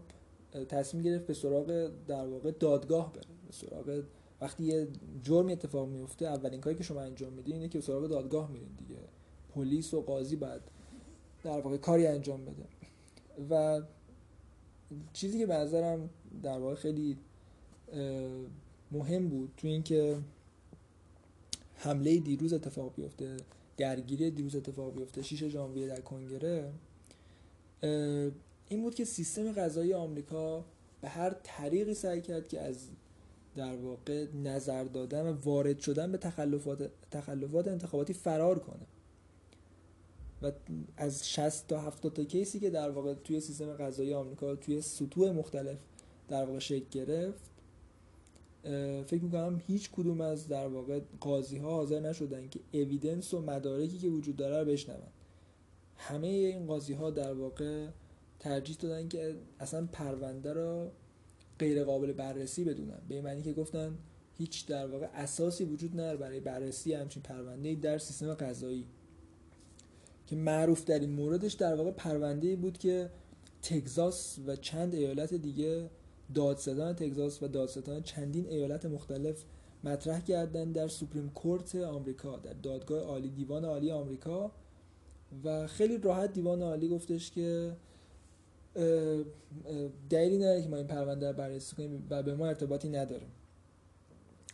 تصمیم 0.70 1.04
گرفت 1.04 1.28
به 1.28 1.34
سراغ 1.34 1.92
در 2.08 2.28
واقع 2.28 2.52
دادگاه 2.52 3.14
بره 3.14 3.24
به 3.48 3.54
سراغ 3.54 4.04
وقتی 4.42 4.64
یه 4.64 4.88
جرمی 5.24 5.54
اتفاق 5.54 5.88
میفته 5.88 6.26
اولین 6.26 6.62
کاری 6.62 6.76
که 6.76 6.84
شما 6.84 7.02
انجام 7.02 7.34
میدین 7.34 7.54
اینه 7.56 7.68
که 7.68 7.78
به 7.78 7.86
سراغ 7.86 8.08
دادگاه 8.08 8.52
میرین 8.52 8.70
دیگه. 8.78 9.00
پلیس 9.56 9.94
و 9.94 10.02
قاضی 10.02 10.36
بعد 10.36 10.62
در 11.44 11.62
واقع 11.62 11.78
کاری 11.78 12.08
انجام 12.08 12.46
بده. 12.46 12.66
و 13.50 13.82
چیزی 15.14 15.40
که 15.40 15.46
به 15.46 15.54
نظرم 15.54 16.10
در 16.44 16.60
واقع 16.60 16.76
خیلی 16.76 17.18
مهم 18.92 19.30
بود 19.30 19.54
تو 19.58 19.68
اینکه 19.68 20.18
حمله 21.76 22.18
دیروز 22.18 22.54
اتفاق 22.54 22.96
بیفته 22.96 23.38
درگیری 23.78 24.32
دیروز 24.32 24.56
اتفاق 24.56 24.94
بیفته 24.94 25.22
6 25.22 25.44
ژانویه 25.44 25.88
در 25.88 26.02
کنگره 26.02 26.72
این 28.70 28.82
بود 28.82 28.96
که 28.96 29.06
سیستم 29.06 29.52
غذایی 29.52 29.94
آمریکا 29.94 30.66
به 31.02 31.10
هر 31.10 31.36
طریقی 31.44 31.94
سعی 31.94 32.22
کرد 32.22 32.48
که 32.48 32.62
از 32.62 32.78
در 33.56 33.76
واقع 33.76 34.28
نظر 34.44 34.84
دادن 34.84 35.26
و 35.26 35.34
وارد 35.44 35.80
شدن 35.80 36.12
به 36.12 36.18
تخلفات 36.18 36.92
تخلفات 37.12 37.68
انتخاباتی 37.68 38.14
فرار 38.14 38.60
کنه. 38.60 38.86
و 40.42 40.52
از 40.98 41.30
60 41.30 41.68
تا 41.68 41.80
70 41.82 42.14
تا 42.14 42.24
کیسی 42.24 42.60
که 42.60 42.70
در 42.70 42.90
واقع 42.90 43.14
توی 43.14 43.40
سیستم 43.40 43.74
غذایی 43.74 44.14
آمریکا 44.14 44.56
توی 44.56 44.82
سطوح 44.82 45.32
مختلف 45.32 45.78
در 46.28 46.46
واقع 46.46 46.60
شکل 46.60 46.86
گرفت 46.92 47.52
فکر 49.06 49.24
می‌کنم 49.24 49.62
هیچ 49.68 49.92
کدوم 49.92 50.22
از 50.22 50.48
در 50.48 50.68
واقع 50.68 51.00
قاضی 51.20 51.58
ها 51.58 51.70
حاضر 51.70 52.00
نشدن 52.00 52.50
که 52.50 52.60
اویدنس 52.74 53.34
و 53.34 53.42
مدارکی 53.42 53.98
که 53.98 54.08
وجود 54.08 54.36
داره 54.36 54.60
رو 54.60 54.66
بشنون. 54.66 55.08
همه 55.96 56.28
این 56.28 56.66
قاضی 56.66 56.94
ها 56.94 57.10
در 57.10 57.34
واقع 57.34 57.88
ترجیح 58.40 58.76
دادن 58.76 59.08
که 59.08 59.36
اصلا 59.60 59.88
پرونده 59.92 60.54
رو 60.54 60.92
غیر 61.60 61.84
قابل 61.84 62.14
بررسی 62.14 62.64
بدونن. 62.64 63.02
به 63.08 63.22
معنی 63.22 63.42
که 63.42 63.54
گفتن 63.54 63.98
هیچ 64.38 64.68
در 64.68 64.88
واقع 64.88 65.08
اساسی 65.14 65.64
وجود 65.64 65.92
نداره 65.94 66.18
برای 66.18 66.40
بررسی 66.40 66.94
همچین 66.94 67.24
پرونده 67.24 67.76
در 67.76 67.98
سیستم 67.98 68.34
قضایی 68.34 68.86
که 70.32 70.38
معروف 70.38 70.86
در 70.86 71.00
این 71.00 71.10
موردش 71.10 71.54
در 71.54 71.76
واقع 71.76 71.92
پرونده 71.92 72.56
بود 72.56 72.78
که 72.78 73.10
تگزاس 73.62 74.40
و 74.48 74.56
چند 74.56 74.96
ایالت 74.96 75.34
دیگه 75.34 75.90
دادستان 76.34 76.94
تگزاس 76.94 77.44
و 77.44 77.48
دادستان 77.48 78.04
چندین 78.04 78.48
ایالت 78.48 78.86
مختلف 78.86 79.44
مطرح 79.84 80.20
کردن 80.20 80.72
در 80.72 80.88
سوپریم 80.88 81.30
کورت 81.30 81.76
آمریکا 81.76 82.38
در 82.38 82.54
دادگاه 82.54 83.04
عالی 83.04 83.30
دیوان 83.30 83.66
عالی 83.66 83.92
آمریکا. 83.92 84.52
و 85.44 85.68
خیلی 85.68 85.98
راحت 85.98 86.34
دیوان 86.34 86.62
عالی 86.62 86.88
گفتش 86.88 87.32
که 87.32 87.76
دلیلی 90.10 90.38
نداره 90.38 90.62
که 90.62 90.70
ما 90.70 90.78
این 90.78 90.88
پرونده 90.88 91.28
رو 91.28 91.38
بررسی 91.38 91.76
کنیم 91.76 92.08
و 92.10 92.24
به 92.24 92.36
ما 92.36 92.48
ارتباطی 92.48 92.90
نداره. 92.90 93.28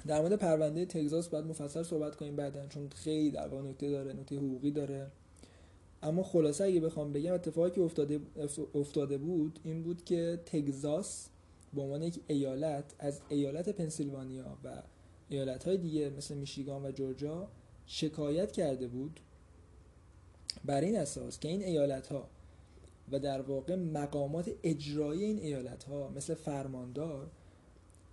در 0.07 0.21
مورد 0.21 0.33
پرونده 0.33 0.85
تگزاس 0.85 1.29
باید 1.29 1.45
مفصل 1.45 1.83
صحبت 1.83 2.15
کنیم 2.15 2.35
بعدا 2.35 2.67
چون 2.67 2.89
خیلی 2.89 3.31
در 3.31 3.47
واقع 3.47 3.63
نکته 3.63 3.89
داره 3.89 4.13
نکته 4.13 4.35
حقوقی 4.35 4.71
داره. 4.71 5.11
اما 6.03 6.23
خلاصه 6.23 6.63
اگه 6.63 6.79
بخوام 6.79 7.13
بگم 7.13 7.33
اتفاقی 7.33 7.71
که 7.71 7.81
افتاده 7.81 8.19
افتاده 8.75 9.17
بود 9.17 9.59
این 9.63 9.83
بود 9.83 10.05
که 10.05 10.39
تگزاس 10.45 11.29
به 11.73 11.81
عنوان 11.81 12.01
یک 12.01 12.19
ایالت 12.27 12.93
از 12.99 13.21
ایالت 13.29 13.69
پنسیلوانیا 13.69 14.57
و 14.63 14.83
ایالت 15.29 15.63
های 15.63 15.77
دیگه 15.77 16.09
مثل 16.09 16.35
میشیگان 16.35 16.85
و 16.85 16.91
جورجیا 16.91 17.47
شکایت 17.85 18.51
کرده 18.51 18.87
بود 18.87 19.19
بر 20.65 20.81
این 20.81 20.97
اساس 20.97 21.39
که 21.39 21.47
این 21.47 21.63
ایالت 21.63 22.07
ها 22.07 22.29
و 23.11 23.19
در 23.19 23.41
واقع 23.41 23.75
مقامات 23.75 24.51
اجرایی 24.63 25.23
این 25.23 25.39
ایالت 25.39 25.83
ها 25.83 26.09
مثل 26.15 26.33
فرماندار 26.33 27.31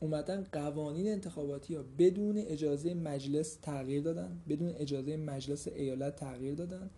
اومدن 0.01 0.47
قوانین 0.53 1.09
انتخاباتی 1.09 1.75
ها 1.75 1.85
بدون 1.99 2.39
اجازه 2.39 2.95
مجلس 2.95 3.55
تغییر 3.63 4.03
دادن 4.03 4.43
بدون 4.49 4.69
اجازه 4.69 5.17
مجلس 5.17 5.69
ایالت 5.69 6.17
تغییر 6.17 6.55
دادن 6.55 6.91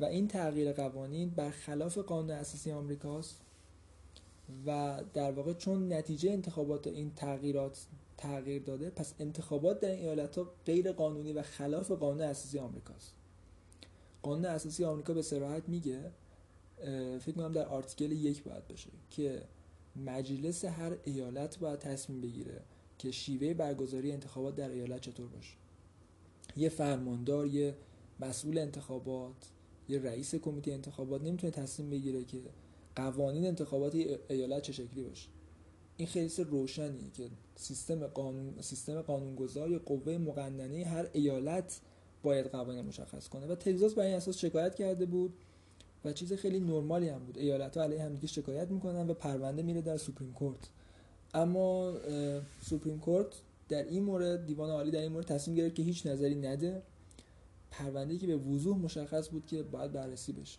و 0.00 0.04
این 0.04 0.28
تغییر 0.28 0.72
قوانین 0.72 1.30
برخلاف 1.30 1.98
قانون 1.98 2.30
اساسی 2.30 2.72
آمریکاست 2.72 3.40
و 4.66 5.00
در 5.14 5.32
واقع 5.32 5.52
چون 5.52 5.92
نتیجه 5.92 6.30
انتخابات 6.30 6.86
این 6.86 7.12
تغییرات 7.14 7.86
تغییر 8.16 8.62
داده 8.62 8.90
پس 8.90 9.14
انتخابات 9.20 9.80
در 9.80 9.90
این 9.90 9.98
ایالت 9.98 10.38
ها 10.38 10.50
غیر 10.66 10.92
قانونی 10.92 11.32
و 11.32 11.42
خلاف 11.42 11.90
قانون 11.90 12.20
اساسی 12.20 12.58
آمریکاست. 12.58 13.14
قانون 14.22 14.44
اساسی 14.44 14.84
آمریکا 14.84 15.14
به 15.14 15.22
صراحت 15.22 15.68
میگه 15.68 16.10
فکر 17.20 17.26
می‌کنم 17.26 17.52
در 17.52 17.66
آرتیکل 17.66 18.12
یک 18.12 18.42
باید 18.42 18.68
باشه 18.68 18.90
که 19.10 19.42
مجلس 19.96 20.64
هر 20.64 20.96
ایالت 21.04 21.58
باید 21.58 21.78
تصمیم 21.78 22.20
بگیره 22.20 22.60
که 22.98 23.10
شیوه 23.10 23.54
برگزاری 23.54 24.12
انتخابات 24.12 24.56
در 24.56 24.68
ایالت 24.68 25.00
چطور 25.00 25.26
باشه. 25.28 25.54
یه 26.56 26.68
فرماندار 26.68 27.46
یه 27.46 27.76
مسئول 28.20 28.58
انتخابات 28.58 29.50
یه 29.88 29.98
رئیس 29.98 30.34
کمیته 30.34 30.72
انتخابات 30.72 31.22
نمی‌تونه 31.22 31.50
تصمیم 31.50 31.90
بگیره 31.90 32.24
که 32.24 32.38
قوانین 32.96 33.46
انتخابات 33.46 33.94
ایالت 34.28 34.62
چه 34.62 34.72
شکلی 34.72 35.02
باشه. 35.02 35.28
این 35.96 36.08
خیلی 36.08 36.44
روشنیه 36.44 37.10
که 37.14 37.28
سیستم 37.56 38.06
قانون 38.06 38.54
سیستم 38.60 39.02
قانونگذار 39.02 39.70
یا 39.70 39.78
قوه 39.78 40.18
مقننه 40.18 40.84
هر 40.84 41.08
ایالت 41.12 41.80
باید 42.22 42.46
قوانین 42.46 42.84
مشخص 42.84 43.28
کنه. 43.28 43.46
و 43.46 43.54
تگزاس 43.54 43.94
بر 43.94 44.04
این 44.04 44.14
اساس 44.14 44.38
شکایت 44.38 44.74
کرده 44.74 45.06
بود 45.06 45.34
و 46.04 46.12
چیز 46.12 46.32
خیلی 46.32 46.60
نرمالی 46.60 47.08
هم 47.08 47.18
بود. 47.18 47.38
ایالت 47.38 47.76
ها 47.76 47.82
علیه 47.82 48.02
همدیگه 48.02 48.26
شکایت 48.26 48.70
می‌کنن 48.70 49.10
و 49.10 49.14
پرونده 49.14 49.62
میره 49.62 49.80
در 49.80 49.96
سوپریم 49.96 50.32
کورت. 50.32 50.68
اما 51.34 51.94
سوپریم 52.62 52.98
کورت 52.98 53.26
در 53.68 53.84
این 53.84 54.02
مورد 54.02 54.46
دیوان 54.46 54.70
عالی 54.70 54.90
در 54.90 55.00
این 55.00 55.12
مورد 55.12 55.26
تصمیم 55.26 55.56
گرفت 55.56 55.74
که 55.74 55.82
هیچ 55.82 56.06
نظری 56.06 56.34
نده. 56.34 56.82
پرونده 57.78 58.18
که 58.18 58.26
به 58.26 58.36
وضوح 58.36 58.78
مشخص 58.78 59.28
بود 59.28 59.46
که 59.46 59.62
باید 59.62 59.92
بررسی 59.92 60.32
بشه. 60.32 60.58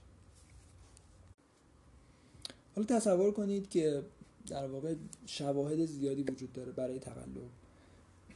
حالا 2.76 2.88
تصور 2.88 3.32
کنید 3.32 3.70
که 3.70 4.03
در 4.47 4.68
واقع 4.68 4.95
شواهد 5.26 5.86
زیادی 5.86 6.24
وجود 6.24 6.53
داره 6.53 6.72
برای 6.72 6.99
تقلب. 6.99 7.41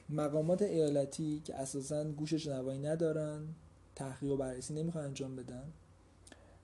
مقامات 0.10 0.62
ایالتی 0.62 1.42
که 1.46 1.56
اساسا 1.56 2.04
گوش 2.04 2.34
شنوایی 2.34 2.80
ندارن 2.80 3.48
تحقیق 3.96 4.32
و 4.32 4.38
بررسی 4.38 4.74
نمی‌خوان 4.74 5.06
انجام 5.06 5.36
بدن. 5.36 5.64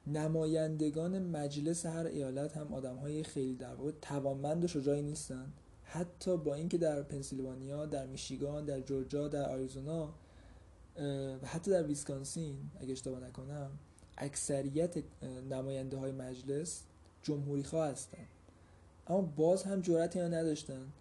نمایندگان 0.08 1.20
مجلس 1.20 1.86
هر 1.86 2.06
ایالت 2.06 2.58
هم 2.58 2.74
آدم 2.74 2.96
های 2.96 3.24
خیلی 3.24 3.56
در 3.56 3.76
واقع 3.76 3.92
توانمند 4.02 4.64
و 4.64 4.68
شجاعی 4.68 5.02
نیستن. 5.02 5.54
حتی 5.84 6.38
با 6.38 6.56
اینکه 6.56 6.78
در 6.78 7.02
پنسیلوانیا 7.02 7.86
در 7.86 8.06
میشیگان 8.06 8.66
در 8.66 8.82
جورجیا 8.82 9.28
در 9.28 9.50
آریزونا 9.50 10.14
و 11.42 11.48
حتی 11.48 11.72
در 11.72 11.84
ویسکانسین 11.84 12.56
اگه 12.80 12.92
اشتباه 12.92 13.20
نکنم 13.20 13.72
اکثریت 14.18 15.04
نماینده 15.50 15.98
های 15.98 16.12
مجلس 16.12 16.84
جمهوری 17.24 17.64
خواه 17.64 17.90
هستن. 17.90 18.28
اما 19.08 19.22
باز 19.22 19.64
هم 19.64 19.82
جرأت 19.82 20.20
اینا 20.20 20.28
نداشتن 20.28 20.92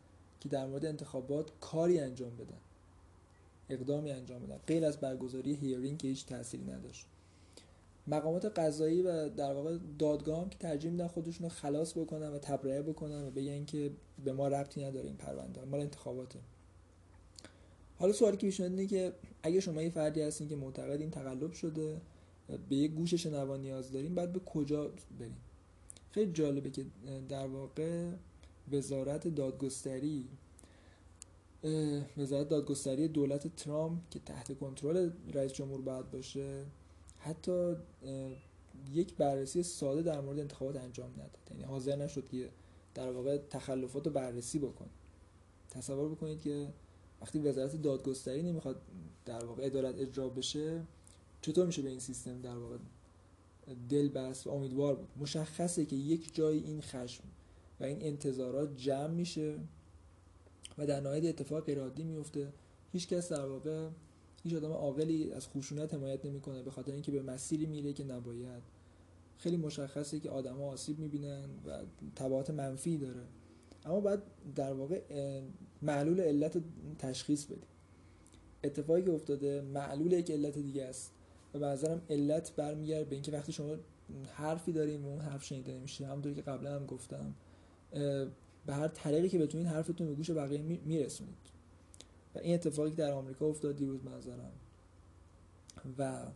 که 0.41 0.49
در 0.49 0.67
مورد 0.67 0.87
انتخابات 0.87 1.51
کاری 1.61 2.01
انجام 2.01 2.37
بدن. 2.37 2.61
اقدامی 3.71 4.11
انجام 4.11 4.47
بدن. 4.47 4.59
غیر 4.67 4.85
از 4.85 5.01
برگزاری 5.01 5.55
hearing 5.55 5.99
که 5.99 6.09
هیچ 6.09 6.27
تأثیری 6.27 6.65
نداشت. 6.65 7.07
مقامات 8.07 8.45
قضایی 8.59 9.03
و 9.03 9.29
در 9.29 9.53
واقع 9.53 9.79
دادگاه 9.99 10.41
هم 10.41 10.49
که 10.49 10.59
ترجیح 10.59 10.91
میدن 10.91 11.07
خودشون 11.07 11.45
رو 11.45 11.49
خلاص 11.49 11.99
بکنن 11.99 12.29
و 12.29 12.39
تبرئه 12.39 12.83
بکنن 12.83 13.25
و 13.25 13.31
بگن 13.31 13.65
که 13.65 13.91
به 14.25 14.33
ما 14.33 14.49
ربطی 14.49 14.85
نداره 14.85 15.07
این 15.07 15.17
پرونده. 15.17 15.65
مال 15.65 15.81
انتخاباته. 15.81 16.39
حالا 18.05 18.13
سوالی 18.13 18.37
که 18.37 18.47
پیش 18.47 18.61
اینه 18.61 18.87
که 18.87 19.13
اگه 19.43 19.61
شما 19.61 19.83
یه 19.83 19.91
فردی 19.91 20.21
هستین 20.21 20.49
که 20.49 20.57
معتقد 20.57 21.01
این 21.01 21.11
تقلب 21.11 21.53
شده 21.53 22.01
به 22.69 22.77
یه 22.77 22.89
گوش 22.89 23.15
شنوا 23.15 23.57
نیاز 23.57 23.93
داریم 23.93 24.15
بعد 24.15 24.33
به 24.33 24.39
کجا 24.39 24.91
بریم 25.19 25.37
خیلی 26.11 26.33
جالبه 26.33 26.71
که 26.71 26.85
در 27.29 27.47
واقع 27.47 28.11
وزارت 28.73 29.29
دادگستری 29.29 30.29
وزارت 32.17 32.49
دادگستری 32.49 33.09
دولت 33.09 33.57
ترامپ 33.57 34.01
که 34.11 34.19
تحت 34.19 34.59
کنترل 34.59 35.11
رئیس 35.35 35.53
جمهور 35.53 35.81
باید 35.81 36.11
باشه 36.11 36.65
حتی 37.19 37.75
یک 38.93 39.15
بررسی 39.15 39.63
ساده 39.63 40.03
در 40.03 40.21
مورد 40.21 40.39
انتخابات 40.39 40.77
انجام 40.77 41.11
نداد. 41.13 41.39
یعنی 41.51 41.63
حاضر 41.63 41.97
نشد 41.97 42.29
که 42.29 42.49
در 42.95 43.11
واقع 43.11 43.37
تخلفات 43.37 44.07
رو 44.07 44.13
بررسی 44.13 44.59
بکن 44.59 44.87
تصور 45.71 46.09
بکنید 46.09 46.41
که 46.41 46.69
وقتی 47.25 47.39
وزارت 47.39 47.83
دادگستری 47.83 48.43
نمی‌خواد 48.43 48.83
در 49.27 49.45
واقع 49.45 49.67
عدالت 49.67 49.99
اجرا 49.99 50.29
بشه 50.29 50.83
چطور 51.41 51.67
میشه 51.67 51.83
به 51.83 51.89
این 51.89 51.99
سیستم 51.99 52.41
در 52.41 52.57
واقع 52.57 52.77
دل 53.89 54.09
بست 54.09 54.47
و 54.47 54.51
امیدوار 54.51 54.95
بود؟ 54.95 55.09
مشخصه 55.17 55.85
که 55.85 55.97
یک 55.97 56.35
جای 56.35 56.59
این 56.59 56.81
خشم 56.81 57.25
و 57.81 57.85
این 57.85 58.03
انتظارات 58.03 58.77
جمع 58.77 59.07
میشه 59.07 59.59
و 60.79 60.87
در 60.87 61.01
نهایت 61.01 61.25
اتفاق 61.25 61.65
غیرعادی 61.65 62.05
میفته. 62.05 62.53
هیچ 62.93 63.09
کس 63.09 63.33
در 63.33 63.47
واقع 63.47 63.89
هیچ 64.43 64.55
آدم 64.55 64.73
عاقلی 64.73 65.33
از 65.33 65.49
خشونت 65.49 65.95
حمایت 65.95 66.27
نمی‌کنه 66.27 66.63
به 66.63 66.71
خاطر 66.71 66.93
اینکه 66.93 67.13
به 67.13 67.23
مسیری 67.23 67.67
میره 67.67 67.93
که 67.93 68.05
نباید. 68.05 68.63
خیلی 69.39 69.57
مشخصه 69.57 70.21
که 70.21 70.31
آدما 70.31 70.71
آسیب 70.71 70.99
می‌بینن 70.99 71.45
و 71.67 71.83
تبعات 72.17 72.51
منفی 72.51 72.99
داره. 72.99 73.25
اما 73.85 74.01
بعد 74.01 74.23
در 74.55 74.73
واقع 74.73 75.01
معلول 75.83 76.21
علت 76.21 76.63
تشخیص 76.99 77.45
بدیم. 77.45 77.69
اتفاقی 78.65 79.03
که 79.03 79.11
افتاده 79.11 79.61
معلول 79.61 80.13
یک 80.13 80.31
علت 80.31 80.59
دیگه 80.59 80.85
است 80.85 81.13
و 81.55 81.59
به 81.59 81.67
نظرم 81.67 82.03
علت 82.11 82.53
برمیگرده 82.57 83.05
به 83.05 83.15
اینکه 83.15 83.33
وقتی 83.33 83.53
شما 83.53 83.77
حرفی 84.35 84.73
داریم 84.73 85.07
و 85.07 85.09
اون 85.09 85.21
حرف 85.21 85.45
شنیده 85.45 85.73
نمیشه 85.73 86.07
همونطوری 86.07 86.35
که 86.35 86.43
قبلا 86.43 86.75
هم 86.75 86.87
گفتم 86.87 87.35
به 88.67 88.75
هر 88.75 88.89
طریقی 88.89 89.29
که 89.29 89.39
بتونید 89.39 89.67
حرفتون 89.67 90.07
به 90.07 90.15
گوش 90.15 90.31
بقیه 90.31 90.63
میرسونید. 90.63 91.35
و 92.35 92.39
این 92.39 92.55
اتفاقی 92.55 92.91
که 92.91 92.97
در 92.97 93.13
آمریکا 93.13 93.47
افتاد 93.47 93.77
دیروز 93.77 94.05
منظرم 94.05 94.53
و 95.99 96.27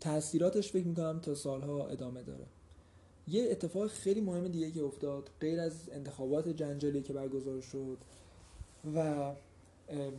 تاثیراتش 0.00 0.72
فکر 0.72 0.86
می‌کنم 0.86 1.20
تا 1.20 1.34
سالها 1.34 1.88
ادامه 1.88 2.22
داره. 2.22 2.46
یه 3.28 3.48
اتفاق 3.50 3.86
خیلی 3.86 4.20
مهم 4.20 4.48
دیگه 4.48 4.70
که 4.70 4.82
افتاد 4.82 5.30
غیر 5.40 5.60
از 5.60 5.88
انتخابات 5.92 6.48
جنجالی 6.48 7.02
که 7.02 7.12
برگزار 7.12 7.60
شد 7.60 7.98
و 8.94 9.32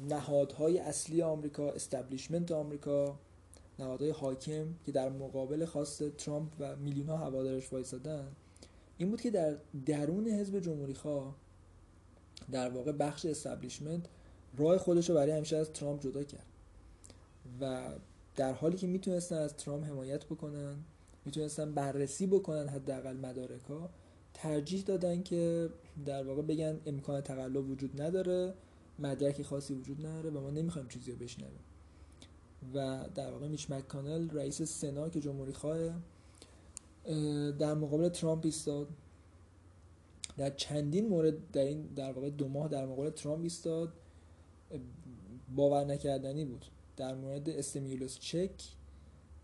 نهادهای 0.09 0.79
اصلی 0.79 1.21
آمریکا 1.21 1.71
استبلیشمنت 1.71 2.51
آمریکا 2.51 3.19
نهادهای 3.79 4.11
حاکم 4.11 4.65
که 4.85 4.91
در 4.91 5.09
مقابل 5.09 5.65
خواست 5.65 6.09
ترامپ 6.09 6.51
و 6.59 6.75
میلیون 6.75 7.07
ها 7.07 7.17
هوادارش 7.17 7.73
وایسادن 7.73 8.27
این 8.97 9.09
بود 9.09 9.21
که 9.21 9.31
در 9.31 9.57
درون 9.85 10.27
حزب 10.27 10.59
جمهوری 10.59 10.93
خواه 10.93 11.35
در 12.51 12.69
واقع 12.69 12.91
بخش 12.91 13.25
استبلیشمنت 13.25 14.05
راه 14.57 14.77
خودش 14.77 15.09
رو 15.09 15.15
برای 15.15 15.31
همیشه 15.31 15.57
از 15.57 15.73
ترامپ 15.73 16.01
جدا 16.01 16.23
کرد 16.23 16.45
و 17.61 17.89
در 18.35 18.53
حالی 18.53 18.77
که 18.77 18.87
می‌تونستن 18.87 19.37
از 19.37 19.57
ترامپ 19.57 19.83
حمایت 19.83 20.25
بکنن 20.25 20.75
می‌تونستن 21.25 21.73
بررسی 21.73 22.27
بکنن 22.27 22.67
حداقل 22.67 23.17
مدارک 23.17 23.61
ها 23.61 23.89
ترجیح 24.33 24.83
دادن 24.83 25.23
که 25.23 25.69
در 26.05 26.23
واقع 26.23 26.41
بگن 26.41 26.79
امکان 26.85 27.21
تقلب 27.21 27.69
وجود 27.69 28.01
نداره 28.01 28.53
مدرکی 28.99 29.43
خاصی 29.43 29.73
وجود 29.73 30.05
نداره 30.05 30.29
و 30.29 30.41
ما 30.41 30.49
نمی‌خوایم 30.49 30.87
چیزی 30.87 31.11
رو 31.11 31.17
بشنویم. 31.17 31.59
و 32.73 33.05
در 33.15 33.31
واقع 33.31 33.47
میچ 33.47 33.71
مکانل 33.71 34.29
رئیس 34.29 34.61
سنا 34.61 35.09
که 35.09 35.19
جمهوری 35.19 35.53
خواه 35.53 35.77
در 37.59 37.73
مقابل 37.73 38.09
ترامپ 38.09 38.45
ایستاد. 38.45 38.87
در 40.37 40.49
چندین 40.49 41.07
مورد 41.07 41.51
در 41.51 41.61
این 41.61 41.81
در 41.81 42.11
واقع 42.11 42.29
دو 42.29 42.47
ماه 42.47 42.67
در 42.67 42.85
مقابل 42.85 43.09
ترامپ 43.09 43.43
ایستاد. 43.43 43.93
باور 45.55 45.85
نکردنی 45.85 46.45
بود. 46.45 46.65
در 46.97 47.15
مورد 47.15 47.49
stimulus 47.49 48.19
check 48.19 48.51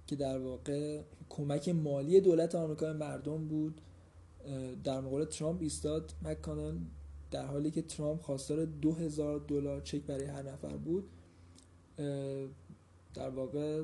که 0.09 0.15
در 0.15 0.37
واقع 0.37 1.01
کمک 1.29 1.69
مالی 1.69 2.21
دولت 2.21 2.55
آمریکا 2.55 2.93
مردم 2.93 3.47
بود 3.47 3.81
در 4.83 5.01
مقابل 5.01 5.25
ترامپ 5.25 5.61
ایستاد 5.61 6.13
مک‌کانل 6.23 6.77
در 7.31 7.45
حالی 7.45 7.71
که 7.71 7.81
ترامپ 7.81 8.21
خواستار 8.21 8.65
دو 8.65 8.93
هزار 8.93 9.39
دلار 9.39 9.81
چک 9.81 10.01
برای 10.01 10.25
هر 10.25 10.41
نفر 10.41 10.77
بود 10.77 11.09
در 13.13 13.29
واقع 13.29 13.83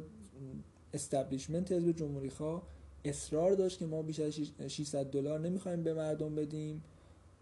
establishment 0.93 1.71
حزب 1.71 1.91
جمهوری 1.91 2.29
خواه 2.29 2.67
اصرار 3.05 3.53
داشت 3.53 3.79
که 3.79 3.85
ما 3.85 4.01
بیش 4.01 4.19
از 4.19 4.33
600 4.67 5.05
دلار 5.05 5.39
نمی‌خوایم 5.39 5.83
به 5.83 5.93
مردم 5.93 6.35
بدیم. 6.35 6.83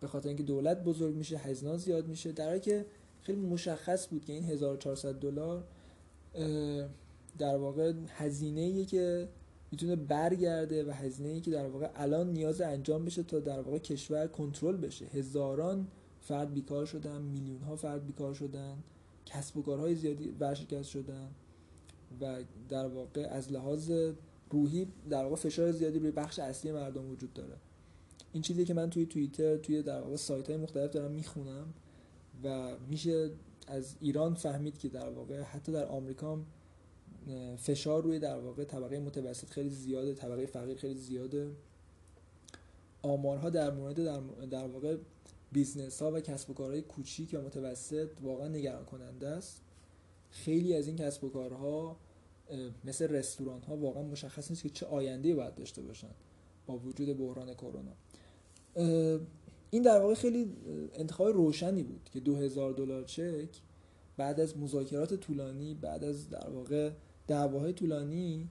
به 0.02 0.08
خاطر 0.08 0.28
اینکه 0.28 0.44
دولت 0.44 0.84
بزرگ 0.84 1.16
میشه 1.16 1.38
هزینه 1.38 1.78
زیاد 1.78 2.08
میشه. 2.08 2.32
در 2.32 2.48
حالی 2.48 2.60
که 2.60 2.86
خیلی 3.22 3.40
مشخص 3.42 4.08
بود 4.08 4.26
که 4.26 4.34
این 4.34 4.44
1400 4.44 5.14
دلار 5.14 5.64
در 7.38 7.58
واقع 7.58 7.94
هزینه 8.08 8.86
که 8.86 9.30
می‌تونه 9.72 9.96
برگرده 9.96 10.86
و 10.86 10.92
هزینه 10.92 11.40
که 11.40 11.52
در 11.52 11.68
واقع 11.68 11.90
الان 11.96 12.34
نیاز 12.34 12.62
انجام 12.62 13.06
بشه 13.06 13.24
تا 13.24 13.40
در 13.40 13.62
واقع 13.62 13.78
کشور 13.78 14.28
کنترل 14.28 14.78
بشه. 14.78 15.06
هزاران 15.06 15.88
فرد 16.22 16.54
بیکار 16.54 16.86
شدن 16.86 17.22
میلیون 17.22 17.62
ها 17.62 17.76
فرد 17.76 18.06
بیکار 18.06 18.34
شدن 18.34 18.84
کسب 19.26 19.58
و 19.58 19.62
کارهای 19.62 19.96
زیادی 19.96 20.30
ورشکست 20.40 20.90
شدن 20.90 21.30
و 22.22 22.44
در 22.70 22.88
واقع 22.88 23.28
از 23.32 23.52
لحاظ 23.52 23.92
روحی 24.50 24.88
در 25.10 25.24
واقع 25.24 25.36
فشار 25.36 25.72
زیادی 25.72 26.00
روی 26.00 26.12
بخش 26.12 26.40
اصلی 26.40 26.72
مردم 26.72 27.10
وجود 27.12 27.34
داره. 27.34 27.56
این 28.34 28.42
چیزی 28.42 28.66
که 28.66 28.74
من 28.74 28.90
توی 28.90 29.06
توییتر 29.06 29.58
توی 29.58 29.84
در 29.84 30.02
واقع 30.02 30.16
سایت 30.16 30.48
های 30.48 30.58
مختلف 30.58 30.92
دارم 30.92 31.12
می‌خونم 31.12 31.74
و 32.44 32.76
میشه 32.90 33.30
از 33.68 33.96
ایران 34.00 34.34
فهمید 34.34 34.78
که 34.78 34.90
در 34.90 35.10
واقع 35.10 35.42
حتی 35.42 35.72
در 35.72 35.86
آمریکا 35.86 36.40
فشار 37.58 38.04
روی 38.04 38.20
در 38.20 38.40
واقع 38.40 38.64
طبقه 38.64 39.00
متوسط 39.00 39.50
خیلی 39.50 39.70
زیاده 39.70 40.14
طبقه 40.14 40.46
فقیر 40.46 40.78
خیلی 40.78 41.00
زیاده. 41.00 41.52
آمارها 43.02 43.50
در 43.50 43.72
مورد 43.72 44.04
در, 44.04 44.20
در 44.46 44.68
واقع 44.68 44.98
business 45.52 46.02
ها 46.02 46.12
و 46.12 46.20
کسب 46.20 46.50
و 46.50 46.54
کارهای 46.54 46.82
کوچیک 46.82 47.34
یا 47.34 47.42
متوسط 47.42 48.10
واقعا 48.22 48.48
نگران 48.48 48.86
کننده 48.86 49.28
است. 49.28 49.62
خیلی 50.30 50.76
از 50.76 50.88
این 50.88 50.96
کسب 50.96 51.24
و 51.24 51.30
کارها 51.30 51.98
مثل 52.84 53.08
رستوران 53.08 53.62
ها 53.62 53.78
واقعا 53.78 54.04
مشخص 54.04 54.50
نیست 54.50 54.64
که 54.64 54.70
چه 54.70 54.86
آینده 54.86 55.36
باید 55.36 55.56
داشته 55.56 55.82
باشن 55.82 56.12
با 56.66 56.78
وجود 56.78 57.18
بحران 57.18 57.54
کرونا. 57.54 57.92
این 59.70 59.84
در 59.84 60.00
واقع 60.00 60.14
خیلی 60.14 60.54
انتخاب 60.94 61.28
روشنی 61.28 61.84
بود 61.84 62.10
که 62.14 62.20
2000 62.20 62.74
دلار 62.74 63.04
چک 63.04 63.50
بعد 64.18 64.40
از 64.40 64.58
مذاکرات 64.58 65.14
طولانی 65.14 65.74
بعد 65.74 66.04
از 66.04 66.30
در 66.30 66.50
واقع 66.50 66.92
دعواهای 67.28 67.74
طولانی 67.74 68.50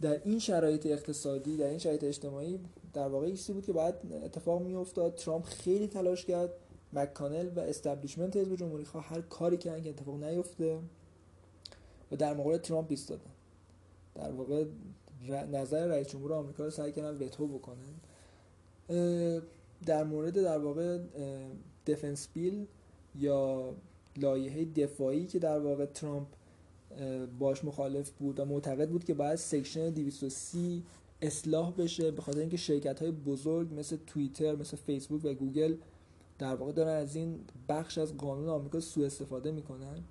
در 0.00 0.20
این 0.24 0.38
شرایط 0.38 0.86
اقتصادی 0.86 1.56
در 1.56 1.66
این 1.66 1.78
شرایط 1.78 2.04
اجتماعی 2.04 2.60
در 2.92 3.08
واقع 3.08 3.30
چیزی 3.30 3.52
بود 3.52 3.66
که 3.66 3.72
بعد 3.72 4.12
اتفاق 4.24 4.62
می 4.62 4.74
افتاد 4.74 5.14
ترامپ 5.14 5.44
خیلی 5.44 5.86
تلاش 5.86 6.24
کرد. 6.24 6.50
مک‌کانل 6.92 7.50
و 7.56 7.60
establishment 7.60 8.36
حزب 8.36 8.56
جمهوری 8.56 8.84
خواه 8.84 9.04
هر 9.04 9.20
کاری 9.20 9.56
کردن 9.56 9.82
که 9.82 9.90
اتفاق 9.90 10.24
نیفته 10.24 10.78
و 12.12 12.16
در 12.16 12.34
مقابل 12.34 12.56
ترامپ 12.56 12.86
ایستادن. 12.90 13.30
در 14.14 14.30
واقع 14.32 14.64
نظر 15.52 15.86
رئیس 15.86 16.08
جمهور 16.08 16.32
آمریکا 16.32 16.64
رو 16.64 16.70
سعی 16.70 16.92
کردن 16.92 17.26
وتو 17.26 17.46
بکنن. 17.46 17.94
در 19.86 20.04
مورد 20.04 20.34
در 20.34 20.58
واقع 20.58 20.98
defense 21.86 22.28
bill 22.34 22.66
یا 23.14 23.74
لایحه 24.16 24.64
دفاعی 24.64 25.26
که 25.26 25.38
در 25.38 25.58
واقع 25.58 25.86
ترامپ 25.86 26.26
باش 27.38 27.64
مخالف 27.64 28.10
بود 28.10 28.40
و 28.40 28.44
معتقد 28.44 28.90
بود 28.90 29.04
که 29.04 29.14
باید 29.14 29.36
section 29.36 29.90
230 29.90 30.82
اصلاح 31.22 31.72
بشه 31.72 32.10
به 32.10 32.22
خاطر 32.22 32.40
اینکه 32.40 32.56
شرکت 32.56 33.02
های 33.02 33.10
بزرگ 33.10 33.74
مثل 33.78 33.96
توییتر 34.06 34.56
مثل 34.56 34.76
فیسبوک 34.76 35.24
و 35.24 35.34
گوگل 35.34 35.76
در 36.38 36.54
واقع 36.54 36.72
دارن 36.72 36.96
از 36.96 37.16
این 37.16 37.40
بخش 37.68 37.98
از 37.98 38.16
قانون 38.16 38.48
آمریکا 38.48 38.80
سوء 38.80 39.06
استفاده 39.06 39.50
می‌کنن. 39.50 40.04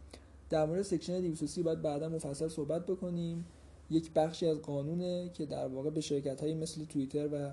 در 0.49 0.65
مورد 0.65 0.81
section 0.81 1.21
230 1.21 1.63
باید 1.63 1.81
بعدا 1.81 2.09
مفصل 2.09 2.47
صحبت 2.47 2.85
بکنیم. 2.85 3.45
یک 3.89 4.11
بخشی 4.13 4.47
از 4.47 4.57
قانونه 4.57 5.29
که 5.33 5.45
در 5.45 5.67
واقع 5.67 5.89
به 5.89 6.01
شرکت 6.01 6.41
های 6.41 6.53
مثل 6.53 6.85
توییتر 6.85 7.27
و 7.27 7.51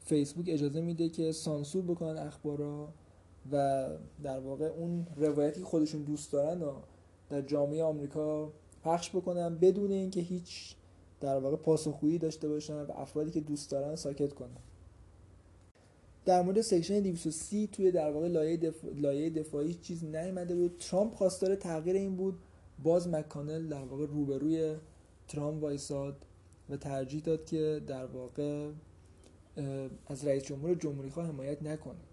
فیسبوک 0.00 0.46
اجازه 0.48 0.80
میده 0.80 1.08
که 1.08 1.32
سانسور 1.32 1.82
بکنن 1.82 2.18
اخبارا 2.18 2.88
و 3.52 3.88
در 4.22 4.38
واقع 4.38 4.64
اون 4.64 5.06
روایتی 5.16 5.62
خودشون 5.62 6.02
دوست 6.02 6.32
دارن 6.32 6.62
و 6.62 6.72
در 7.34 7.40
جامعه 7.40 7.82
آمریکا 7.82 8.52
پخش 8.84 9.10
بکنن 9.10 9.54
بدون 9.54 9.90
اینکه 9.90 10.20
هیچ 10.20 10.74
در 11.20 11.38
واقع 11.38 11.56
پاسخگویی 11.56 12.18
داشته 12.18 12.48
باشن 12.48 12.74
و 12.74 12.92
افرادی 12.92 13.30
که 13.30 13.40
دوست 13.40 13.70
دارن 13.70 13.96
ساکت 13.96 14.32
کنن. 14.32 14.56
در 16.24 16.42
مورد 16.42 16.60
section 16.60 17.00
230 17.00 17.66
توی 17.66 17.90
در 17.90 18.10
واقع 18.10 18.28
لایحه, 18.28 18.56
دف... 18.56 18.84
لایحه 18.84 19.30
دفاعی 19.30 19.74
چیز 19.74 20.04
نیامده 20.04 20.54
بود. 20.54 20.76
ترامپ 20.78 21.14
خواستار 21.14 21.54
تغییر 21.54 21.96
این 21.96 22.16
بود. 22.16 22.38
باز 22.82 23.08
مک‌کانل 23.08 23.68
در 23.68 23.84
واقع 23.84 24.06
روبروی 24.06 24.76
ترامپ 25.28 25.62
وایساد 25.62 26.26
و 26.70 26.76
ترجیح 26.76 27.22
داد 27.22 27.44
که 27.44 27.82
در 27.86 28.06
واقع 28.06 28.70
از 30.06 30.26
رئیس 30.26 30.42
جمهور 30.42 30.74
جمهوری 30.74 31.10
خواه 31.10 31.26
حمایت 31.26 31.62
نکنه. 31.62 32.04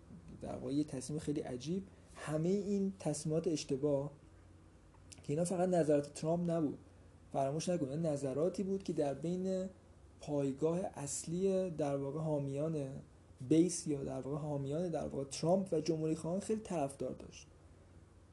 در 0.42 0.56
واقع 0.56 0.74
یه 0.74 0.84
تصمیم 0.84 1.20
خیلی 1.20 1.42
عجیب. 1.42 1.84
همه 2.16 2.50
این 2.50 2.94
تصمیمات 3.00 3.48
اشتباه 3.48 4.12
که 5.24 5.34
اینا 5.34 5.46
فقط 5.46 5.70
نظرات 5.70 6.14
ترامپ 6.14 6.52
نبود. 6.52 6.78
فراموش 7.34 7.70
نکنید 7.70 8.08
نظراتی 8.08 8.64
بود 8.64 8.84
که 8.84 8.94
در 8.94 9.14
بین 9.14 9.70
پایگاه 10.22 10.80
اصلی 10.96 11.70
در 11.70 11.98
واقع 11.98 12.20
حامیان 12.20 12.88
بیس 13.50 13.88
یا 13.88 14.04
در 14.04 14.20
واقع 14.20 14.38
حامیان 14.38 14.90
در 14.90 15.08
واقع 15.08 15.24
ترامپ 15.24 15.74
و 15.74 15.82
جمهوری 15.82 16.16
خواهان 16.16 16.40
خیلی 16.40 16.62
طرفدار 16.62 17.12
داشت. 17.12 17.48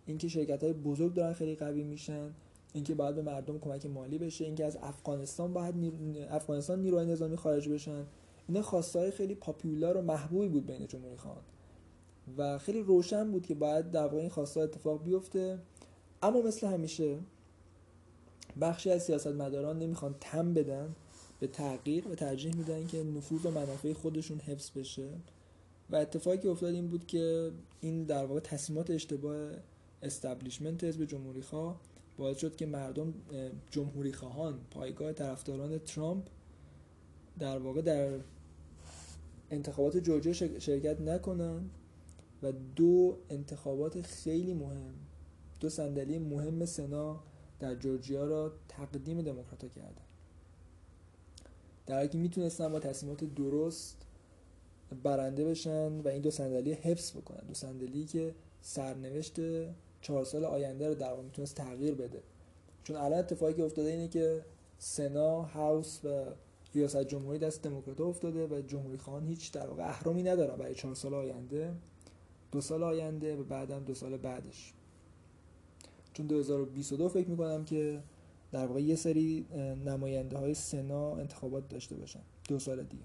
اینکه 0.07 0.29
شرکت 0.29 0.63
های 0.63 0.73
بزرگ 0.73 1.15
دارن 1.15 1.33
خیلی 1.33 1.57
قوی 1.57 1.83
میشن 1.83 2.35
اینکه 2.73 2.95
باید 2.95 3.15
به 3.15 3.23
مردم 3.23 3.59
کمک 3.59 3.87
مالی 3.87 4.19
بشه 4.19 4.45
اینکه 4.45 4.65
از 4.65 4.79
افغانستان 4.83 5.53
باید 5.53 5.77
نیر... 5.77 5.95
افغانستان 6.31 6.83
نیروهای 6.83 7.07
نظامی 7.07 7.37
خارج 7.37 7.69
بشن. 7.69 8.05
اینا 8.49 8.63
خواستای 8.63 9.11
خیلی 9.11 9.35
پاپولار 9.35 9.97
و 9.97 10.03
محبوبی 10.03 10.49
بود 10.49 10.67
بین 10.67 10.87
جمهوری 10.87 11.17
خواهان. 11.17 11.43
و 12.39 12.59
خیلی 12.59 12.81
روشن 12.81 13.31
بود 13.31 13.47
که 13.47 13.55
باید 13.55 13.91
در 13.91 14.03
واقع 14.03 14.17
این 14.17 14.29
خواسته 14.29 14.61
اتفاق 14.61 15.03
بیفته. 15.03 15.59
اما 16.23 16.43
مثل 16.43 16.67
همیشه 16.67 17.19
بخشی 18.61 18.91
از 18.91 19.05
سیاستمداران 19.05 19.79
نمی‌خوان 19.79 20.15
تم 20.21 20.55
بدن 20.55 20.95
به 21.41 21.47
تغییر 21.47 22.09
و 22.09 22.15
ترجیح 22.15 22.57
میدن 22.57 22.87
که 22.87 23.05
نفوذ 23.05 23.47
و 23.47 23.51
منافع 23.51 23.93
خودشون 23.93 24.39
حفظ 24.39 24.71
بشه. 24.71 25.09
و 25.91 25.97
اتفاقی 25.97 26.39
که 26.39 26.49
افتاد 26.49 26.75
این 26.75 26.89
بود 26.89 27.07
که 27.07 27.51
این 27.81 28.05
در 28.05 28.25
واقع 28.25 28.41
تصمیمات 28.41 28.91
اشتباه 28.91 29.51
استبلیشمنت 30.03 30.85
حزب 30.85 31.05
جمهوری 31.05 31.43
خواه 31.43 31.81
باعث 32.19 32.39
شد 32.39 32.57
که 32.57 32.67
مردم 32.67 33.15
جمهوری 33.71 34.13
خواهان 34.13 34.59
پایگاه 34.71 35.13
طرفداران 35.13 35.79
ترامپ 35.79 36.27
در 37.39 37.59
واقع 37.59 37.83
در 37.83 38.19
انتخابات 39.51 39.97
جورجیا 39.97 40.33
شرکت 40.59 41.01
نکنن. 41.01 41.71
و 42.43 42.53
دو 42.77 43.17
انتخابات 43.31 44.03
خیلی 44.03 44.55
مهم. 44.55 44.95
دو 45.61 45.69
صندلی 45.69 46.19
مهم 46.19 46.65
سنا 46.65 47.21
در 47.61 47.75
جورجیا 47.75 48.25
را 48.25 48.53
تقدیم 48.69 49.23
دموکرات 49.23 49.61
کردن. 49.61 50.03
در 51.87 51.97
حالی 51.97 52.09
که 52.09 52.19
می‌تونستن 52.19 52.73
با 52.73 52.81
تصمیمات 52.81 53.25
درست 53.25 54.07
برنده 55.03 55.45
بشن 55.45 56.01
و 56.01 56.09
این 56.09 56.23
دو 56.23 56.31
صندلی 56.31 56.73
حفظ 56.73 57.13
بکنن. 57.13 57.47
دو 57.49 57.55
صندلی 57.55 58.05
که 58.05 58.35
سرنوشت 58.61 59.37
چهار 60.01 60.25
سال 60.25 60.45
آینده 60.45 60.89
رو 60.89 60.95
در 60.95 61.11
واقع 61.11 61.23
می‌تونست 61.23 61.55
تغییر 61.55 61.95
بده. 61.95 62.23
چون 62.85 62.97
الان 62.97 63.19
اتفاقی 63.19 63.55
که 63.55 63.65
افتاده 63.65 63.91
اینه 63.91 64.09
که 64.09 64.45
سنا 64.79 65.43
هاوس 65.43 66.05
و 66.05 66.25
ریاست 66.75 67.03
جمهوری 67.03 67.39
دست 67.39 67.63
دموکرات 67.63 68.01
افتاده 68.01 68.47
و 68.47 68.61
جمهوری 68.61 68.99
خواهان 68.99 69.25
هیچ 69.25 69.53
در 69.53 69.67
واقع 69.67 69.89
اهرامی 69.89 70.23
ندارن 70.23 70.57
برای 70.57 70.75
چهار 70.75 70.95
سال 70.95 71.15
آینده. 71.15 71.73
دو 72.53 72.61
سال 72.61 72.83
آینده 72.83 73.37
و 73.37 73.45
بعدم 73.45 73.85
دو 73.85 73.95
سال 73.95 74.17
بعدش. 74.17 74.75
چون 76.19 76.27
2022 76.27 77.09
فکر 77.09 77.29
می‌کنم 77.29 77.65
که 77.65 78.03
در 78.53 78.67
واقع 78.67 78.83
یه 78.83 78.97
سری 78.97 79.47
نماینده 79.85 80.39
های 80.39 80.55
سنا 80.55 81.17
انتخابات 81.17 81.69
داشته 81.69 81.97
باشن. 81.97 82.21
دو 82.49 82.59
سال 82.59 82.83
دیگه. 82.83 83.05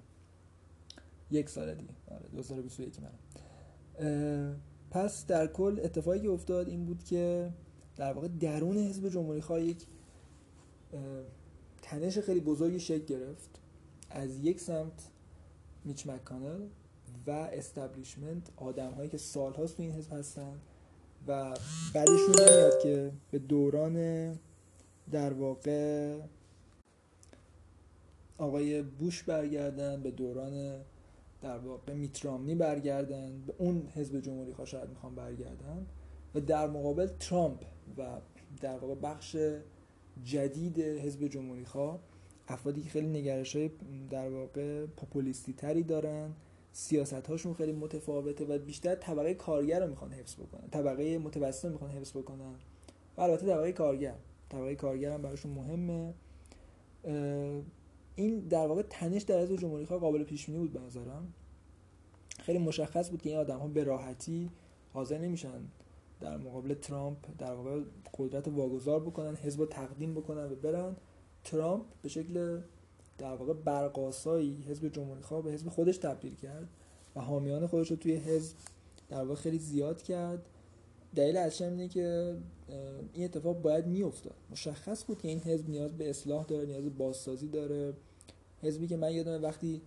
یک 1.32 1.50
سال 1.50 1.76
دیگه. 1.76 1.94
آره 2.12 2.28
2021 2.32 3.00
من 3.00 4.56
پس 4.92 5.26
در 5.26 5.48
کل 5.48 5.80
اتفاقی 5.84 6.20
که 6.20 6.30
افتاد 6.30 6.68
این 6.70 6.86
بود 6.86 7.04
که 7.04 7.54
در 7.96 8.14
واقع 8.14 8.28
درون 8.28 8.78
حزب 8.78 9.10
جمهوری 9.10 9.42
خواه 9.42 9.62
یک 9.62 9.86
تنش 11.82 12.18
خیلی 12.18 12.40
بزرگی 12.40 12.80
شکل 12.80 13.06
گرفت. 13.06 13.60
از 14.10 14.40
یک 14.40 14.60
سمت 14.60 15.12
میچ 15.86 16.08
مکانل 16.08 16.68
و 17.28 17.32
استبلیشمنت 17.32 18.50
آدم 18.56 18.92
هایی 18.92 19.10
که 19.10 19.18
سال 19.18 19.54
هاست 19.54 19.78
تو 19.78 19.84
این 19.84 19.92
حزب 19.92 20.14
هستن 20.14 20.60
و 21.28 21.54
بعدشون 21.94 22.36
نمیاد 22.40 22.80
که 22.84 23.12
به 23.32 23.40
دوران 23.40 23.96
در 25.12 25.34
واقع 25.34 26.18
آقای 28.38 28.82
بوش 28.82 29.24
برگردن 29.24 30.04
به 30.04 30.12
دوران 30.12 30.82
در 31.42 31.58
واقع 31.58 31.94
میترامنی 31.94 32.56
برگردن 32.56 33.44
به 33.48 33.54
اون 33.58 33.88
حزب 33.96 34.20
جمهوری 34.20 34.54
خواه 34.54 34.68
شاید 34.68 34.90
می‌خوان 34.90 35.16
برگردن 35.16 35.86
و 36.36 36.40
در 36.40 36.68
مقابل 36.68 37.08
ترامپ 37.08 37.66
و 37.98 38.22
در 38.62 38.78
واقع 38.78 38.96
بخش 38.96 39.38
جدید 40.24 40.80
حزب 40.80 41.28
جمهوری 41.28 41.66
خواه 41.66 42.00
افرادی 42.48 42.82
که 42.82 42.90
خیلی 42.90 43.08
نگرش 43.08 43.56
های 43.56 43.72
در 44.10 44.30
واقع 44.30 44.86
پاپولیستی 44.86 45.54
تری 45.54 45.84
دارن 45.84 46.32
سیاست 46.76 47.28
هاشون 47.28 47.54
خیلی 47.54 47.72
متفاوته 47.72 48.46
و 48.46 48.58
بیشتر 48.60 48.96
طبقه 48.96 49.34
کارگر 49.34 49.80
رو 49.80 49.90
می‌خوان 49.90 50.12
حفظ 50.12 50.36
بکنن. 50.36 50.68
طبقه 50.72 51.18
متوسط 51.18 51.72
می‌خوان 51.72 51.92
حفظ 51.92 52.12
بکنن. 52.12 52.56
و 53.18 53.22
البته 53.22 53.46
طبقه 53.46 53.72
کارگر. 53.72 54.16
طبقه 54.50 54.76
کارگر 54.76 55.12
هم 55.12 55.22
براشون 55.22 55.52
مهمه. 55.52 56.14
این 58.16 58.40
در 58.40 58.68
واقع 58.68 58.82
تنش 58.82 59.22
در 59.22 59.40
حزب 59.40 59.56
جمهوری 59.56 59.86
خواه 59.86 60.00
قابل 60.00 60.24
پیش 60.24 60.46
بود 60.46 60.74
به 60.74 60.80
نظرم. 60.80 61.34
خیلی 62.40 62.60
مشخص 62.60 63.10
بود 63.10 63.22
که 63.22 63.30
این 63.30 63.40
آدم 63.40 63.60
ها 63.60 63.68
به 63.68 63.84
راحتی 63.84 64.50
حاضر 64.94 65.18
نمیشن 65.18 65.62
در 66.22 66.38
مقابل 66.38 66.74
ترامپ 66.74 67.18
در 67.38 67.54
واقع 67.54 67.82
قدرت 68.18 68.48
واگذار 68.48 69.00
بکنن 69.00 69.36
حزب 69.36 69.66
تقدیم 69.66 70.14
بکنن 70.14 70.52
و 70.52 70.56
برن. 70.56 70.96
ترامپ 71.44 71.86
به 72.02 72.10
شکل 72.10 72.62
در 73.24 73.36
واقع 73.36 73.54
برقاسایی 73.54 74.64
حزب 74.70 74.88
جمهوری 74.88 75.22
خواه 75.22 75.42
به 75.42 75.52
حزب 75.52 75.70
خودش 75.70 75.98
تبدیل 75.98 76.36
کرد 76.36 76.68
و 77.16 77.22
حامیان 77.22 77.68
خودش 77.68 77.92
رو 77.92 77.98
توی 77.98 78.16
حزب 78.16 78.56
در 79.10 79.24
واقع 79.24 79.36
خیلی 79.36 79.60
زیاد 79.60 80.02
کرد. 80.02 80.46
دلیل 81.16 81.38
اصلی 81.38 81.68
اینه 81.68 81.88
که 81.88 82.36
این 83.14 83.26
اتفاق 83.26 83.62
باید 83.62 83.88
میافتاد. 83.88 84.36
مشخص 84.52 85.06
بود 85.06 85.22
که 85.22 85.28
این 85.28 85.40
حزب 85.40 85.70
نیاز 85.70 85.98
به 85.98 86.10
اصلاح 86.10 86.46
داره 86.46 86.66
نیاز 86.66 86.84
به 86.84 86.90
بازسازی 86.90 87.48
داره. 87.48 87.94
حزبی 88.62 88.88
که 88.88 88.98
من 88.98 89.12
یادم 89.12 89.44
وقتی 89.44 89.82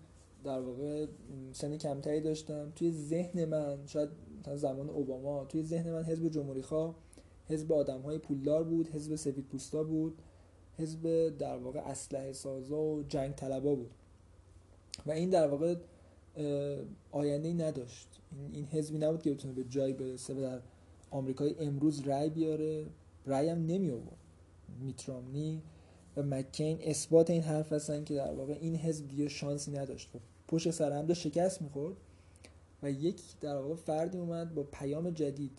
در 0.45 0.61
واقع 0.61 1.07
سن 1.53 1.77
کمتری 1.77 2.21
داشتم 2.21 2.73
توی 2.77 2.93
ذهن 2.93 3.45
من 3.45 3.79
شاید 3.87 4.09
زمان 4.55 4.91
اوباما 4.91 5.45
توی 5.45 5.63
ذهن 5.63 5.93
من 5.93 6.05
حزب 6.05 6.29
جمهوری 6.29 6.63
خواه 6.63 6.95
حزب 7.49 7.73
آدم 7.73 8.01
های 8.01 8.19
پولدار 8.19 8.65
بود 8.65 8.89
حزب 8.89 9.17
سفید 9.17 9.45
پوستا 9.45 9.83
بود. 9.83 10.19
حزب 10.79 11.29
در 11.39 11.57
واقع 11.57 11.81
اسلحه 11.81 12.33
سازا 12.33 12.81
و 12.81 13.03
جنگ 13.03 13.35
طلبا 13.35 13.75
بود. 13.75 13.91
و 15.07 15.11
این 15.11 15.31
در 15.31 15.49
واقع 15.49 15.77
آینده 17.11 17.49
ای 17.49 17.55
نداشت. 17.55 18.09
این 18.53 18.65
حزبی 18.65 18.99
نبود 18.99 19.23
که 19.23 19.31
بتونه 19.31 19.55
به 19.55 19.65
جایی 19.65 19.93
برسه 19.93 20.35
و 20.35 20.41
در 20.41 20.61
آمریکای 21.11 21.55
امروز 21.59 22.09
رأی 22.09 22.31
بیاره. 22.31 22.87
رأی 23.27 23.49
هم 23.49 23.67
نمی 23.67 23.91
آورد. 23.91 24.17
میترامنی 24.81 25.63
و 26.17 26.23
مکین 26.23 26.79
اثبات 26.81 27.31
این 27.31 27.43
حرف 27.43 27.73
هستن 27.73 28.05
که 28.05 28.15
در 28.15 28.33
واقع 28.33 28.59
این 28.61 28.77
حزب 28.77 29.09
دیگه 29.09 29.29
شانسی 29.29 29.71
نداشت. 29.71 30.15
و 30.15 30.19
پشت 30.49 30.71
سر 30.71 30.93
هم 30.93 31.15
شکست 31.15 31.63
می‌خورد 31.63 31.97
و 32.83 32.91
یک 32.91 33.23
در 33.41 33.57
واقع 33.57 33.75
فردی 33.75 34.19
اومد 34.19 34.55
با 34.55 34.63
پیام 34.63 35.11
جدید. 35.11 35.59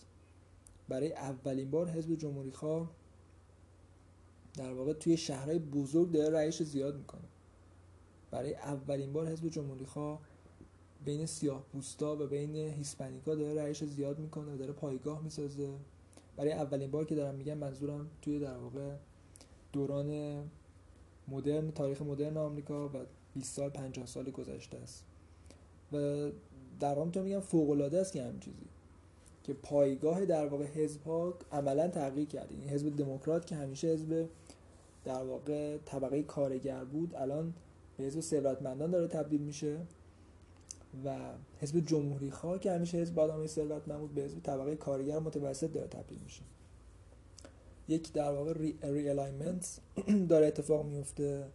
برای 0.89 1.13
اولین 1.13 1.72
بار 1.72 1.89
حزب 1.89 2.15
جمهوری 2.15 2.51
خواه 2.51 2.91
در 4.54 4.74
واقع 4.74 4.93
توی 4.93 5.18
شهرهای 5.18 5.60
بزرگ 5.60 6.12
داره 6.12 6.30
رأیش 6.30 6.64
زیاد 6.64 6.98
می‌کنه. 6.98 7.22
برای 8.32 8.54
اولین 8.54 9.14
بار 9.14 9.28
حزب 9.28 9.50
جمهوری 9.50 9.86
خواه 9.86 10.22
بین 11.06 11.26
سیاه 11.26 11.64
پوستا 11.64 12.16
و 12.16 12.28
بین 12.28 12.56
هیسپانیکا 12.56 13.36
داره 13.36 13.62
رأیش 13.62 13.84
زیاد 13.84 14.20
می‌کنه 14.20 14.54
و 14.54 14.58
داره 14.58 14.74
پایگاه 14.74 15.24
می‌سازه. 15.24 15.74
برای 16.36 16.52
اولین 16.52 16.91
بار 16.91 17.06
که 17.06 17.16
دارم 17.16 17.36
میگم 17.36 17.58
منظورم 17.58 18.10
توی 18.22 18.39
در 18.39 18.58
واقع 18.58 18.95
دوران 19.74 20.43
مدرن 21.28 21.72
تاریخ 21.72 22.02
مدرن 22.02 22.38
آمریکا 22.38 22.89
و 22.89 22.91
20 23.34 23.56
سال 23.56 23.70
50 23.70 24.06
سال 24.06 24.32
گذشته 24.32 24.78
است. 24.78 25.06
و 25.93 25.98
در 26.80 26.93
واقع 26.95 27.22
میگم 27.22 27.39
فوق 27.39 27.70
العاده 27.70 28.00
است 28.02 28.14
که 28.14 28.24
همین 28.24 28.39
چیزی. 28.39 28.66
که 29.48 29.54
پایگاه 29.54 30.26
در 30.26 30.48
واقع 30.48 30.66
حزب 30.66 31.04
ها 31.04 31.34
عملا 31.52 31.88
تغییر 31.88 32.28
کرد 32.28 32.48
این 32.52 32.70
حزب 32.70 32.95
دموکرات 32.95 33.45
که 33.45 33.56
همیشه 33.56 33.88
حزب 33.88 34.28
در 35.06 35.24
واقع 35.24 35.78
طبقه 35.78 36.24
کارگر 36.24 36.84
بود 36.84 37.16
الان 37.16 37.54
به 37.98 38.04
حزب 38.04 38.20
ثروتمندان 38.20 38.91
داره 38.91 39.08
تبدیل 39.08 39.41
میشه 39.41 39.78
و 41.06 41.18
حزب 41.60 41.80
جمهوری 41.86 42.32
خواه 42.32 42.60
که 42.60 42.72
همیشه 42.72 42.98
حزب 42.98 43.20
آدمای 43.20 43.48
ثروتمند 43.48 44.00
بود 44.00 44.14
به 44.14 44.22
حزب 44.22 44.39
طبقه 44.39 44.76
کارگر 44.76 45.20
متوسط 45.20 45.72
داره 45.72 45.88
تبدیل 45.88 46.20
میشه. 46.24 46.41
یک 47.88 48.14
در 48.14 48.32
واقع 48.32 48.54
ری, 48.54 48.78
داره 50.30 50.48
اتفاق 50.48 50.86
میفته. 50.86 51.48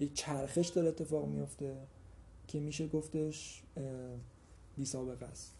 یک 0.00 0.14
چرخش 0.14 0.68
داره 0.68 0.88
اتفاق 0.88 1.28
میفته 1.28 1.76
که 2.48 2.60
میشه 2.60 2.88
گفتش 2.88 3.62
بی 4.76 4.84
سابقه 4.84 5.26
است. 5.26 5.59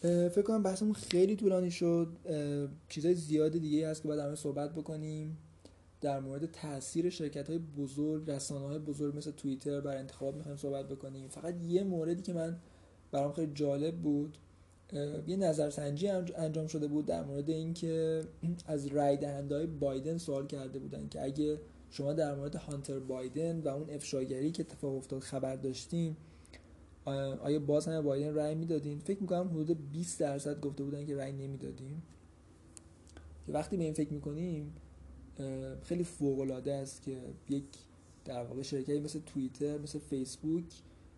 فکر 0.00 0.42
کنم 0.42 0.62
بحثمون 0.62 0.92
خیلی 0.92 1.36
طولانی 1.36 1.70
شد. 1.70 2.08
چیزای 2.88 3.14
زیاد 3.14 3.52
دیگه 3.52 3.88
هست 3.88 4.02
که 4.02 4.08
باید 4.08 4.20
همه 4.20 4.34
صحبت 4.34 4.74
بکنیم. 4.74 5.38
در 6.00 6.20
مورد 6.20 6.50
تاثیر 6.50 7.10
شرکت 7.10 7.50
های 7.50 7.58
بزرگ 7.58 8.30
رسانه 8.30 8.66
های 8.66 8.78
بزرگ 8.78 9.16
مثل 9.16 9.30
توییتر 9.30 9.80
بر 9.80 9.96
انتخابات 9.96 10.34
می‌خوایم 10.34 10.56
صحبت 10.56 10.88
بکنیم. 10.88 11.28
فقط 11.28 11.54
یه 11.62 11.84
موردی 11.84 12.22
که 12.22 12.32
من 12.32 12.56
برام 13.10 13.32
خیلی 13.32 13.52
جالب 13.54 13.96
بود. 13.96 14.38
یه 15.26 15.36
نظرسنجی 15.36 16.08
انجام 16.08 16.66
شده 16.66 16.86
بود 16.86 17.06
در 17.06 17.24
مورد 17.24 17.50
اینکه 17.50 18.22
از 18.66 18.86
رای 18.86 19.16
دهنده 19.16 19.66
بایدن 19.66 20.18
سوال 20.18 20.46
کرده 20.46 20.78
بودن 20.78 21.08
که 21.08 21.24
اگه 21.24 21.60
شما 21.90 22.12
در 22.12 22.34
مورد 22.34 22.54
هانتر 22.54 22.98
بایدن 22.98 23.60
و 23.60 23.68
اون 23.68 23.90
افشاگری 23.90 24.50
که 24.50 24.62
اتفاق 24.62 24.96
افتاد 24.96 25.20
خبر 25.20 25.56
داشتیم 25.56 26.16
آیا 27.06 27.58
باز 27.58 27.88
هم 27.88 28.00
بایدن 28.00 28.34
رای 28.34 28.54
می‌دادین؟ 28.54 28.98
فکر 28.98 29.20
می‌کنم 29.20 29.48
حدود 29.48 29.92
20 29.92 30.20
درصد 30.20 30.60
گفته 30.60 30.84
بودن 30.84 31.06
که 31.06 31.16
رای 31.16 31.32
نمی‌دادیم. 31.32 32.02
که 33.46 33.52
وقتی 33.52 33.76
به 33.76 33.84
این 33.84 33.92
فکر 33.92 34.12
می‌کنیم 34.12 34.74
خیلی 35.82 36.04
فوق 36.04 36.40
العاده 36.40 36.74
است 36.74 37.02
که 37.02 37.20
یک 37.48 37.64
در 38.24 38.44
واقع 38.44 38.62
شرکتی 38.62 39.00
مثل 39.00 39.20
توییتر 39.26 39.78
مثل 39.78 39.98
فیسبوک 39.98 40.64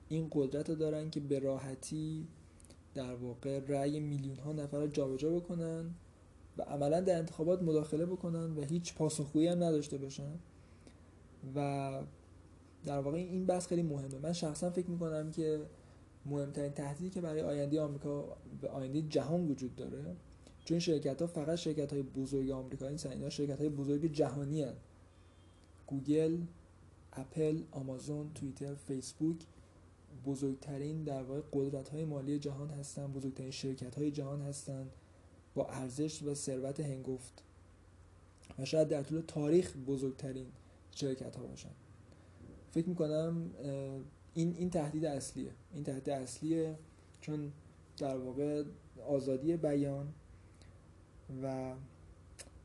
این 0.08 0.28
قدرت 0.32 0.70
رو 0.70 0.76
دارن 0.76 1.10
که 1.10 1.20
به 1.20 1.38
راحتی 1.38 2.26
در 2.94 3.14
واقع 3.14 3.60
رأی 3.68 4.00
میلیون 4.00 4.36
ها 4.36 4.52
نفر 4.52 4.80
رو 4.80 4.86
جابجا 4.86 5.30
بکنن 5.30 5.90
و 6.58 6.62
عملا 6.62 7.00
در 7.00 7.18
انتخابات 7.18 7.62
مداخله 7.62 8.06
بکنن 8.06 8.56
و 8.56 8.62
هیچ 8.64 8.94
پاسخگویی 8.94 9.46
هم 9.46 9.64
نداشته 9.64 9.98
باشن. 9.98 10.38
و 11.54 11.90
در 12.84 12.98
واقع 12.98 13.16
این 13.16 13.46
بحث 13.46 13.66
خیلی 13.66 13.82
مهمه. 13.82 14.18
من 14.18 14.32
شخصا 14.32 14.70
فکر 14.70 14.90
می‌کنم 14.90 15.30
که 15.30 15.60
مهمترین 16.26 16.72
تهدیدی 16.72 17.10
که 17.10 17.20
برای 17.20 17.42
آینده 17.42 17.80
آمریکا 17.80 18.36
و 18.62 18.66
آینده 18.66 19.02
جهان 19.02 19.48
وجود 19.48 19.76
داره 19.76 20.16
چون 20.64 20.78
شرکت 20.78 21.22
ها 21.22 21.26
فقط 21.26 21.54
شرکت 21.54 21.92
های 21.92 22.02
بزرگ 22.02 22.50
آمریکایی 22.50 22.92
نیستن 22.92 23.10
اینا 23.10 23.30
شرکت 23.30 23.58
های 23.58 23.68
بزرگ 23.68 24.12
جهانی 24.12 24.62
هن. 24.62 24.74
گوگل 25.86 26.38
اپل 27.12 27.62
آمازون 27.70 28.30
توییتر 28.34 28.74
فیسبوک 28.74 29.36
بزرگترین 30.26 31.04
در 31.04 31.22
واقع 31.22 31.40
قدرت 31.52 31.88
های 31.88 32.04
مالی 32.04 32.38
جهان 32.38 32.70
هستن 32.70 33.06
بزرگترین 33.06 33.50
شرکت 33.50 33.94
های 33.94 34.10
جهان 34.10 34.42
هستند 34.42 34.90
با 35.54 35.66
ارزش 35.66 36.22
و 36.22 36.34
ثروت 36.34 36.80
هنگفت 36.80 37.42
و 38.58 38.64
شاید 38.64 38.88
در 38.88 39.02
طول 39.02 39.20
تاریخ 39.20 39.76
بزرگترین 39.76 40.46
شرکت 40.90 41.36
ها 41.36 41.46
باشن 41.46 41.70
فکر 42.70 42.88
می‌کنم 42.88 43.50
این 44.34 44.54
این 44.54 44.70
تهدید 44.70 45.04
اصلیه. 45.04 45.52
این 45.74 45.84
تهدید 45.84 46.10
اصلیه 46.10 46.78
چون 47.20 47.52
در 47.96 48.16
واقع 48.16 48.64
آزادی 49.08 49.56
بیان 49.56 50.08
و 51.42 51.74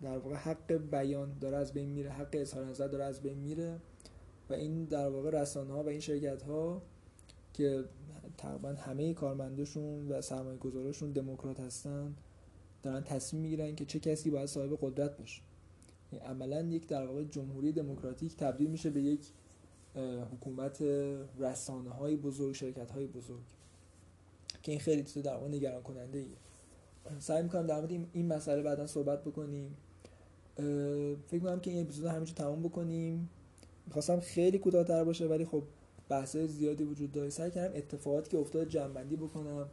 در 0.01 0.17
واقع 0.17 0.35
حق 0.35 0.73
بیان 0.73 1.37
داره 1.41 1.57
از 1.57 1.73
بین 1.73 1.89
میره 1.89 2.09
حق 2.09 2.29
اظهار 2.33 2.65
نظر 2.65 2.87
داره 2.87 3.03
از 3.03 3.21
بین 3.21 3.37
میره 3.37 3.79
و 4.49 4.53
این 4.53 4.85
در 4.85 5.09
واقع 5.09 5.41
رسانه 5.41 5.73
ها 5.73 5.83
و 5.83 5.87
این 5.87 5.99
شرکت 5.99 6.41
ها 6.41 6.81
که 7.53 7.83
تقریبا 8.37 8.69
همه 8.69 9.13
کارمندشون 9.13 10.11
و 10.11 10.21
سرمایه 10.21 10.57
گذارشون 10.57 11.11
دموکرات 11.11 11.59
هستن 11.59 12.15
دارن 12.83 13.03
تصمیم 13.03 13.41
می‌گیرن 13.41 13.75
که 13.75 13.85
چه 13.85 13.99
کسی 13.99 14.29
باید 14.29 14.45
صاحب 14.45 14.77
قدرت 14.81 15.17
باشه. 15.17 15.41
یعنی 16.11 16.25
عملا 16.25 16.61
یک 16.61 16.87
در 16.87 17.07
واقع 17.07 17.23
جمهوری 17.23 17.71
دموکراتیک 17.71 18.37
تبدیل 18.37 18.69
میشه 18.69 18.89
به 18.89 19.01
یک 19.01 19.31
حکومت 20.33 20.81
رسانه 21.39 21.89
های 21.89 22.15
بزرگ 22.15 22.55
شرکت 22.55 22.91
های 22.91 23.07
بزرگ 23.07 23.43
که 24.63 24.71
این 24.71 24.81
خیلی 24.81 25.03
تو 25.03 25.21
در 25.21 25.47
نگران 25.47 25.83
کننده 25.83 26.17
ایه. 26.17 26.37
سعی 27.19 27.43
می‌کنم 27.43 27.67
در 27.67 27.75
مورد 27.75 27.91
این 27.91 28.27
مسئله 28.27 28.61
بعدا 28.61 28.87
صحبت 28.87 29.21
بکنیم. 29.23 29.77
فکر 30.55 31.15
می‌کنم 31.31 31.59
که 31.59 31.71
این 31.71 31.81
اپیزود 31.81 32.05
همینجا 32.05 32.33
تموم 32.33 32.63
بکنیم. 32.63 33.29
می‌خواستم 33.85 34.19
خیلی 34.19 34.57
کوتاه‌تر 34.59 35.03
باشه 35.03 35.27
ولی 35.27 35.45
خب 35.45 35.63
بحث 36.09 36.37
زیادی 36.37 36.83
وجود 36.83 37.11
داره. 37.11 37.29
سعی 37.29 37.51
کردم 37.51 37.77
اتفاقاتی 37.77 38.29
که 38.29 38.37
افتاد 38.37 38.67
جنبندی 38.67 39.15
بکنم. 39.15 39.69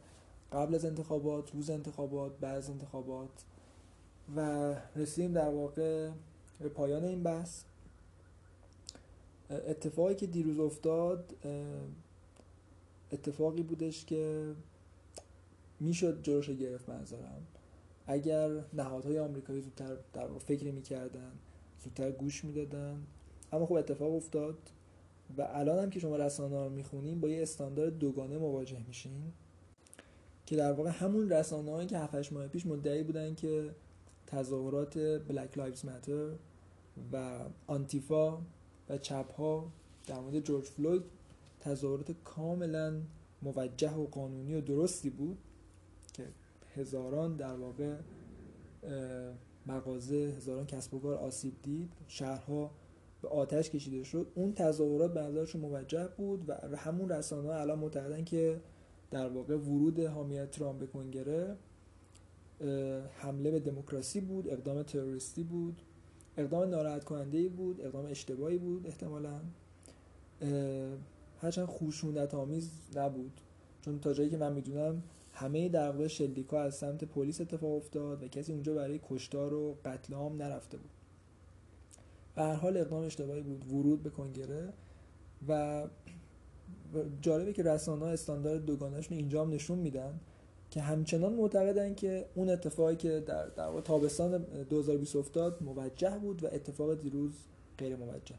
قبل 0.51 0.75
از 0.75 0.85
انتخابات 0.85 1.51
روز 1.53 1.69
انتخابات 1.69 2.39
بعد 2.39 2.57
از 2.57 2.69
انتخابات. 2.69 3.29
و 4.35 4.73
رسیدیم 4.95 5.33
در 5.33 5.49
واقع 5.49 6.09
به 6.59 6.69
پایان 6.69 7.03
این 7.03 7.23
بحث. 7.23 7.63
اتفاقی 9.51 10.15
که 10.15 10.27
دیروز 10.27 10.59
افتاد 10.59 11.35
اتفاقی 13.11 13.63
بودش 13.63 14.05
که 14.05 14.53
می‌شد 15.79 16.23
جلوش 16.23 16.49
گرفت 16.49 16.89
منظرم 16.89 17.47
اگر 18.07 18.63
نهادهای 18.73 19.19
آمریکایی 19.19 19.61
زودتر 19.61 19.97
در 20.13 20.27
فکر 20.27 20.71
می‌کردن 20.71 21.31
زودتر 21.83 22.11
گوش 22.11 22.45
می‌دادن. 22.45 22.97
اما 23.51 23.65
خب 23.65 23.73
اتفاق 23.73 24.15
افتاد 24.15 24.57
و 25.37 25.41
الان 25.41 25.79
هم 25.79 25.89
که 25.89 25.99
شما 25.99 26.15
رسانه 26.15 26.63
رو 26.63 26.69
می‌خونین 26.69 27.19
با 27.19 27.29
یه 27.29 27.41
استاندارد 27.41 27.97
دوگانه 27.97 28.37
مواجه 28.37 28.83
میشین 28.87 29.31
که 30.45 30.55
در 30.55 30.71
واقع 30.71 30.89
همون 30.89 31.29
رسانه 31.29 31.71
هایی 31.71 31.87
که 31.87 31.97
7 31.97 32.33
ماه 32.33 32.47
پیش 32.47 32.65
مدعی 32.65 33.03
بودن 33.03 33.35
که 33.35 33.69
تظاهرات 34.27 34.97
بلک 34.97 35.57
لایفز 35.57 35.85
ماتر 35.85 36.31
و 37.13 37.39
آنتیفا 37.67 38.37
و 38.91 38.97
چپ 38.97 39.63
در 40.07 40.19
مورد 40.19 40.39
جورج 40.39 40.65
فلوید 40.65 41.03
تظاهرات 41.59 42.11
کاملا 42.23 43.01
موجه 43.41 43.93
و 43.93 44.05
قانونی 44.05 44.55
و 44.55 44.61
درستی 44.61 45.09
بود 45.09 45.37
هزاران 46.75 47.35
در 47.35 47.55
واقع 47.55 47.95
مغازه 49.65 50.15
هزاران 50.37 50.65
کسب 50.65 50.93
و 50.93 50.99
کار 50.99 51.13
آسیب 51.13 51.53
دید 51.63 51.91
شهرها 52.07 52.71
به 53.21 53.27
آتش 53.27 53.69
کشیده 53.69 54.03
شد. 54.03 54.27
اون 54.35 54.53
تظاهرات 54.53 55.13
به 55.13 55.21
نظرشون 55.21 55.61
موجه 55.61 56.07
بود 56.17 56.49
و 56.49 56.77
همون 56.77 57.09
رسانه 57.09 57.47
ها 57.47 57.59
الان 57.59 57.79
معتقدن 57.79 58.23
که 58.23 58.61
در 59.11 59.29
واقع 59.29 59.57
ورود 59.57 59.99
حامیت 59.99 60.51
ترامپ 60.51 60.79
به 60.79 60.87
کنگره 60.87 61.57
حمله 63.13 63.51
به 63.51 63.59
دموکراسی 63.59 64.21
بود 64.21 64.47
اقدام 64.47 64.83
تروریستی 64.83 65.43
بود. 65.43 65.81
اقدام 66.37 66.69
ناراحت 66.69 67.03
کننده 67.03 67.37
ای 67.37 67.49
بود 67.49 67.81
اقدام 67.81 68.05
اشتباهی 68.05 68.57
بود 68.57 68.87
احتمالا. 68.87 69.39
هرچند 71.41 71.65
خوشونت 71.65 72.33
آمیز 72.33 72.71
نبود. 72.95 73.41
چون 73.81 73.99
تا 73.99 74.13
جایی 74.13 74.29
که 74.29 74.37
من 74.37 74.53
می‌دونم 74.53 75.03
همه 75.33 75.69
در 75.69 76.07
شلیکا 76.07 76.61
از 76.61 76.75
سمت 76.75 77.03
پلیس 77.03 77.41
اتفاق 77.41 77.75
افتاد 77.75 78.23
و 78.23 78.27
کسی 78.27 78.53
اونجا 78.53 78.73
برای 78.73 78.99
کشتار 79.09 79.53
و 79.53 79.77
قتل 79.85 80.13
عام 80.13 80.41
نرفته 80.41 80.77
بود. 80.77 80.89
به 82.35 82.41
هر 82.41 82.53
حال 82.53 82.77
اقدام 82.77 83.03
اشتباهی 83.03 83.41
بود 83.41 83.65
ورود 83.71 84.03
به 84.03 84.09
کنگره 84.09 84.73
و 85.47 85.83
جالبه 87.21 87.53
که 87.53 87.63
رسانه 87.63 88.05
ها 88.05 88.11
استاندارد 88.11 88.65
دوگانهشون 88.65 89.17
اینجا 89.17 89.41
هم 89.41 89.49
نشون 89.49 89.77
میدن. 89.77 90.19
که 90.71 90.81
همچنان 90.81 91.33
معتقدن 91.33 91.95
که 91.95 92.25
اون 92.35 92.49
اتفاقی 92.49 92.95
که 92.95 93.23
در, 93.27 93.47
در 93.47 93.81
تابستان 93.81 94.37
2020 94.69 95.15
افتاد 95.15 95.63
موجه 95.63 96.17
بود 96.21 96.43
و 96.43 96.47
اتفاق 96.47 97.01
دیروز 97.01 97.31
غیر 97.77 97.95
موجه. 97.95 98.35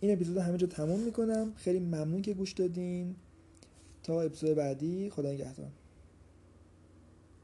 این 0.00 0.12
اپیزود 0.12 0.36
همه 0.36 0.58
جا 0.58 0.66
تموم 0.66 1.00
می‌کنم. 1.00 1.52
خیلی 1.56 1.78
ممنون 1.78 2.22
که 2.22 2.34
گوش 2.34 2.52
دادین. 2.52 3.16
تا 4.02 4.22
اپیزود 4.22 4.56
بعدی. 4.56 5.10
خدا 5.10 5.30
نگهدار 5.30 5.68